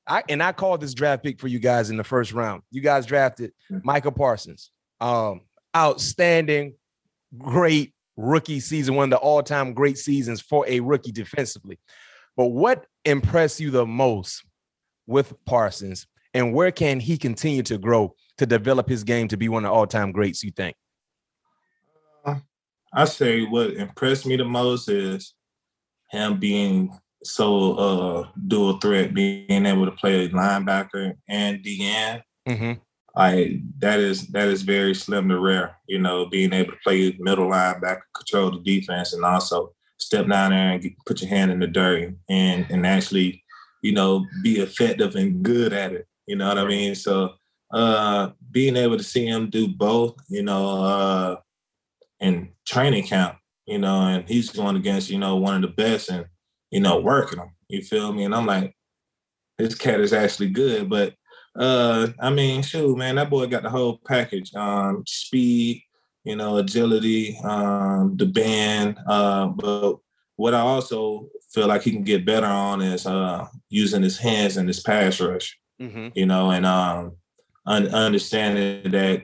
I 0.07 0.23
and 0.27 0.41
I 0.41 0.53
called 0.53 0.81
this 0.81 0.95
draft 0.95 1.23
pick 1.23 1.39
for 1.39 1.47
you 1.47 1.59
guys 1.59 1.91
in 1.91 1.97
the 1.97 2.03
first 2.03 2.33
round. 2.33 2.63
You 2.71 2.81
guys 2.81 3.05
drafted 3.05 3.53
mm. 3.71 3.83
Micah 3.83 4.11
Parsons. 4.11 4.71
Um, 5.01 5.41
outstanding, 5.75 6.75
great 7.37 7.93
rookie 8.15 8.59
season, 8.59 8.95
one 8.95 9.05
of 9.05 9.09
the 9.09 9.17
all-time 9.17 9.73
great 9.73 9.97
seasons 9.97 10.39
for 10.39 10.65
a 10.67 10.79
rookie 10.79 11.11
defensively. 11.11 11.79
But 12.37 12.47
what 12.47 12.85
impressed 13.03 13.59
you 13.59 13.71
the 13.71 13.85
most 13.85 14.45
with 15.07 15.33
Parsons, 15.45 16.07
and 16.33 16.53
where 16.53 16.71
can 16.71 16.99
he 16.99 17.17
continue 17.17 17.63
to 17.63 17.77
grow 17.77 18.15
to 18.37 18.45
develop 18.45 18.87
his 18.87 19.03
game 19.03 19.27
to 19.27 19.37
be 19.37 19.49
one 19.49 19.65
of 19.65 19.69
the 19.69 19.73
all-time 19.73 20.11
greats? 20.11 20.43
You 20.43 20.51
think? 20.51 20.75
I 22.93 23.05
say 23.05 23.43
what 23.43 23.71
impressed 23.71 24.25
me 24.25 24.35
the 24.35 24.45
most 24.45 24.89
is 24.89 25.33
him 26.09 26.39
being 26.39 26.97
so 27.23 27.73
uh 27.73 28.27
dual 28.47 28.79
threat, 28.79 29.13
being 29.13 29.65
able 29.65 29.85
to 29.85 29.91
play 29.91 30.25
a 30.25 30.29
linebacker 30.29 31.13
and 31.29 31.63
DN. 31.63 32.21
Mm-hmm. 32.47 32.73
Like 33.15 33.59
that 33.79 33.99
is 33.99 34.27
that 34.27 34.47
is 34.47 34.61
very 34.61 34.95
slim 34.95 35.27
to 35.29 35.39
rare, 35.39 35.75
you 35.87 35.99
know, 35.99 36.27
being 36.27 36.53
able 36.53 36.71
to 36.71 36.77
play 36.83 37.15
middle 37.19 37.49
linebacker, 37.49 38.01
control 38.15 38.51
the 38.51 38.59
defense, 38.59 39.13
and 39.13 39.25
also 39.25 39.73
step 39.97 40.27
down 40.27 40.51
there 40.51 40.71
and 40.71 40.81
get, 40.81 40.93
put 41.05 41.21
your 41.21 41.29
hand 41.29 41.51
in 41.51 41.59
the 41.59 41.67
dirt 41.67 42.13
and 42.29 42.65
and 42.69 42.87
actually, 42.87 43.43
you 43.81 43.91
know, 43.91 44.25
be 44.43 44.59
effective 44.59 45.15
and 45.15 45.43
good 45.43 45.73
at 45.73 45.91
it. 45.91 46.07
You 46.25 46.37
know 46.37 46.47
what 46.47 46.57
I 46.57 46.65
mean? 46.65 46.95
So 46.95 47.33
uh 47.73 48.31
being 48.49 48.77
able 48.77 48.97
to 48.97 49.03
see 49.03 49.25
him 49.25 49.49
do 49.49 49.67
both, 49.67 50.15
you 50.29 50.43
know, 50.43 50.81
uh 50.81 51.35
in 52.21 52.53
training 52.65 53.03
camp, 53.07 53.37
you 53.65 53.77
know, 53.77 54.01
and 54.07 54.27
he's 54.27 54.49
going 54.51 54.77
against, 54.77 55.09
you 55.09 55.19
know, 55.19 55.35
one 55.35 55.55
of 55.55 55.61
the 55.61 55.67
best 55.67 56.09
and, 56.09 56.25
you 56.69 56.79
know, 56.79 56.99
working 56.99 57.39
him. 57.39 57.51
You 57.67 57.81
feel 57.81 58.13
me? 58.13 58.23
And 58.23 58.35
I'm 58.35 58.45
like, 58.45 58.75
this 59.57 59.75
cat 59.75 59.99
is 59.99 60.13
actually 60.13 60.49
good. 60.49 60.89
But 60.89 61.15
uh, 61.55 62.07
I 62.19 62.29
mean, 62.29 62.61
shoot, 62.63 62.97
man, 62.97 63.15
that 63.15 63.29
boy 63.29 63.47
got 63.47 63.63
the 63.63 63.69
whole 63.69 63.99
package. 64.05 64.53
Um, 64.55 65.03
speed, 65.05 65.83
you 66.23 66.35
know, 66.35 66.57
agility, 66.57 67.37
um, 67.43 68.15
the 68.17 68.25
band. 68.25 68.97
Uh, 69.07 69.47
but 69.47 69.97
what 70.35 70.53
I 70.53 70.59
also 70.59 71.27
feel 71.51 71.67
like 71.67 71.83
he 71.83 71.91
can 71.91 72.03
get 72.03 72.25
better 72.25 72.47
on 72.47 72.81
is 72.81 73.05
uh 73.05 73.45
using 73.69 74.01
his 74.01 74.17
hands 74.17 74.57
in 74.57 74.67
his 74.67 74.79
pass 74.79 75.19
rush, 75.19 75.57
Mm-hmm. 75.81 76.09
you 76.13 76.25
know, 76.27 76.51
and 76.51 76.65
um 76.65 77.17
un- 77.65 77.87
understanding 77.89 78.91
that 78.91 79.23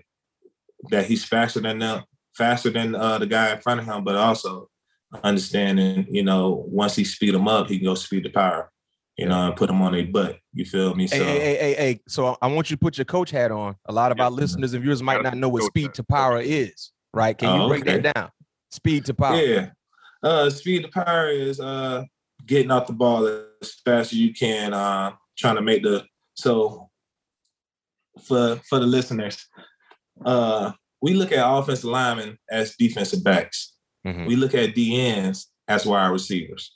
that 0.90 1.06
he's 1.06 1.24
faster 1.24 1.60
than 1.60 1.80
them, 1.80 2.04
faster 2.36 2.70
than 2.70 2.96
uh, 2.96 3.18
the 3.18 3.26
guy 3.26 3.52
in 3.54 3.62
front 3.62 3.80
of 3.80 3.86
him, 3.86 4.04
but 4.04 4.16
also 4.16 4.70
understanding, 5.24 6.06
you 6.10 6.24
know, 6.24 6.66
once 6.68 6.96
he 6.96 7.04
speed 7.04 7.34
him 7.34 7.48
up, 7.48 7.68
he 7.68 7.78
can 7.78 7.86
go 7.86 7.96
speed 7.96 8.24
the 8.24 8.30
power, 8.30 8.72
you 9.18 9.26
know, 9.28 9.48
and 9.48 9.56
put 9.56 9.68
them 9.68 9.82
on 9.82 9.94
their 9.94 10.06
butt. 10.06 10.38
You 10.54 10.64
feel 10.66 10.94
me? 10.96 11.08
So 11.08 11.16
Hey, 11.18 11.24
hey, 11.26 11.40
hey, 11.40 11.56
hey, 11.58 11.74
hey. 11.76 12.00
So 12.08 12.38
I 12.42 12.48
want 12.48 12.70
you 12.70 12.76
to 12.76 12.80
put 12.80 12.98
your 12.98 13.06
coach 13.06 13.32
hat 13.32 13.52
on. 13.52 13.76
A 13.86 13.92
lot 13.92 14.12
of 14.12 14.18
Yeah. 14.18 14.26
our 14.26 14.32
listeners 14.32 14.74
and 14.74 14.82
viewers 14.84 15.02
might 15.02 15.24
not 15.24 15.36
know 15.36 15.50
what 15.50 15.64
speed 15.64 15.94
to 15.96 16.04
power 16.04 16.40
is, 16.40 16.92
right? 17.14 17.38
Can 17.38 17.56
you 17.56 17.62
Oh, 17.64 17.68
break 17.68 17.82
okay. 17.82 18.00
that 18.00 18.14
down? 18.16 18.30
Speed 18.72 19.06
to 19.06 19.14
power. 19.14 19.36
yeah. 19.38 19.70
Uh 20.24 20.50
speed 20.50 20.84
to 20.84 20.88
power 20.90 21.30
is 21.30 21.60
uh 21.60 22.04
getting 22.46 22.72
out 22.72 22.88
the 22.88 22.94
ball 22.94 23.26
as 23.62 23.74
fast 23.86 24.14
as 24.14 24.20
you 24.20 24.34
can, 24.34 24.74
uh 24.74 25.12
trying 25.38 25.56
to 25.56 25.62
make 25.62 25.84
the 25.84 26.06
so 26.36 26.90
for 28.28 28.58
for 28.70 28.80
the 28.80 28.86
listeners, 28.88 29.46
uh 30.26 30.72
we 31.02 31.14
look 31.14 31.32
at 31.32 31.48
offensive 31.48 31.86
linemen 31.90 32.38
as 32.50 32.76
defensive 32.76 33.24
backs. 33.24 33.74
Mhm. 34.06 34.28
We 34.28 34.36
look 34.36 34.56
at 34.56 34.74
DNs 34.76 35.46
as 35.68 35.86
wide 35.86 36.08
receivers. 36.08 36.72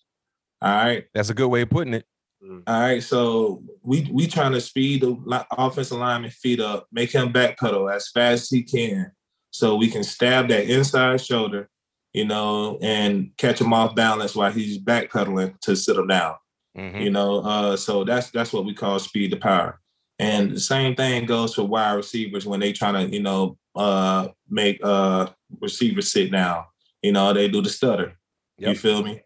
All 0.61 0.69
right. 0.71 1.05
That's 1.13 1.29
a 1.29 1.33
good 1.33 1.47
way 1.47 1.61
of 1.61 1.69
putting 1.71 1.95
it. 1.95 2.05
All 2.43 2.79
right, 2.79 3.03
so 3.03 3.63
we 3.83 4.09
we 4.11 4.25
trying 4.25 4.53
to 4.53 4.61
speed 4.61 5.01
the 5.01 5.45
offensive 5.51 5.99
lineman 5.99 6.31
feet 6.31 6.59
up, 6.59 6.87
make 6.91 7.11
him 7.11 7.31
backpedal 7.31 7.93
as 7.93 8.09
fast 8.09 8.43
as 8.43 8.49
he 8.49 8.63
can, 8.63 9.11
so 9.51 9.75
we 9.75 9.89
can 9.89 10.03
stab 10.03 10.47
that 10.49 10.67
inside 10.67 11.21
shoulder, 11.21 11.69
you 12.13 12.25
know, 12.25 12.79
and 12.81 13.31
catch 13.37 13.61
him 13.61 13.73
off 13.73 13.95
balance 13.95 14.35
while 14.35 14.51
he's 14.51 14.79
backpedaling 14.79 15.59
to 15.61 15.75
sit 15.75 15.97
him 15.97 16.07
down. 16.07 16.35
Mhm. 16.75 17.03
You 17.03 17.11
know, 17.11 17.41
uh, 17.41 17.77
so 17.77 18.03
that's 18.03 18.31
that's 18.31 18.53
what 18.53 18.65
we 18.65 18.73
call 18.73 18.97
speed 18.97 19.31
to 19.31 19.37
power. 19.37 19.79
And 20.17 20.51
the 20.51 20.59
same 20.59 20.95
thing 20.95 21.25
goes 21.25 21.55
for 21.55 21.63
wide 21.63 21.93
receivers 21.93 22.45
when 22.45 22.59
they 22.59 22.73
trying 22.73 22.93
to, 22.93 23.15
you 23.15 23.21
know, 23.21 23.57
uh, 23.75 24.29
make 24.49 24.79
uh, 24.83 25.27
receivers 25.59 26.11
sit 26.11 26.31
down. 26.31 26.65
You 27.01 27.11
know, 27.11 27.33
they 27.33 27.47
do 27.47 27.61
the 27.61 27.69
stutter. 27.69 28.17
You 28.57 28.75
feel 28.75 29.03
me? 29.03 29.21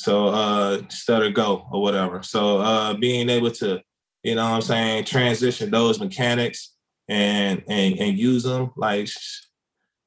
So 0.00 0.28
uh, 0.28 0.82
stutter 0.88 1.30
go 1.30 1.66
or 1.70 1.82
whatever. 1.82 2.22
So 2.22 2.58
uh, 2.58 2.94
being 2.94 3.28
able 3.28 3.50
to, 3.52 3.80
you 4.22 4.34
know, 4.34 4.44
what 4.44 4.54
I'm 4.56 4.62
saying, 4.62 5.04
transition 5.04 5.70
those 5.70 6.00
mechanics 6.00 6.74
and 7.08 7.62
and 7.68 7.98
and 7.98 8.18
use 8.18 8.44
them 8.44 8.70
like, 8.76 9.10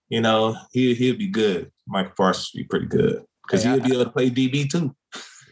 you 0.10 0.22
know, 0.22 0.58
he 0.72 0.96
he'll 0.96 1.16
be 1.18 1.28
good. 1.28 1.72
Micah 1.88 2.14
Parsons 2.18 2.52
will 2.54 2.62
be 2.64 2.68
pretty 2.68 2.88
good 2.88 3.24
because 3.46 3.64
Hey, 3.64 3.70
I- 3.70 3.74
he'll 3.76 3.84
be 3.84 3.94
able 3.94 4.06
to 4.06 4.12
play 4.12 4.30
DB 4.32 4.68
too. 4.70 4.96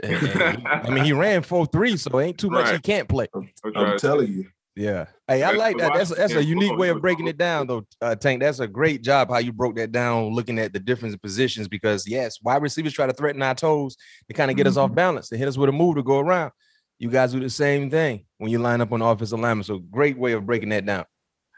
And- 0.01 0.13
and 0.28 0.57
he- 0.59 0.66
I 0.66 0.89
mean, 0.89 1.03
he 1.03 1.13
ran 1.13 1.43
4-3, 1.43 1.97
so 1.99 2.20
ain't 2.20 2.39
too 2.39 2.49
much 2.49 2.72
he 2.72 2.80
can't 2.80 3.07
play. 3.07 3.28
I'm 3.36 3.47
I'm 3.76 3.99
telling 3.99 4.34
you. 4.34 4.49
Yeah. 4.76 5.07
Hey, 5.28 5.43
I 5.43 5.51
like 5.51 5.78
that. 5.80 5.93
That's 5.93 6.15
that's 6.15 6.34
a 6.34 6.43
unique 6.43 6.78
way 6.78 6.89
of 6.89 7.01
breaking 7.01 7.28
it 7.28 7.38
down, 7.38 7.67
though, 7.67 7.86
uh, 8.01 8.15
Tank. 8.15 8.41
That's 8.41 8.59
a 8.59 8.67
great 8.67 9.01
job 9.03 9.30
how 9.30 9.39
you 9.39 9.51
broke 9.51 9.76
that 9.76 9.91
down, 9.91 10.30
looking 10.30 10.59
at 10.59 10.72
the 10.72 10.80
difference 10.80 11.13
in 11.13 11.19
positions. 11.19 11.67
Because 11.67 12.07
yes, 12.07 12.39
wide 12.41 12.61
receivers 12.61 12.93
try 12.93 13.05
to 13.05 13.13
threaten 13.13 13.41
our 13.41 13.55
toes 13.55 13.97
to 14.28 14.34
kind 14.34 14.49
of 14.49 14.57
get 14.57 14.67
us 14.67 14.78
off 14.78 14.93
balance. 14.93 15.30
They 15.30 15.38
hit 15.38 15.47
us 15.47 15.57
with 15.57 15.69
a 15.69 15.74
move 15.74 15.95
to 15.97 16.03
go 16.03 16.19
around. 16.19 16.51
You 16.99 17.09
guys 17.09 17.34
do 17.34 17.39
the 17.39 17.49
same 17.49 17.89
thing 17.89 18.26
when 18.38 18.51
you 18.51 18.59
line 18.59 18.80
up 18.80 18.93
on 18.93 18.99
the 18.99 19.05
offensive 19.05 19.39
lineman. 19.39 19.63
So 19.63 19.80
great 19.80 20.17
way 20.17 20.34
of 20.34 20.45
breaking 20.45 20.69
that 20.69 20.86
down. 20.86 21.05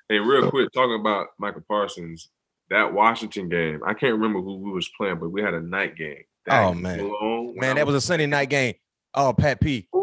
Hey, 0.10 0.20
real 0.20 0.50
quick, 0.50 0.70
talking 0.74 1.00
about 1.00 1.28
Micah 1.38 1.62
Parsons, 1.68 2.30
that 2.70 2.94
Washington 2.94 3.50
game, 3.50 3.82
I 3.86 3.94
can't 3.94 4.14
remember 4.14 4.42
who 4.42 4.58
we 4.58 4.72
was 4.72 4.90
playing, 4.98 5.20
but 5.20 5.30
we 5.30 5.42
had 5.42 5.54
a 5.54 5.62
night 5.62 5.96
game. 5.96 6.24
Oh, 6.50 6.74
man. 6.74 7.08
long, 7.08 7.56
Man, 7.56 7.76
that 7.76 7.86
was 7.86 7.96
a 7.96 8.02
Sunday 8.02 8.26
night 8.26 8.50
game. 8.50 8.74
Oh, 9.14 9.34
Pat 9.34 9.62
P. 9.62 9.88
I 9.94 9.98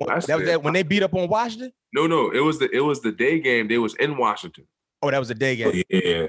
don't 0.00 0.10
I 0.10 0.20
that 0.20 0.38
was 0.38 0.46
that 0.46 0.62
when 0.62 0.74
they 0.74 0.82
beat 0.82 1.02
up 1.02 1.14
on 1.14 1.28
Washington. 1.28 1.72
No, 1.92 2.06
no, 2.06 2.30
it 2.30 2.40
was 2.40 2.58
the 2.58 2.68
it 2.74 2.80
was 2.80 3.00
the 3.02 3.12
day 3.12 3.40
game. 3.40 3.68
They 3.68 3.78
was 3.78 3.94
in 3.96 4.16
Washington. 4.16 4.66
Oh, 5.02 5.10
that 5.10 5.18
was 5.18 5.30
a 5.30 5.34
day 5.34 5.56
game. 5.56 5.82
Yeah. 5.90 6.26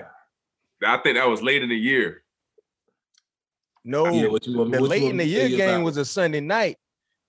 I 0.85 0.97
think 0.97 1.15
that 1.17 1.27
was 1.27 1.41
late 1.41 1.63
in 1.63 1.69
the 1.69 1.75
year. 1.77 2.23
No, 3.83 4.07
Yeah, 4.07 4.27
what 4.27 4.45
you 4.47 4.57
want 4.57 4.71
the 4.71 4.81
what 4.81 4.89
late 4.89 5.03
in 5.03 5.17
the 5.17 5.25
year 5.25 5.47
game 5.49 5.69
about? 5.75 5.83
was 5.85 5.97
a 5.97 6.05
Sunday 6.05 6.41
night. 6.41 6.77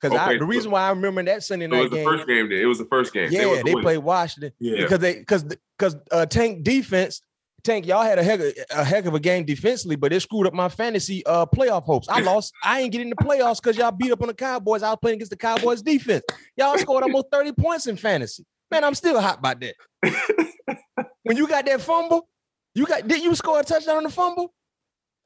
Because 0.00 0.18
Okay, 0.18 0.34
the 0.34 0.40
so- 0.40 0.46
reason 0.46 0.70
why 0.70 0.82
I 0.86 0.90
remember 0.90 1.22
that 1.22 1.42
Sunday 1.42 1.66
So 1.66 1.72
it 1.72 1.76
night 1.76 1.82
was 1.82 1.90
the 1.90 1.96
game, 1.96 2.04
first 2.06 2.26
game 2.26 2.48
day. 2.48 2.62
It 2.62 2.66
was 2.66 2.78
the 2.78 2.84
first 2.86 3.12
game. 3.12 3.28
yeah, 3.30 3.46
was 3.46 3.62
they, 3.62 3.74
the 3.74 3.80
played 3.82 3.98
Washington 3.98 4.52
Yeah. 4.58 4.82
because 4.82 4.98
they 5.00 5.18
because 5.18 5.44
because 5.44 5.96
uh, 6.10 6.26
Tank 6.26 6.62
defense. 6.64 7.22
Tank, 7.66 7.86
y'all 7.86 8.02
had 8.04 8.18
a 8.18 8.22
heck 8.22 8.38
of 8.40 8.46
a 8.70 8.84
heck 8.84 9.04
of 9.06 9.14
a 9.14 9.20
game 9.20 9.44
defensively, 9.44 9.96
but 9.96 10.12
it 10.12 10.20
screwed 10.20 10.46
up 10.46 10.54
my 10.54 10.68
fantasy 10.68 11.26
uh 11.26 11.44
playoff 11.46 11.82
hopes. 11.82 12.08
I 12.08 12.20
lost. 12.20 12.52
I 12.62 12.80
ain't 12.80 12.92
getting 12.92 13.10
the 13.10 13.16
playoffs 13.16 13.60
because 13.60 13.76
y'all 13.76 13.90
beat 13.90 14.12
up 14.12 14.22
on 14.22 14.28
the 14.28 14.34
Cowboys. 14.34 14.82
I 14.82 14.90
was 14.90 14.98
playing 15.02 15.16
against 15.16 15.30
the 15.30 15.36
Cowboys 15.36 15.82
defense. 15.82 16.22
Y'all 16.56 16.78
scored 16.78 17.02
almost 17.02 17.26
30 17.32 17.52
points 17.52 17.86
in 17.88 17.96
fantasy. 17.96 18.44
Man, 18.70 18.84
I'm 18.84 18.94
still 18.94 19.20
hot 19.20 19.40
about 19.40 19.60
that. 19.60 19.74
when 21.24 21.36
you 21.36 21.48
got 21.48 21.66
that 21.66 21.80
fumble, 21.80 22.28
you 22.74 22.86
got 22.86 23.06
did 23.08 23.22
you 23.22 23.34
score 23.34 23.60
a 23.60 23.64
touchdown 23.64 23.96
on 23.98 24.02
the 24.04 24.10
fumble? 24.10 24.54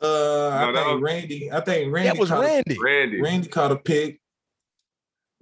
Uh, 0.03 0.49
I 0.49 0.64
No, 0.66 0.72
that 0.72 0.84
think 0.84 0.95
was- 0.95 1.03
Randy. 1.03 1.53
I 1.53 1.61
think 1.61 1.93
Randy. 1.93 2.09
that 2.09 2.18
was 2.18 2.30
caught 2.30 2.38
a- 2.43 2.47
Randy. 2.47 2.78
Randy. 2.82 3.20
Randy 3.20 3.49
caught 3.49 3.72
a 3.72 3.76
pick. 3.76 4.18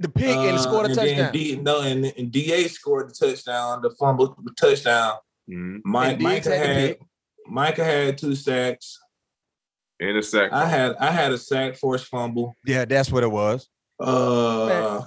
The 0.00 0.08
pick 0.08 0.36
and 0.36 0.56
uh, 0.56 0.58
scored 0.58 0.86
a 0.86 0.88
and 0.90 0.94
touchdown. 0.96 1.16
Then 1.16 1.32
D, 1.32 1.56
no, 1.56 1.80
and, 1.80 2.04
and 2.16 2.30
Da 2.32 2.66
scored 2.68 3.08
the 3.10 3.14
touchdown. 3.14 3.82
The 3.82 3.90
fumble, 3.90 4.36
the 4.42 4.52
touchdown. 4.52 5.14
Mhm. 5.48 5.80
Mike, 5.84 6.20
Micah 6.20 6.56
had 6.56 6.68
the 6.68 6.74
had. 6.74 6.96
Micah 7.46 7.84
had 7.84 8.18
two 8.18 8.34
sacks. 8.34 8.98
And 10.00 10.16
a 10.16 10.22
sack. 10.22 10.52
I 10.52 10.66
had 10.66 10.94
I 10.96 11.10
had 11.10 11.32
a 11.32 11.38
sack, 11.38 11.76
forced 11.76 12.06
fumble. 12.06 12.54
Yeah, 12.64 12.84
that's 12.84 13.10
what 13.10 13.24
it 13.24 13.30
was. 13.30 13.68
Uh, 13.98 15.02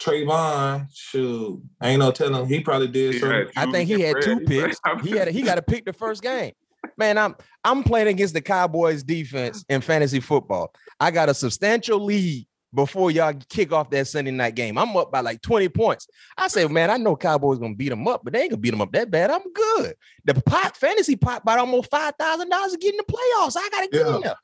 Trevon, 0.00 0.86
shoot, 0.92 1.62
ain't 1.80 2.00
no 2.00 2.10
telling. 2.10 2.46
He 2.46 2.58
probably 2.60 2.88
did 2.88 3.14
He 3.14 3.20
something. 3.20 3.46
I 3.56 3.70
think 3.70 3.88
he 3.88 4.00
had 4.00 4.16
two 4.20 4.40
picks. 4.46 4.78
He 5.04 5.12
had 5.12 5.28
he 5.28 5.42
got 5.42 5.54
to 5.56 5.62
pick 5.62 5.84
the 5.84 5.92
first 5.92 6.22
game. 6.22 6.52
Man, 6.96 7.18
I'm 7.18 7.36
I'm 7.62 7.84
playing 7.84 8.08
against 8.08 8.34
the 8.34 8.40
Cowboys 8.40 9.04
defense 9.04 9.64
in 9.68 9.80
fantasy 9.80 10.18
football. 10.18 10.72
I 10.98 11.12
got 11.12 11.28
a 11.28 11.34
substantial 11.34 12.04
lead 12.04 12.46
before 12.74 13.10
y'all 13.10 13.34
kick 13.48 13.72
off 13.72 13.90
that 13.90 14.06
Sunday 14.08 14.30
night 14.30 14.54
game. 14.54 14.78
I'm 14.78 14.96
up 14.96 15.12
by 15.12 15.20
like 15.20 15.42
20 15.42 15.68
points. 15.68 16.08
I 16.36 16.48
say, 16.48 16.66
man, 16.66 16.90
I 16.90 16.96
know 16.96 17.16
Cowboys 17.16 17.58
gonna 17.58 17.74
beat 17.74 17.90
them 17.90 18.08
up, 18.08 18.22
but 18.24 18.32
they 18.32 18.42
ain't 18.42 18.50
gonna 18.50 18.60
beat 18.60 18.70
them 18.70 18.80
up 18.80 18.92
that 18.92 19.10
bad. 19.10 19.30
I'm 19.30 19.52
good. 19.52 19.94
The 20.24 20.34
pot 20.34 20.76
fantasy 20.76 21.16
pot 21.16 21.44
bought 21.44 21.58
almost 21.58 21.90
five 21.90 22.14
thousand 22.18 22.48
dollars 22.48 22.72
to 22.72 22.78
get 22.78 22.94
in 22.94 22.98
the 22.98 23.12
playoffs. 23.12 23.56
I 23.56 23.68
gotta 23.70 23.88
get 23.88 24.06
in 24.06 24.20
there. 24.22 24.36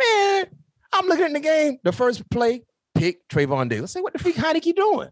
Man, 0.00 0.46
I'm 0.92 1.06
looking 1.06 1.26
at 1.26 1.32
the 1.32 1.40
game. 1.40 1.78
The 1.82 1.92
first 1.92 2.28
play, 2.30 2.62
pick 2.94 3.26
Trevon 3.28 3.68
Diggs. 3.68 3.82
I 3.82 3.86
say, 3.86 4.00
what 4.00 4.12
the 4.12 4.18
freak 4.18 4.36
Heinicke 4.36 4.74
doing? 4.74 5.08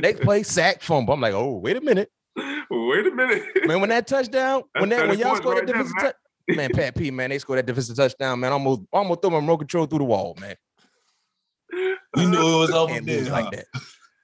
Next 0.00 0.22
play, 0.22 0.42
sack 0.42 0.82
fumble. 0.82 1.14
I'm 1.14 1.20
like, 1.20 1.34
oh, 1.34 1.58
wait 1.58 1.76
a 1.76 1.80
minute. 1.80 2.10
Wait 2.36 3.06
a 3.06 3.10
minute. 3.14 3.42
Man, 3.66 3.80
when 3.80 3.90
that 3.90 4.06
touchdown, 4.06 4.62
when 4.78 4.88
that 4.88 5.06
when 5.06 5.18
y'all 5.18 5.36
scored 5.36 5.56
that 5.56 5.60
right 5.60 5.66
there, 5.66 5.76
defensive 5.76 5.94
touchdown, 5.96 6.56
man, 6.56 6.70
Pat 6.72 6.96
P, 6.96 7.10
man, 7.10 7.30
they 7.30 7.38
scored 7.38 7.58
that 7.58 7.66
defensive 7.66 7.96
touchdown, 7.96 8.40
man. 8.40 8.52
Almost 8.52 8.82
almost 8.92 9.22
threw 9.22 9.30
my 9.30 9.36
remote 9.36 9.58
control 9.58 9.86
through 9.86 10.00
the 10.00 10.04
wall, 10.04 10.36
man. 10.40 10.56
You 12.16 12.30
knew 12.30 12.54
it 12.54 12.58
was 12.58 12.70
over 12.70 12.92
And 12.94 13.06
then, 13.06 13.26
huh? 13.26 13.32
like 13.32 13.50
that. 13.52 13.66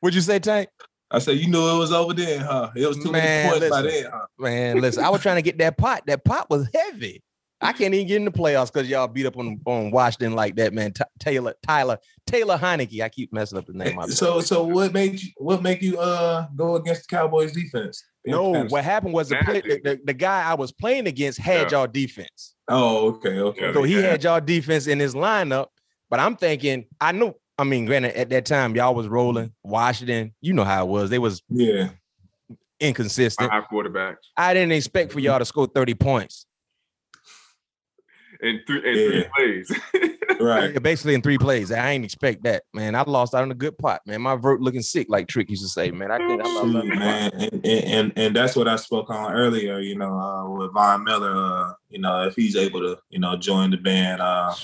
What'd 0.00 0.14
you 0.14 0.20
say, 0.20 0.38
Tank? 0.38 0.68
I 1.10 1.18
said 1.18 1.38
you 1.38 1.48
knew 1.48 1.74
it 1.74 1.78
was 1.78 1.92
over 1.92 2.14
then, 2.14 2.40
huh? 2.40 2.70
It 2.76 2.86
was 2.86 2.98
too 2.98 3.10
Man, 3.10 3.42
many 3.42 3.58
points 3.58 3.68
by 3.70 3.82
listen. 3.82 4.02
then, 4.04 4.12
huh? 4.12 4.26
Man, 4.38 4.80
listen, 4.80 5.04
I 5.04 5.08
was 5.10 5.20
trying 5.22 5.36
to 5.36 5.42
get 5.42 5.58
that 5.58 5.76
pot. 5.76 6.04
That 6.06 6.24
pot 6.24 6.48
was 6.48 6.68
heavy. 6.72 7.22
I 7.60 7.72
can't 7.74 7.92
even 7.92 8.06
get 8.06 8.16
in 8.16 8.24
the 8.24 8.30
playoffs 8.30 8.72
because 8.72 8.88
y'all 8.88 9.06
beat 9.06 9.26
up 9.26 9.36
on, 9.36 9.60
on 9.66 9.90
Washington 9.90 10.32
like 10.32 10.56
that, 10.56 10.72
man. 10.72 10.92
T- 10.92 11.02
Taylor, 11.18 11.54
Tyler, 11.66 11.98
Taylor 12.26 12.56
Heinicke. 12.56 13.02
I 13.02 13.08
keep 13.10 13.32
messing 13.34 13.58
up 13.58 13.66
the 13.66 13.74
name. 13.74 13.98
So 14.08 14.40
so 14.40 14.64
what 14.64 14.94
made 14.94 15.20
you 15.20 15.28
what 15.36 15.62
make 15.62 15.82
you 15.82 15.98
uh 15.98 16.46
go 16.56 16.76
against 16.76 17.08
the 17.08 17.16
Cowboys 17.16 17.52
defense? 17.52 18.02
no, 18.24 18.64
what 18.66 18.84
happened 18.84 19.12
was 19.14 19.28
the, 19.30 19.36
play, 19.36 19.60
the, 19.62 19.80
the, 19.82 20.00
the 20.04 20.14
guy 20.14 20.48
I 20.48 20.54
was 20.54 20.72
playing 20.72 21.06
against 21.06 21.38
had 21.38 21.70
Yeah. 21.72 21.78
y'all 21.80 21.86
defense. 21.86 22.54
Oh, 22.68 23.08
okay, 23.08 23.38
okay. 23.40 23.72
So 23.74 23.82
he 23.82 23.96
Yeah. 23.96 24.08
had 24.10 24.24
y'all 24.24 24.40
defense 24.40 24.86
in 24.86 24.98
his 24.98 25.14
lineup, 25.14 25.66
but 26.08 26.20
I'm 26.20 26.36
thinking, 26.36 26.86
I 27.00 27.12
knew. 27.12 27.34
I 27.60 27.64
mean, 27.64 27.84
granted, 27.84 28.16
at 28.16 28.30
that 28.30 28.46
time 28.46 28.74
y'all 28.74 28.94
was 28.94 29.06
rolling 29.06 29.52
Washington. 29.62 30.32
You 30.40 30.54
know 30.54 30.64
how 30.64 30.86
it 30.86 30.88
was. 30.88 31.10
They 31.10 31.18
was 31.18 31.42
Yeah. 31.50 31.90
inconsistent. 32.80 33.50
High 33.50 33.60
quarterbacks. 33.70 34.16
I 34.34 34.54
didn't 34.54 34.72
expect 34.72 35.12
for 35.12 35.20
y'all 35.20 35.38
to 35.38 35.44
score 35.44 35.66
30 35.66 35.92
points. 35.94 36.46
In 38.40 38.60
three 38.66 38.78
in 38.78 38.94
three 38.94 39.26
plays. 39.36 39.80
Right. 40.40 40.72
Yeah, 40.72 40.78
Basically 40.78 41.14
in 41.14 41.22
three 41.22 41.38
plays. 41.38 41.70
I 41.70 41.90
ain't 41.90 42.04
expect 42.04 42.44
that, 42.44 42.62
man. 42.72 42.94
I 42.94 43.02
lost 43.02 43.34
out 43.34 43.42
on 43.42 43.50
a 43.50 43.54
good 43.54 43.76
pot, 43.76 44.00
man. 44.06 44.22
My 44.22 44.36
vert 44.36 44.60
looking 44.60 44.82
sick, 44.82 45.08
like 45.10 45.28
Trick 45.28 45.50
used 45.50 45.62
to 45.62 45.68
say, 45.68 45.90
man. 45.90 46.10
I 46.10 46.18
can't. 46.18 46.40
I 46.40 46.44
lost 46.44 46.56
out 46.56 46.64
on 46.64 46.72
Shoot, 46.72 46.84
a 46.86 46.90
pot. 46.90 46.98
man, 46.98 47.30
and, 47.34 47.52
and 47.52 47.84
and 47.84 48.12
and 48.16 48.36
that's 48.36 48.56
what 48.56 48.66
I 48.66 48.76
spoke 48.76 49.10
on 49.10 49.32
earlier. 49.32 49.78
You 49.80 49.96
know, 49.96 50.18
uh, 50.18 50.48
with 50.48 50.72
Von 50.72 51.04
Miller. 51.04 51.34
Uh, 51.36 51.72
you 51.88 52.00
know, 52.00 52.26
if 52.26 52.34
he's 52.36 52.56
able 52.56 52.80
to, 52.80 52.98
you 53.10 53.18
know, 53.18 53.36
join 53.36 53.70
the 53.70 53.76
band. 53.76 54.20
Uh, 54.22 54.54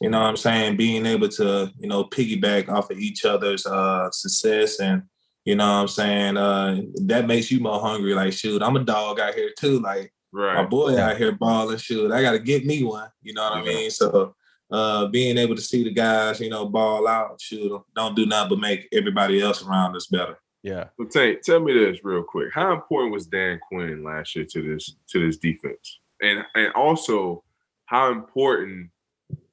you 0.00 0.10
know, 0.10 0.20
what 0.20 0.26
I'm 0.26 0.36
saying 0.36 0.76
being 0.76 1.06
able 1.06 1.28
to, 1.30 1.72
you 1.78 1.88
know, 1.88 2.04
piggyback 2.04 2.68
off 2.68 2.90
of 2.90 2.98
each 2.98 3.24
other's 3.24 3.64
uh 3.64 4.10
success, 4.10 4.80
and 4.80 5.02
you 5.44 5.56
know, 5.56 5.66
what 5.66 5.80
I'm 5.80 5.88
saying 5.88 6.36
uh, 6.36 6.80
that 7.06 7.26
makes 7.26 7.50
you 7.50 7.60
more 7.60 7.80
hungry. 7.80 8.14
Like, 8.14 8.32
shoot, 8.32 8.62
I'm 8.62 8.76
a 8.76 8.84
dog 8.84 9.20
out 9.20 9.34
here 9.34 9.52
too. 9.58 9.78
Like, 9.80 10.12
my 10.32 10.64
boy 10.66 10.98
out 11.00 11.16
here 11.16 11.32
balling. 11.32 11.78
Shoot, 11.78 12.12
I 12.12 12.20
got 12.20 12.32
to 12.32 12.38
get 12.38 12.66
me 12.66 12.82
one. 12.82 13.08
You 13.22 13.32
know 13.34 13.44
what 13.44 13.58
I 13.58 13.62
mean? 13.62 13.90
So. 13.90 14.34
Uh, 14.70 15.06
being 15.06 15.38
able 15.38 15.54
to 15.54 15.62
see 15.62 15.84
the 15.84 15.92
guys, 15.92 16.40
you 16.40 16.50
know, 16.50 16.66
ball 16.66 17.06
out, 17.06 17.40
shoot, 17.40 17.68
them, 17.68 17.84
don't 17.94 18.16
do 18.16 18.26
nothing 18.26 18.50
but 18.50 18.58
make 18.58 18.88
everybody 18.92 19.40
else 19.40 19.64
around 19.64 19.94
us 19.94 20.06
better. 20.06 20.38
Yeah. 20.62 20.86
So 20.98 21.06
Tank, 21.06 21.42
tell 21.42 21.60
me 21.60 21.72
this 21.72 22.00
real 22.02 22.24
quick. 22.24 22.48
How 22.52 22.72
important 22.72 23.12
was 23.12 23.26
Dan 23.26 23.60
Quinn 23.68 24.02
last 24.02 24.34
year 24.34 24.44
to 24.50 24.62
this 24.62 24.96
to 25.10 25.24
this 25.24 25.36
defense? 25.36 26.00
And 26.20 26.44
and 26.56 26.72
also 26.72 27.44
how 27.84 28.10
important 28.10 28.90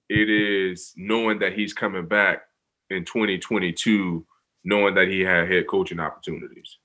it 0.10 0.30
is 0.30 0.94
knowing 0.96 1.40
that 1.40 1.54
he's 1.54 1.74
coming 1.74 2.08
back 2.08 2.42
in 2.90 3.06
2022, 3.06 4.26
knowing 4.64 4.96
that 4.96 5.08
he 5.08 5.22
had 5.22 5.52
head 5.52 5.68
coaching 5.68 6.00
opportunities. 6.00 6.80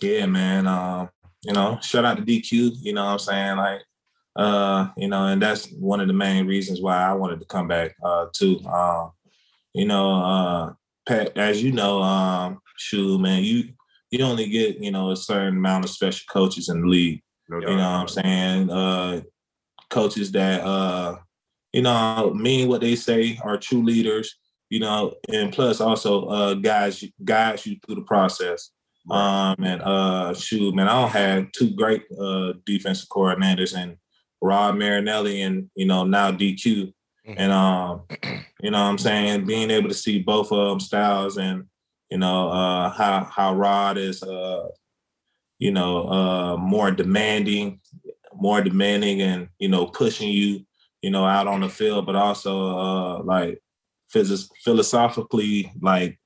Yeah, 0.00 0.26
man. 0.26 0.66
Um, 0.66 1.10
you 1.42 1.52
know, 1.52 1.78
shout 1.82 2.04
out 2.04 2.16
to 2.18 2.22
DQ, 2.22 2.76
you 2.80 2.92
know 2.92 3.04
what 3.04 3.12
I'm 3.12 3.18
saying? 3.18 3.56
Like, 3.56 3.82
uh, 4.36 4.88
you 4.96 5.08
know, 5.08 5.26
and 5.26 5.40
that's 5.40 5.70
one 5.72 6.00
of 6.00 6.08
the 6.08 6.12
main 6.12 6.46
reasons 6.46 6.80
why 6.80 6.96
I 6.96 7.14
wanted 7.14 7.40
to 7.40 7.46
come 7.46 7.68
back 7.68 7.94
uh 8.02 8.26
too. 8.32 8.60
Um, 8.66 9.12
you 9.72 9.86
know, 9.86 10.12
uh 10.12 10.72
Pat, 11.06 11.36
as 11.38 11.62
you 11.62 11.72
know, 11.72 12.02
um, 12.02 12.58
shoot, 12.76 13.18
man, 13.20 13.42
you 13.44 13.70
you 14.10 14.24
only 14.24 14.48
get, 14.48 14.78
you 14.78 14.90
know, 14.90 15.10
a 15.10 15.16
certain 15.16 15.56
amount 15.56 15.84
of 15.84 15.90
special 15.90 16.24
coaches 16.30 16.68
in 16.68 16.82
the 16.82 16.86
league. 16.86 17.22
No 17.48 17.60
You 17.60 17.66
know 17.66 17.76
what 17.76 17.82
I'm 17.82 18.08
saying? 18.08 18.70
Uh 18.70 19.20
coaches 19.88 20.32
that 20.32 20.62
uh, 20.62 21.16
you 21.72 21.82
know, 21.82 22.32
mean 22.34 22.68
what 22.68 22.80
they 22.80 22.96
say 22.96 23.38
are 23.42 23.56
true 23.56 23.82
leaders, 23.84 24.36
you 24.68 24.80
know, 24.80 25.14
and 25.32 25.52
plus 25.52 25.80
also 25.80 26.26
uh 26.26 26.54
guys 26.54 27.02
guides 27.24 27.66
you 27.66 27.76
through 27.84 27.96
the 27.96 28.02
process. 28.02 28.70
Um 29.10 29.56
and 29.62 29.80
uh 29.82 30.34
shoot, 30.34 30.74
man, 30.74 30.88
I 30.88 31.00
don't 31.00 31.10
have 31.10 31.52
two 31.52 31.70
great 31.70 32.02
uh 32.20 32.54
defensive 32.64 33.08
coordinators 33.08 33.76
and 33.76 33.96
Rod 34.40 34.76
Marinelli 34.76 35.42
and 35.42 35.70
you 35.74 35.86
know 35.86 36.04
now 36.04 36.30
DQ. 36.30 36.92
Mhm. 37.26 37.34
And 37.36 37.52
um, 37.52 38.02
you 38.62 38.70
know 38.70 38.82
what 38.82 38.90
I'm 38.90 38.98
saying, 38.98 39.46
being 39.46 39.70
able 39.70 39.88
to 39.88 39.94
see 39.94 40.20
both 40.22 40.52
of 40.52 40.68
them 40.68 40.80
styles 40.80 41.36
and 41.38 41.64
you 42.10 42.18
know 42.18 42.48
uh 42.50 42.90
how 42.90 43.24
how 43.24 43.54
Rod 43.54 43.98
is 43.98 44.22
uh 44.22 44.68
you 45.58 45.72
know 45.72 46.08
uh 46.08 46.56
more 46.56 46.90
demanding, 46.90 47.80
more 48.34 48.60
demanding 48.62 49.22
and 49.22 49.48
you 49.58 49.68
know 49.68 49.86
pushing 49.86 50.28
you, 50.28 50.64
you 51.02 51.10
know, 51.10 51.24
out 51.24 51.46
on 51.48 51.60
the 51.60 51.68
field, 51.68 52.06
but 52.06 52.16
also 52.16 52.76
uh 52.76 53.22
like 53.22 53.60
phys- 54.14 54.50
philosophically 54.64 55.72
like 55.80 56.18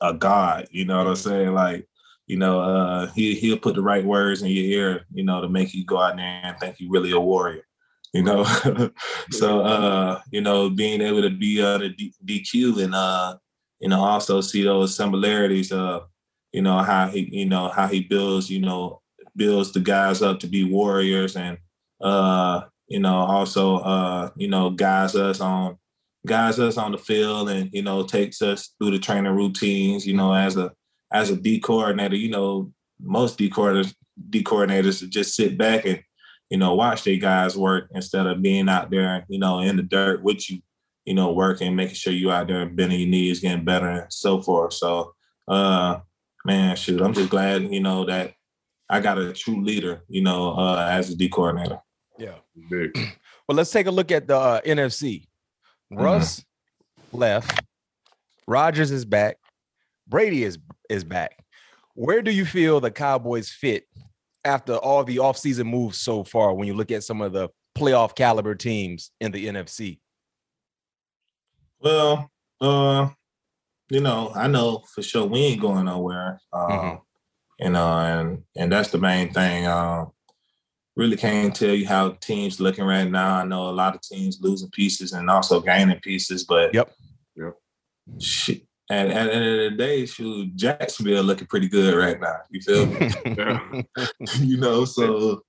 a 0.00 0.12
god, 0.14 0.68
you 0.70 0.84
know 0.84 0.98
what 0.98 1.06
I'm 1.06 1.16
saying? 1.16 1.54
Like 1.54 1.88
you 2.26 2.36
know, 2.36 2.60
uh, 2.60 3.06
he 3.12 3.34
he'll 3.34 3.58
put 3.58 3.74
the 3.74 3.82
right 3.82 4.04
words 4.04 4.42
in 4.42 4.48
your 4.48 4.64
ear, 4.64 5.06
you 5.12 5.24
know, 5.24 5.40
to 5.40 5.48
make 5.48 5.74
you 5.74 5.84
go 5.84 5.98
out 5.98 6.16
there 6.16 6.40
and 6.42 6.58
think 6.58 6.76
you're 6.78 6.90
really 6.90 7.12
a 7.12 7.20
warrior, 7.20 7.62
you 8.12 8.22
know. 8.22 8.44
so, 9.30 9.60
uh, 9.60 10.20
you 10.30 10.40
know, 10.40 10.68
being 10.68 11.00
able 11.00 11.22
to 11.22 11.30
be 11.30 11.62
on 11.62 11.80
the 11.80 12.12
DQ 12.24 12.82
and 12.82 12.94
uh, 12.94 13.36
you 13.80 13.88
know, 13.88 14.00
also 14.00 14.40
see 14.40 14.62
those 14.62 14.96
similarities, 14.96 15.70
uh, 15.70 16.00
you 16.52 16.62
know, 16.62 16.78
how 16.78 17.06
he, 17.08 17.28
you 17.30 17.46
know, 17.46 17.68
how 17.68 17.86
he 17.86 18.00
builds, 18.00 18.50
you 18.50 18.60
know, 18.60 19.00
builds 19.36 19.72
the 19.72 19.80
guys 19.80 20.22
up 20.22 20.40
to 20.40 20.46
be 20.46 20.64
warriors 20.64 21.36
and 21.36 21.58
uh, 22.00 22.62
you 22.88 23.00
know, 23.00 23.14
also 23.14 23.76
uh, 23.78 24.30
you 24.36 24.48
know, 24.48 24.70
guys 24.70 25.14
us 25.14 25.40
on 25.40 25.78
guys 26.26 26.58
us 26.58 26.76
on 26.76 26.92
the 26.92 26.98
field 26.98 27.48
and 27.48 27.70
you 27.72 27.82
know 27.82 28.02
takes 28.02 28.42
us 28.42 28.74
through 28.78 28.90
the 28.90 28.98
training 28.98 29.32
routines 29.32 30.04
you 30.04 30.14
know 30.14 30.34
as 30.34 30.56
a 30.56 30.72
as 31.12 31.30
a 31.30 31.36
D 31.36 31.60
coordinator, 31.60 32.16
you 32.16 32.30
know, 32.30 32.72
most 33.00 33.38
D 33.38 33.50
coordinators, 33.50 33.94
D 34.30 34.42
coordinators 34.42 35.08
just 35.08 35.34
sit 35.34 35.58
back 35.58 35.86
and, 35.86 36.02
you 36.50 36.58
know, 36.58 36.74
watch 36.74 37.04
their 37.04 37.16
guys 37.16 37.56
work 37.56 37.88
instead 37.94 38.26
of 38.26 38.42
being 38.42 38.68
out 38.68 38.90
there, 38.90 39.24
you 39.28 39.38
know, 39.38 39.60
in 39.60 39.76
the 39.76 39.82
dirt 39.82 40.22
with 40.22 40.48
you, 40.50 40.60
you 41.04 41.14
know, 41.14 41.32
working, 41.32 41.76
making 41.76 41.94
sure 41.94 42.12
you 42.12 42.30
out 42.30 42.48
there 42.48 42.66
bending 42.66 43.00
your 43.00 43.08
knees, 43.08 43.40
getting 43.40 43.64
better 43.64 43.88
and 43.88 44.12
so 44.12 44.40
forth. 44.40 44.72
So 44.72 45.14
uh, 45.48 46.00
man, 46.44 46.76
shoot, 46.76 47.00
I'm 47.00 47.12
just 47.12 47.30
glad, 47.30 47.72
you 47.72 47.80
know, 47.80 48.04
that 48.06 48.34
I 48.88 49.00
got 49.00 49.18
a 49.18 49.32
true 49.32 49.62
leader, 49.62 50.02
you 50.08 50.22
know, 50.22 50.52
uh, 50.52 50.88
as 50.90 51.10
a 51.10 51.16
D 51.16 51.28
coordinator. 51.28 51.80
Yeah. 52.18 52.36
Big. 52.70 52.98
Well, 53.48 53.54
let's 53.54 53.70
take 53.70 53.86
a 53.86 53.92
look 53.92 54.10
at 54.10 54.26
the 54.26 54.36
uh, 54.36 54.60
NFC. 54.62 55.28
Russ 55.88 56.44
left. 57.12 57.62
Rodgers 58.48 58.90
is 58.90 59.04
back. 59.04 59.38
Brady 60.08 60.44
is 60.44 60.58
is 60.88 61.04
back. 61.04 61.44
Where 61.94 62.22
do 62.22 62.30
you 62.30 62.44
feel 62.44 62.80
the 62.80 62.90
Cowboys 62.90 63.50
fit 63.50 63.84
after 64.44 64.74
all 64.74 65.02
the 65.02 65.16
offseason 65.16 65.66
moves 65.66 65.98
so 65.98 66.22
far 66.24 66.54
when 66.54 66.68
you 66.68 66.74
look 66.74 66.90
at 66.90 67.02
some 67.04 67.20
of 67.20 67.32
the 67.32 67.48
playoff 67.76 68.14
caliber 68.14 68.54
teams 68.54 69.10
in 69.20 69.32
the 69.32 69.46
NFC? 69.46 69.98
Well, 71.80 72.30
uh, 72.60 73.08
you 73.90 74.00
know, 74.00 74.32
I 74.34 74.46
know 74.46 74.82
for 74.94 75.02
sure 75.02 75.26
we 75.26 75.40
ain't 75.40 75.60
going 75.60 75.84
nowhere. 75.86 76.40
Um, 76.52 76.70
Mhm. 76.70 77.00
You 77.58 77.70
know, 77.70 77.98
and 77.98 78.44
and 78.56 78.70
that's 78.70 78.90
the 78.90 78.98
main 78.98 79.32
thing. 79.32 79.66
Um, 79.66 80.12
really 80.94 81.16
can't 81.16 81.54
tell 81.54 81.74
you 81.74 81.86
how 81.86 82.10
teams 82.10 82.60
looking 82.60 82.84
right 82.84 83.10
now. 83.10 83.36
I 83.36 83.44
know 83.44 83.68
a 83.68 83.72
lot 83.72 83.94
of 83.94 84.02
teams 84.02 84.38
losing 84.40 84.70
pieces 84.70 85.12
and 85.12 85.30
also 85.30 85.60
gaining 85.60 86.00
pieces, 86.00 86.44
but 86.44 86.74
Yep. 86.74 86.92
Yep. 87.36 87.54
Shit. 88.20 88.65
And 88.88 89.12
at 89.12 89.26
the 89.26 89.34
end 89.34 89.44
of 89.44 89.70
the 89.72 89.76
day, 89.76 90.06
shoot, 90.06 90.54
Jacksonville 90.54 91.24
looking 91.24 91.48
pretty 91.48 91.68
good 91.68 91.94
right 91.94 92.20
now. 92.20 92.36
You 92.50 92.60
feel 92.60 92.86
me? 92.86 93.10
You 94.40 94.58
know, 94.58 94.84
so 94.84 95.42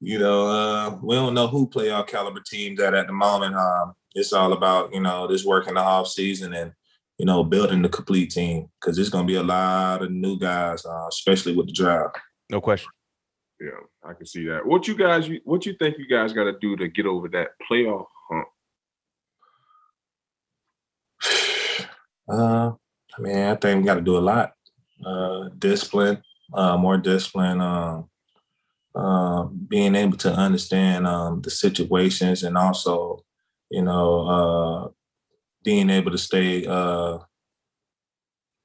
you 0.00 0.18
know, 0.18 0.46
uh, 0.46 0.98
we 1.02 1.16
don't 1.16 1.34
know 1.34 1.48
who 1.48 1.66
play 1.66 1.90
our 1.90 2.04
caliber 2.04 2.40
teams 2.40 2.80
at 2.80 2.94
at 2.94 3.06
the 3.06 3.12
moment. 3.12 3.56
Um, 3.56 3.94
it's 4.14 4.32
all 4.32 4.52
about 4.52 4.94
you 4.94 5.00
know 5.00 5.26
this 5.26 5.44
work 5.44 5.68
in 5.68 5.74
the 5.74 5.80
off 5.80 6.08
season 6.08 6.54
and 6.54 6.72
you 7.18 7.26
know 7.26 7.44
building 7.44 7.82
the 7.82 7.88
complete 7.88 8.30
team 8.30 8.68
because 8.80 8.96
there's 8.96 9.10
gonna 9.10 9.26
be 9.26 9.34
a 9.34 9.42
lot 9.42 10.02
of 10.02 10.10
new 10.10 10.38
guys, 10.38 10.86
uh, 10.86 11.06
especially 11.08 11.54
with 11.54 11.66
the 11.66 11.72
draft. 11.72 12.18
no 12.50 12.60
question. 12.60 12.90
Yeah, 13.60 13.80
I 14.04 14.12
can 14.14 14.26
see 14.26 14.46
that. 14.46 14.64
What 14.64 14.86
you 14.86 14.94
guys, 14.94 15.28
what 15.44 15.66
you 15.66 15.74
think 15.74 15.98
you 15.98 16.06
guys 16.06 16.32
got 16.32 16.44
to 16.44 16.56
do 16.60 16.76
to 16.76 16.86
get 16.86 17.06
over 17.06 17.28
that 17.30 17.48
playoff 17.68 18.06
hump? 18.30 18.46
Uh, 22.28 22.72
I 23.16 23.20
mean, 23.20 23.36
I 23.36 23.54
think 23.54 23.80
we 23.80 23.86
got 23.86 23.94
to 23.94 24.00
do 24.00 24.18
a 24.18 24.20
lot. 24.20 24.52
Uh, 25.04 25.48
discipline, 25.58 26.22
uh, 26.52 26.76
more 26.76 26.98
discipline. 26.98 27.60
Um, 27.60 28.08
uh, 28.94 29.44
being 29.44 29.94
able 29.94 30.16
to 30.16 30.32
understand 30.32 31.06
um, 31.06 31.40
the 31.42 31.50
situations 31.50 32.42
and 32.42 32.56
also, 32.56 33.24
you 33.70 33.82
know, 33.82 34.26
uh, 34.26 34.88
being 35.62 35.88
able 35.90 36.10
to 36.10 36.18
stay 36.18 36.66
uh, 36.66 37.18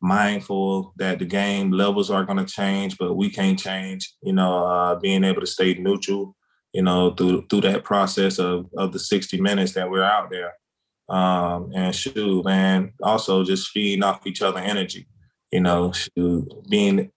mindful 0.01 0.93
that 0.97 1.19
the 1.19 1.25
game 1.25 1.71
levels 1.71 2.09
are 2.09 2.23
going 2.23 2.43
to 2.43 2.51
change, 2.51 2.97
but 2.97 3.13
we 3.13 3.29
can't 3.29 3.59
change. 3.59 4.13
You 4.23 4.33
know, 4.33 4.65
uh, 4.65 4.95
being 4.95 5.23
able 5.23 5.41
to 5.41 5.47
stay 5.47 5.75
neutral. 5.75 6.35
You 6.73 6.81
know, 6.81 7.11
through 7.11 7.45
through 7.51 7.61
that 7.61 7.83
process 7.83 8.39
of 8.39 8.65
of 8.75 8.91
the 8.93 8.99
sixty 8.99 9.39
minutes 9.39 9.73
that 9.73 9.91
we're 9.91 10.03
out 10.03 10.31
there 10.31 10.53
um, 11.09 11.71
and 11.73 11.95
shoot, 11.95 12.45
man, 12.45 12.93
also 13.01 13.43
just 13.43 13.69
feeding 13.69 14.03
off 14.03 14.25
each 14.25 14.41
other 14.41 14.59
energy. 14.59 15.07
You 15.51 15.61
know, 15.61 15.91
shoot, 15.91 16.51
being, 16.69 17.11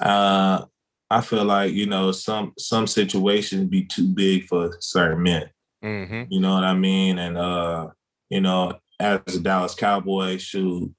uh, 0.00 0.64
I 1.10 1.20
feel 1.20 1.44
like 1.44 1.72
you 1.72 1.86
know 1.86 2.12
some 2.12 2.52
some 2.58 2.86
situations 2.86 3.68
be 3.68 3.84
too 3.84 4.08
big 4.08 4.46
for 4.46 4.76
certain 4.80 5.22
men. 5.22 5.50
hmm 5.82 6.24
You 6.28 6.40
know 6.40 6.54
what 6.54 6.64
I 6.64 6.74
mean? 6.74 7.18
And 7.18 7.36
uh, 7.36 7.88
you 8.30 8.40
know, 8.40 8.78
as 9.00 9.20
a 9.28 9.40
Dallas 9.40 9.74
Cowboy, 9.74 10.38
shoot, 10.38 10.92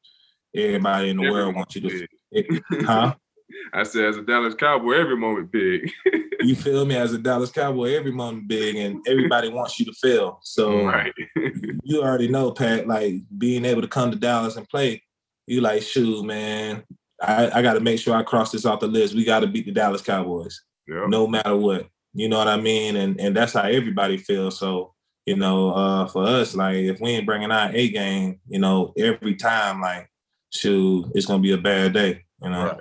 everybody 0.55 1.09
in 1.09 1.17
the 1.17 1.29
world 1.29 1.55
wants 1.55 1.75
you 1.75 1.81
to, 1.81 2.07
Big. 2.31 2.63
huh? 2.85 3.15
I 3.73 3.83
said, 3.83 4.05
as 4.05 4.17
a 4.17 4.21
Dallas 4.21 4.55
Cowboy, 4.55 4.93
every 4.93 5.17
moment 5.17 5.51
big. 5.51 5.91
You 6.41 6.55
feel 6.55 6.85
me? 6.85 6.95
As 6.95 7.11
a 7.11 7.17
Dallas 7.17 7.51
Cowboy, 7.51 7.95
every 7.95 8.13
moment 8.13 8.47
big, 8.47 8.77
and 8.77 9.05
everybody 9.05 9.49
wants 9.49 9.77
you 9.77 9.85
to 9.87 9.91
fail. 9.91 10.39
So 10.41 10.85
right. 10.85 11.13
you 11.83 12.01
already 12.01 12.29
know, 12.29 12.51
Pat, 12.51 12.87
like 12.87 13.15
being 13.37 13.65
able 13.65 13.81
to 13.81 13.89
come 13.89 14.09
to 14.09 14.17
Dallas 14.17 14.55
and 14.55 14.67
play, 14.69 15.03
you 15.47 15.59
like, 15.59 15.81
shoot, 15.81 16.23
man, 16.23 16.83
I, 17.21 17.59
I 17.59 17.61
got 17.61 17.73
to 17.73 17.81
make 17.81 17.99
sure 17.99 18.15
I 18.15 18.23
cross 18.23 18.51
this 18.53 18.65
off 18.65 18.79
the 18.79 18.87
list. 18.87 19.15
We 19.15 19.25
got 19.25 19.41
to 19.41 19.47
beat 19.47 19.65
the 19.65 19.73
Dallas 19.73 20.01
Cowboys, 20.01 20.61
Yeah. 20.87 21.07
no 21.09 21.27
matter 21.27 21.57
what. 21.57 21.89
You 22.13 22.29
know 22.29 22.37
what 22.37 22.47
I 22.47 22.55
mean? 22.55 22.95
And 22.95 23.19
and 23.19 23.35
that's 23.35 23.51
how 23.53 23.63
everybody 23.63 24.15
feels. 24.17 24.57
So, 24.57 24.93
you 25.25 25.35
know, 25.35 25.71
uh, 25.71 26.07
for 26.07 26.23
us, 26.23 26.55
like 26.55 26.75
if 26.77 27.01
we 27.01 27.09
ain't 27.11 27.25
bringing 27.25 27.51
our 27.51 27.69
A 27.73 27.89
game, 27.89 28.39
you 28.47 28.59
know, 28.59 28.93
every 28.97 29.35
time, 29.35 29.81
like, 29.81 30.09
shoot, 30.51 31.11
it's 31.13 31.25
gonna 31.25 31.43
be 31.43 31.51
a 31.51 31.57
bad 31.57 31.91
day. 31.93 32.23
You 32.41 32.49
know. 32.49 32.65
Right. 32.65 32.79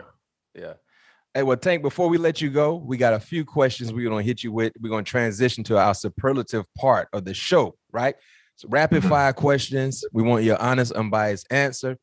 Hey, 1.34 1.42
well, 1.42 1.56
Tank, 1.56 1.82
before 1.82 2.08
we 2.08 2.18
let 2.18 2.40
you 2.40 2.48
go, 2.50 2.74
we 2.76 2.96
got 2.96 3.12
a 3.12 3.20
few 3.20 3.44
questions 3.44 3.92
we're 3.92 4.08
going 4.08 4.24
to 4.24 4.26
hit 4.26 4.42
you 4.42 4.50
with. 4.50 4.72
We're 4.80 4.88
going 4.88 5.04
to 5.04 5.10
transition 5.10 5.62
to 5.64 5.78
our 5.78 5.94
superlative 5.94 6.64
part 6.74 7.08
of 7.12 7.24
the 7.24 7.34
show, 7.34 7.76
right? 7.92 8.16
So, 8.56 8.66
rapid 8.70 9.02
Mhm. 9.04 9.08
fire 9.08 9.32
questions. 9.32 10.04
We 10.12 10.22
want 10.22 10.42
your 10.44 10.60
honest, 10.60 10.92
unbiased 10.92 11.46
answer. 11.50 11.96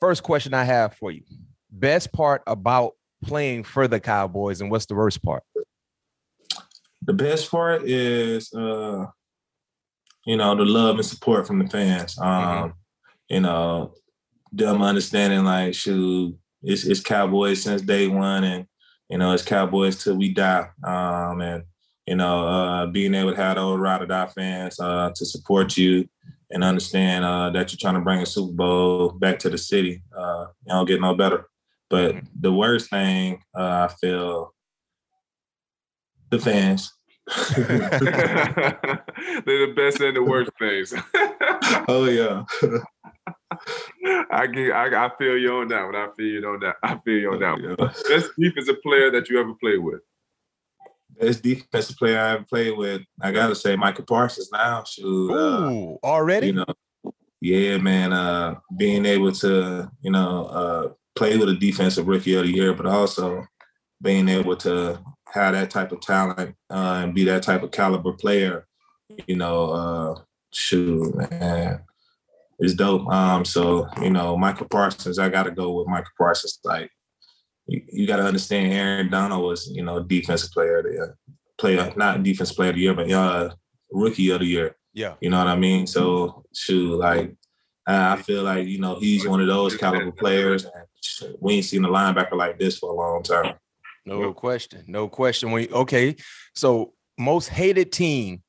First 0.00 0.22
question 0.22 0.52
I 0.52 0.64
have 0.64 0.94
for 0.94 1.10
you 1.10 1.22
Best 1.70 2.12
part 2.12 2.42
about 2.46 2.92
playing 3.24 3.64
for 3.64 3.88
the 3.88 3.98
Cowboys, 4.00 4.60
and 4.60 4.70
what's 4.70 4.86
the 4.86 4.94
worst 4.94 5.22
part? 5.22 5.42
the 7.06 7.12
best 7.12 7.50
part 7.50 7.82
is 7.86 8.50
uh 8.54 9.04
you 10.24 10.36
know 10.38 10.54
the 10.56 10.64
love 10.64 10.96
and 10.96 11.04
support 11.04 11.46
from 11.46 11.58
the 11.58 11.68
fans 11.68 12.18
um 12.18 12.72
you 13.28 13.40
know 13.40 13.92
them 14.52 14.80
understanding 14.80 15.44
like 15.44 15.74
shoot 15.74 16.34
it's, 16.64 16.84
it's 16.84 17.00
cowboys 17.00 17.62
since 17.62 17.82
day 17.82 18.08
one 18.08 18.44
and 18.44 18.66
you 19.08 19.18
know 19.18 19.32
it's 19.32 19.42
cowboys 19.42 20.02
till 20.02 20.16
we 20.16 20.32
die 20.32 20.68
um 20.82 21.40
and 21.40 21.64
you 22.06 22.16
know 22.16 22.46
uh 22.46 22.86
being 22.86 23.14
able 23.14 23.30
to 23.30 23.36
have 23.36 23.56
those 23.56 23.78
ride 23.78 24.02
or 24.02 24.06
die 24.06 24.26
fans 24.26 24.80
uh 24.80 25.10
to 25.14 25.24
support 25.24 25.76
you 25.76 26.08
and 26.50 26.64
understand 26.64 27.24
uh 27.24 27.50
that 27.50 27.70
you're 27.70 27.78
trying 27.80 27.94
to 27.94 28.00
bring 28.00 28.20
a 28.20 28.26
super 28.26 28.52
bowl 28.52 29.10
back 29.10 29.38
to 29.38 29.50
the 29.50 29.58
city 29.58 30.02
uh 30.16 30.46
you 30.66 30.72
don't 30.72 30.86
get 30.86 31.00
no 31.00 31.14
better 31.14 31.46
but 31.90 32.16
the 32.40 32.52
worst 32.52 32.90
thing 32.90 33.40
uh 33.56 33.88
i 33.88 33.94
feel 34.00 34.52
the 36.30 36.38
fans 36.38 36.92
They're 37.56 37.66
the 39.46 39.72
best 39.74 40.00
and 40.00 40.14
the 40.14 40.22
worst 40.22 40.50
things. 40.58 40.92
oh 41.88 42.04
yeah. 42.04 42.44
I 44.30 44.46
get, 44.46 44.72
I, 44.72 45.06
I 45.06 45.10
feel 45.16 45.36
you 45.36 45.52
on 45.56 45.68
that 45.68 45.84
one. 45.84 45.96
I 45.96 46.08
feel 46.16 46.26
you 46.26 46.48
on 46.48 46.60
that. 46.60 46.76
I 46.82 46.96
feel 46.98 47.18
you 47.18 47.32
on 47.32 47.40
that 47.40 47.52
one. 47.52 47.76
Yeah. 47.78 48.16
Best 48.16 48.30
defensive 48.38 48.82
player 48.82 49.10
that 49.10 49.28
you 49.28 49.40
ever 49.40 49.54
played 49.54 49.78
with. 49.78 50.00
Best 51.20 51.42
defensive 51.42 51.96
player 51.96 52.18
I 52.18 52.32
ever 52.32 52.44
played 52.44 52.76
with, 52.76 53.02
I 53.20 53.30
gotta 53.30 53.54
say 53.54 53.76
Micah 53.76 54.02
Parsons 54.02 54.50
now. 54.52 54.82
Shoot, 54.84 55.30
uh, 55.30 55.70
Ooh, 55.70 55.98
already? 56.02 56.48
you 56.48 56.52
know, 56.54 57.12
yeah, 57.40 57.78
man. 57.78 58.12
Uh, 58.12 58.56
being 58.76 59.06
able 59.06 59.30
to, 59.32 59.90
you 60.02 60.10
know, 60.10 60.46
uh, 60.46 60.88
play 61.14 61.36
with 61.36 61.48
a 61.48 61.54
defensive 61.54 62.08
rookie 62.08 62.34
of 62.34 62.44
the 62.44 62.52
year, 62.52 62.74
but 62.74 62.86
also 62.86 63.46
being 64.02 64.28
able 64.28 64.56
to 64.56 64.98
have 65.32 65.54
that 65.54 65.70
type 65.70 65.92
of 65.92 66.00
talent 66.00 66.56
uh, 66.70 67.02
and 67.02 67.14
be 67.14 67.24
that 67.24 67.42
type 67.42 67.62
of 67.62 67.70
caliber 67.70 68.12
player, 68.12 68.66
you 69.26 69.36
know, 69.36 69.70
uh, 69.70 70.20
shoot, 70.52 71.14
man, 71.30 71.82
it's 72.64 72.74
dope. 72.74 73.06
Um, 73.08 73.44
so 73.44 73.86
you 74.00 74.10
know, 74.10 74.36
Micah 74.36 74.64
Parsons, 74.64 75.18
I 75.18 75.28
got 75.28 75.44
to 75.44 75.50
go 75.50 75.72
with 75.72 75.88
Micah 75.88 76.10
Parsons. 76.18 76.58
Like, 76.64 76.90
you, 77.66 77.82
you 77.92 78.06
got 78.06 78.16
to 78.16 78.24
understand, 78.24 78.72
Aaron 78.72 79.10
Donald 79.10 79.44
was, 79.44 79.70
you 79.72 79.84
know, 79.84 80.02
defensive 80.02 80.50
player 80.50 80.78
of 80.78 80.84
the 80.84 80.92
year, 80.92 81.18
player, 81.58 81.92
not 81.96 82.22
defensive 82.22 82.56
player 82.56 82.70
of 82.70 82.76
the 82.76 82.82
year, 82.82 82.94
but 82.94 83.10
uh, 83.10 83.54
rookie 83.92 84.30
of 84.30 84.40
the 84.40 84.46
year. 84.46 84.76
yeah. 84.92 85.14
You 85.20 85.30
know 85.30 85.38
what 85.38 85.48
I 85.48 85.56
mean? 85.56 85.86
So 85.86 86.44
shoot, 86.52 86.98
like 86.98 87.34
I 87.86 88.16
feel 88.16 88.42
like 88.42 88.66
you 88.66 88.78
know 88.78 88.98
he's 88.98 89.26
one 89.26 89.40
of 89.40 89.46
those 89.46 89.76
caliber 89.76 90.12
players, 90.12 90.64
and 90.64 91.36
we 91.40 91.54
ain't 91.54 91.64
seen 91.64 91.84
a 91.84 91.88
linebacker 91.88 92.32
like 92.32 92.58
this 92.58 92.78
for 92.78 92.90
a 92.90 92.96
long 92.96 93.22
time. 93.22 93.54
No 94.06 94.32
question. 94.32 94.84
No 94.86 95.08
question. 95.08 95.50
When 95.50 95.70
okay, 95.72 96.16
so 96.54 96.94
most 97.18 97.48
hated 97.48 97.92
team 97.92 98.42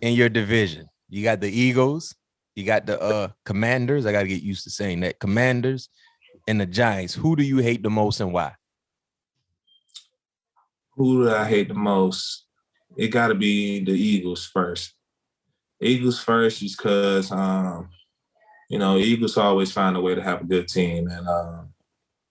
in 0.00 0.14
your 0.14 0.28
division. 0.28 0.88
You 1.08 1.24
got 1.24 1.40
the 1.40 1.50
Eagles, 1.50 2.14
you 2.58 2.64
got 2.64 2.86
the 2.86 3.00
uh 3.00 3.28
Commanders. 3.44 4.04
I 4.04 4.10
got 4.10 4.22
to 4.22 4.28
get 4.28 4.42
used 4.42 4.64
to 4.64 4.70
saying 4.70 5.00
that. 5.00 5.20
Commanders 5.20 5.88
and 6.48 6.60
the 6.60 6.66
Giants. 6.66 7.14
Who 7.14 7.36
do 7.36 7.44
you 7.44 7.58
hate 7.58 7.84
the 7.84 7.90
most 7.90 8.18
and 8.18 8.32
why? 8.32 8.54
Who 10.96 11.24
do 11.24 11.30
I 11.30 11.44
hate 11.44 11.68
the 11.68 11.74
most? 11.74 12.46
It 12.96 13.08
got 13.08 13.28
to 13.28 13.36
be 13.36 13.84
the 13.84 13.92
Eagles 13.92 14.44
first. 14.44 14.92
Eagles 15.80 16.18
first, 16.20 16.58
just 16.58 16.76
because 16.76 17.30
um, 17.30 17.90
you 18.68 18.80
know 18.80 18.98
Eagles 18.98 19.36
always 19.36 19.70
find 19.70 19.96
a 19.96 20.00
way 20.00 20.16
to 20.16 20.22
have 20.22 20.40
a 20.40 20.44
good 20.44 20.66
team, 20.66 21.06
and 21.06 21.28
um, 21.28 21.68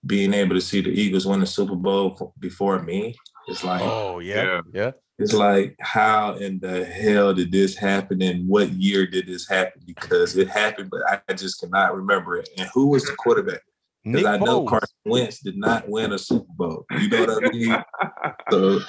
being 0.04 0.34
able 0.34 0.54
to 0.56 0.60
see 0.60 0.82
the 0.82 0.90
Eagles 0.90 1.26
win 1.26 1.40
the 1.40 1.46
Super 1.46 1.74
Bowl 1.74 2.34
before 2.38 2.82
me, 2.82 3.16
it's 3.48 3.64
like 3.64 3.80
Oh 3.82 4.18
yeah, 4.18 4.42
Yeah. 4.44 4.60
yeah. 4.74 4.90
It's 5.18 5.32
like 5.32 5.74
how 5.80 6.34
in 6.34 6.58
the 6.60 6.84
hell 6.84 7.34
did 7.34 7.50
this 7.50 7.76
happen 7.76 8.22
and 8.22 8.48
what 8.48 8.70
year 8.70 9.06
did 9.06 9.26
this 9.26 9.48
happen 9.48 9.82
because 9.86 10.36
it 10.36 10.48
happened 10.48 10.90
but 10.90 11.00
i 11.28 11.32
just 11.32 11.60
cannot 11.60 11.94
remember 11.94 12.36
it 12.36 12.48
and 12.56 12.68
who 12.72 12.88
was 12.88 13.04
the 13.04 13.14
quarterback 13.16 13.60
Because 14.04 14.26
I 14.26 14.38
know 14.38 14.64
Carson 14.64 14.88
Wentz 15.04 15.40
did 15.40 15.56
not 15.56 15.88
win 15.88 16.12
a 16.12 16.18
Super 16.18 16.52
Bowl. 16.56 16.86
You 16.98 17.08
know 17.08 17.26
what 17.26 17.44
I 17.44 17.48
mean? 17.48 17.84
so 18.50 18.80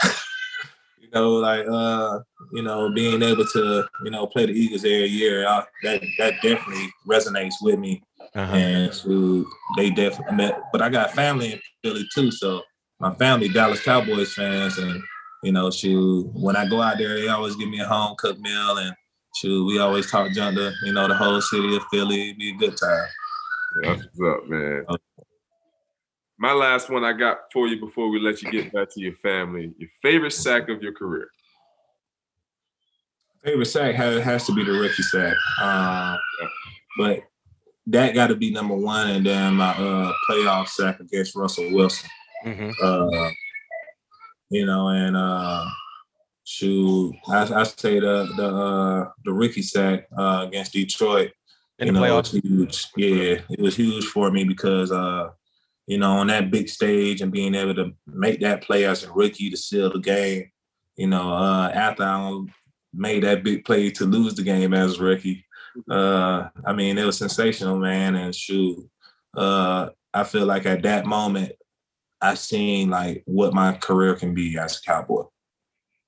you 0.99 1.09
know, 1.13 1.31
like 1.37 1.65
uh, 1.67 2.19
you 2.53 2.61
know, 2.61 2.91
being 2.93 3.21
able 3.21 3.45
to, 3.45 3.87
you 4.03 4.11
know, 4.11 4.27
play 4.27 4.45
the 4.45 4.53
Eagles 4.53 4.85
every 4.85 5.07
year, 5.07 5.47
I, 5.47 5.65
that 5.83 6.01
that 6.19 6.35
definitely 6.41 6.89
resonates 7.07 7.55
with 7.61 7.79
me. 7.79 8.03
Uh-huh. 8.35 8.55
And 8.55 8.93
so 8.93 9.45
they 9.75 9.89
definitely 9.89 10.35
met. 10.35 10.61
But 10.71 10.81
I 10.81 10.89
got 10.89 11.13
family 11.13 11.53
in 11.53 11.59
Philly 11.83 12.07
too, 12.13 12.31
so 12.31 12.61
my 12.99 13.13
family 13.15 13.49
Dallas 13.49 13.81
Cowboys 13.81 14.33
fans, 14.33 14.77
and 14.77 15.01
you 15.43 15.51
know, 15.51 15.71
shoot, 15.71 16.29
when 16.33 16.55
I 16.55 16.67
go 16.67 16.81
out 16.81 16.97
there, 16.97 17.19
they 17.19 17.27
always 17.27 17.55
give 17.55 17.69
me 17.69 17.79
a 17.79 17.87
home 17.87 18.15
cooked 18.17 18.39
meal, 18.39 18.77
and 18.77 18.95
shoot, 19.35 19.65
we 19.65 19.79
always 19.79 20.09
talk 20.09 20.31
junk 20.33 20.57
to 20.57 20.73
you 20.83 20.93
know 20.93 21.07
the 21.07 21.15
whole 21.15 21.41
city 21.41 21.75
of 21.75 21.83
Philly. 21.91 22.29
It'd 22.29 22.37
be 22.37 22.51
a 22.51 22.57
good 22.57 22.77
time. 22.77 23.07
That's 23.83 24.07
what's 24.13 24.37
up, 24.37 24.49
man. 24.49 24.85
Okay. 24.89 25.03
My 26.37 26.53
last 26.53 26.89
one 26.89 27.03
I 27.03 27.13
got 27.13 27.39
for 27.51 27.67
you 27.67 27.79
before 27.79 28.09
we 28.09 28.19
let 28.19 28.41
you 28.41 28.49
get 28.51 28.71
back 28.71 28.89
to 28.93 29.01
your 29.01 29.15
family. 29.15 29.73
Your 29.77 29.89
favorite 30.01 30.31
sack 30.31 30.69
of 30.69 30.81
your 30.81 30.93
career? 30.93 31.27
Favorite 33.43 33.65
sack 33.65 33.95
has, 33.95 34.23
has 34.23 34.45
to 34.45 34.53
be 34.53 34.63
the 34.63 34.71
rookie 34.71 35.03
sack. 35.03 35.35
Uh. 35.59 36.17
But 36.97 37.23
that 37.87 38.13
got 38.13 38.27
to 38.27 38.35
be 38.35 38.51
number 38.51 38.75
one, 38.75 39.09
and 39.09 39.25
then 39.25 39.55
my 39.55 39.69
uh, 39.69 40.13
playoff 40.29 40.67
sack 40.67 40.99
against 40.99 41.35
Russell 41.35 41.71
Wilson. 41.71 42.09
Mm-hmm. 42.45 42.71
Uh, 42.81 43.29
you 44.49 44.65
know, 44.65 44.89
and 44.89 45.15
uh, 45.15 45.65
shoot, 46.43 47.13
I, 47.27 47.41
I 47.53 47.63
say 47.63 47.99
the 47.99 48.27
the 48.35 48.47
uh, 48.47 49.09
the 49.23 49.33
rookie 49.33 49.61
sack 49.61 50.07
uh, 50.17 50.45
against 50.47 50.73
Detroit. 50.73 51.31
In 51.77 51.87
you 51.87 51.93
know, 51.93 52.01
playoffs. 52.01 52.31
huge. 52.31 52.87
Yeah, 52.97 53.39
it 53.49 53.59
was 53.59 53.75
huge 53.75 54.05
for 54.05 54.31
me 54.31 54.43
because 54.43 54.91
uh, 54.91 55.29
you 55.89 55.97
know, 55.97 56.11
on 56.17 56.27
that 56.27 56.51
big 56.51 56.69
stage 56.69 57.21
and 57.21 57.31
being 57.31 57.55
able 57.55 57.73
to 57.73 57.91
make 58.05 58.39
that 58.41 58.61
play 58.61 58.85
as 58.85 59.03
a 59.03 59.11
rookie 59.11 59.49
to 59.49 59.57
seal 59.57 59.91
the 59.91 59.99
game. 59.99 60.51
You 60.95 61.07
know, 61.07 61.33
uh, 61.33 61.71
after 61.73 62.03
I 62.03 62.45
made 62.93 63.23
that 63.23 63.43
big 63.43 63.65
play 63.65 63.89
to 63.91 64.05
lose 64.05 64.35
the 64.35 64.43
game 64.43 64.73
as 64.73 64.99
a 64.99 65.03
rookie, 65.03 65.45
uh, 65.89 66.49
I 66.63 66.73
mean, 66.73 66.97
it 66.97 67.05
was 67.05 67.17
sensational, 67.17 67.79
man. 67.79 68.15
And 68.15 68.35
shoot, 68.35 68.87
uh, 69.35 69.89
I 70.13 70.23
feel 70.25 70.45
like 70.45 70.67
at 70.67 70.83
that 70.83 71.07
moment, 71.07 71.53
I 72.21 72.33
seen 72.35 72.89
like 72.89 73.23
what 73.25 73.53
my 73.53 73.73
career 73.73 74.15
can 74.15 74.33
be 74.33 74.57
as 74.57 74.77
a 74.77 74.81
cowboy. 74.81 75.23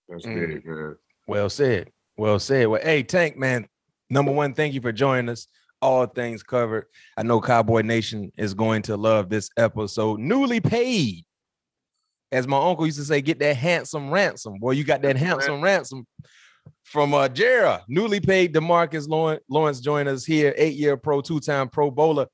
That's 0.09 0.25
mm. 0.25 0.47
big, 0.47 0.65
man. 0.65 0.95
Well 1.27 1.49
said. 1.49 1.89
Well 2.17 2.39
said. 2.39 2.67
Well, 2.67 2.81
hey, 2.81 3.03
Tank, 3.03 3.37
man. 3.37 3.67
Number 4.09 4.31
one, 4.31 4.53
thank 4.53 4.73
you 4.73 4.81
for 4.81 4.91
joining 4.91 5.29
us 5.29 5.47
all 5.81 6.05
things 6.05 6.43
covered. 6.43 6.85
I 7.17 7.23
know 7.23 7.41
Cowboy 7.41 7.81
Nation 7.81 8.31
is 8.37 8.53
going 8.53 8.83
to 8.83 8.97
love 8.97 9.29
this 9.29 9.49
episode. 9.57 10.19
Newly 10.19 10.59
paid. 10.59 11.25
As 12.31 12.47
my 12.47 12.57
uncle 12.57 12.85
used 12.85 12.99
to 12.99 13.03
say, 13.03 13.21
get 13.21 13.39
that 13.39 13.57
handsome 13.57 14.09
ransom. 14.09 14.59
Boy, 14.59 14.71
you 14.71 14.83
got 14.83 15.01
that 15.01 15.17
handsome 15.17 15.61
ransom 15.61 16.05
from 16.83 17.13
uh 17.13 17.27
Jera. 17.27 17.81
Newly 17.87 18.19
paid 18.19 18.53
DeMarcus 18.53 19.07
Lawrence, 19.07 19.43
Lawrence 19.49 19.79
join 19.79 20.07
us 20.07 20.23
here, 20.23 20.53
eight-year 20.55 20.97
pro, 20.97 21.21
two-time 21.21 21.67
pro 21.67 21.91
bowler. 21.91 22.27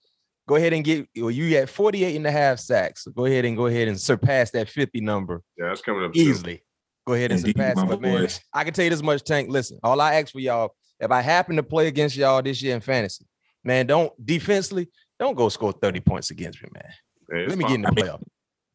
Go 0.48 0.56
ahead 0.56 0.72
and 0.74 0.84
get 0.84 1.08
well, 1.18 1.30
you 1.30 1.58
at 1.58 1.70
48 1.70 2.16
and 2.16 2.26
a 2.26 2.32
half 2.32 2.60
sacks. 2.60 3.04
So 3.04 3.12
go 3.12 3.26
ahead 3.26 3.44
and 3.44 3.58
go 3.58 3.66
ahead 3.66 3.90
and 3.90 4.00
surpass 4.00 4.52
that 4.52 4.70
50 4.70 5.02
number. 5.02 5.44
Yeah, 5.58 5.68
that's 5.68 5.82
coming 5.82 6.06
up 6.06 6.16
easily. 6.16 6.54
Soon. 6.54 6.62
Go 7.06 7.14
ahead 7.14 7.32
and 7.32 7.40
Indeed, 7.40 7.58
surpass 7.58 7.84
it. 7.84 7.88
But 7.88 8.02
man, 8.02 8.28
I 8.54 8.64
can 8.64 8.74
tell 8.74 8.86
you 8.86 8.90
this 8.90 9.04
much, 9.04 9.24
Tank. 9.24 9.50
Listen, 9.50 9.80
all 9.84 10.00
I 10.00 10.16
ask 10.16 10.32
for 10.32 10.40
y'all, 10.40 10.74
if 11.00 11.12
I 11.12 11.22
happen 11.22 11.58
to 11.58 11.64
play 11.64 11.88
against 11.88 12.16
y'all 12.16 12.42
this 12.42 12.62
year 12.62 12.76
in 12.76 12.82
fantasy, 12.82 13.26
man, 13.64 13.88
don't 13.88 14.14
defensively, 14.26 14.90
don't 15.20 15.36
go 15.36 15.50
score 15.50 15.74
30 15.74 16.00
points 16.00 16.32
against 16.32 16.62
me, 16.64 16.70
man. 16.74 16.84
man 17.30 17.50
Let 17.50 17.58
me 17.58 17.64
fine. 17.64 17.72
get 17.72 17.76
in 17.76 17.96
the 17.96 18.02
playoff. 18.02 18.24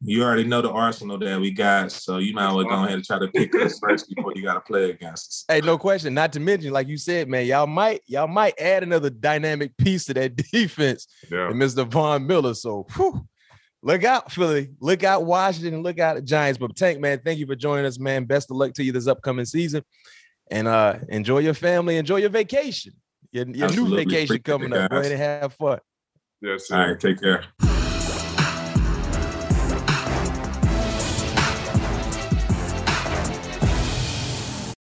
You 0.05 0.23
already 0.23 0.43
know 0.43 0.61
the 0.61 0.71
arsenal 0.71 1.17
that 1.19 1.39
we 1.39 1.51
got, 1.51 1.91
so 1.91 2.17
you 2.17 2.33
might 2.33 2.49
as 2.49 2.55
well 2.55 2.65
go 2.65 2.83
ahead 2.83 2.93
and 2.93 3.05
try 3.05 3.19
to 3.19 3.27
pick 3.29 3.55
us 3.55 3.79
first 3.81 4.13
before 4.13 4.33
you 4.35 4.43
got 4.43 4.55
to 4.55 4.61
play 4.61 4.89
against 4.89 5.29
us. 5.29 5.45
Hey, 5.47 5.61
no 5.61 5.77
question. 5.77 6.13
Not 6.13 6.33
to 6.33 6.39
mention, 6.39 6.71
like 6.71 6.87
you 6.87 6.97
said, 6.97 7.29
man, 7.29 7.45
y'all 7.45 7.67
might 7.67 8.01
y'all 8.05 8.27
might 8.27 8.59
add 8.59 8.83
another 8.83 9.09
dynamic 9.09 9.75
piece 9.77 10.05
to 10.05 10.13
that 10.15 10.35
defense, 10.51 11.07
yeah. 11.31 11.49
and 11.49 11.61
Mr. 11.61 11.87
Von 11.87 12.27
Miller. 12.27 12.53
So, 12.53 12.85
whew, 12.95 13.25
look 13.81 14.03
out, 14.03 14.31
Philly. 14.31 14.69
Look 14.79 15.03
out, 15.03 15.25
Washington, 15.25 15.83
look 15.83 15.99
out, 15.99 16.15
the 16.15 16.21
Giants. 16.21 16.57
But 16.57 16.75
Tank, 16.75 16.99
man, 16.99 17.21
thank 17.23 17.39
you 17.39 17.47
for 17.47 17.55
joining 17.55 17.85
us, 17.85 17.99
man. 17.99 18.25
Best 18.25 18.51
of 18.51 18.57
luck 18.57 18.73
to 18.73 18.83
you 18.83 18.91
this 18.91 19.07
upcoming 19.07 19.45
season, 19.45 19.83
and 20.51 20.67
uh 20.67 20.99
enjoy 21.09 21.39
your 21.39 21.53
family, 21.53 21.97
enjoy 21.97 22.17
your 22.17 22.29
vacation 22.29 22.93
your, 23.33 23.47
your 23.49 23.69
new 23.71 23.95
vacation 23.95 24.39
coming 24.41 24.73
up. 24.73 24.91
Go 24.91 24.97
ahead 24.97 25.11
and 25.11 25.21
have 25.21 25.53
fun. 25.53 25.79
Yes, 26.41 26.67
sir. 26.67 26.75
All 26.75 26.89
right, 26.89 26.99
take 26.99 27.19
care. 27.19 27.43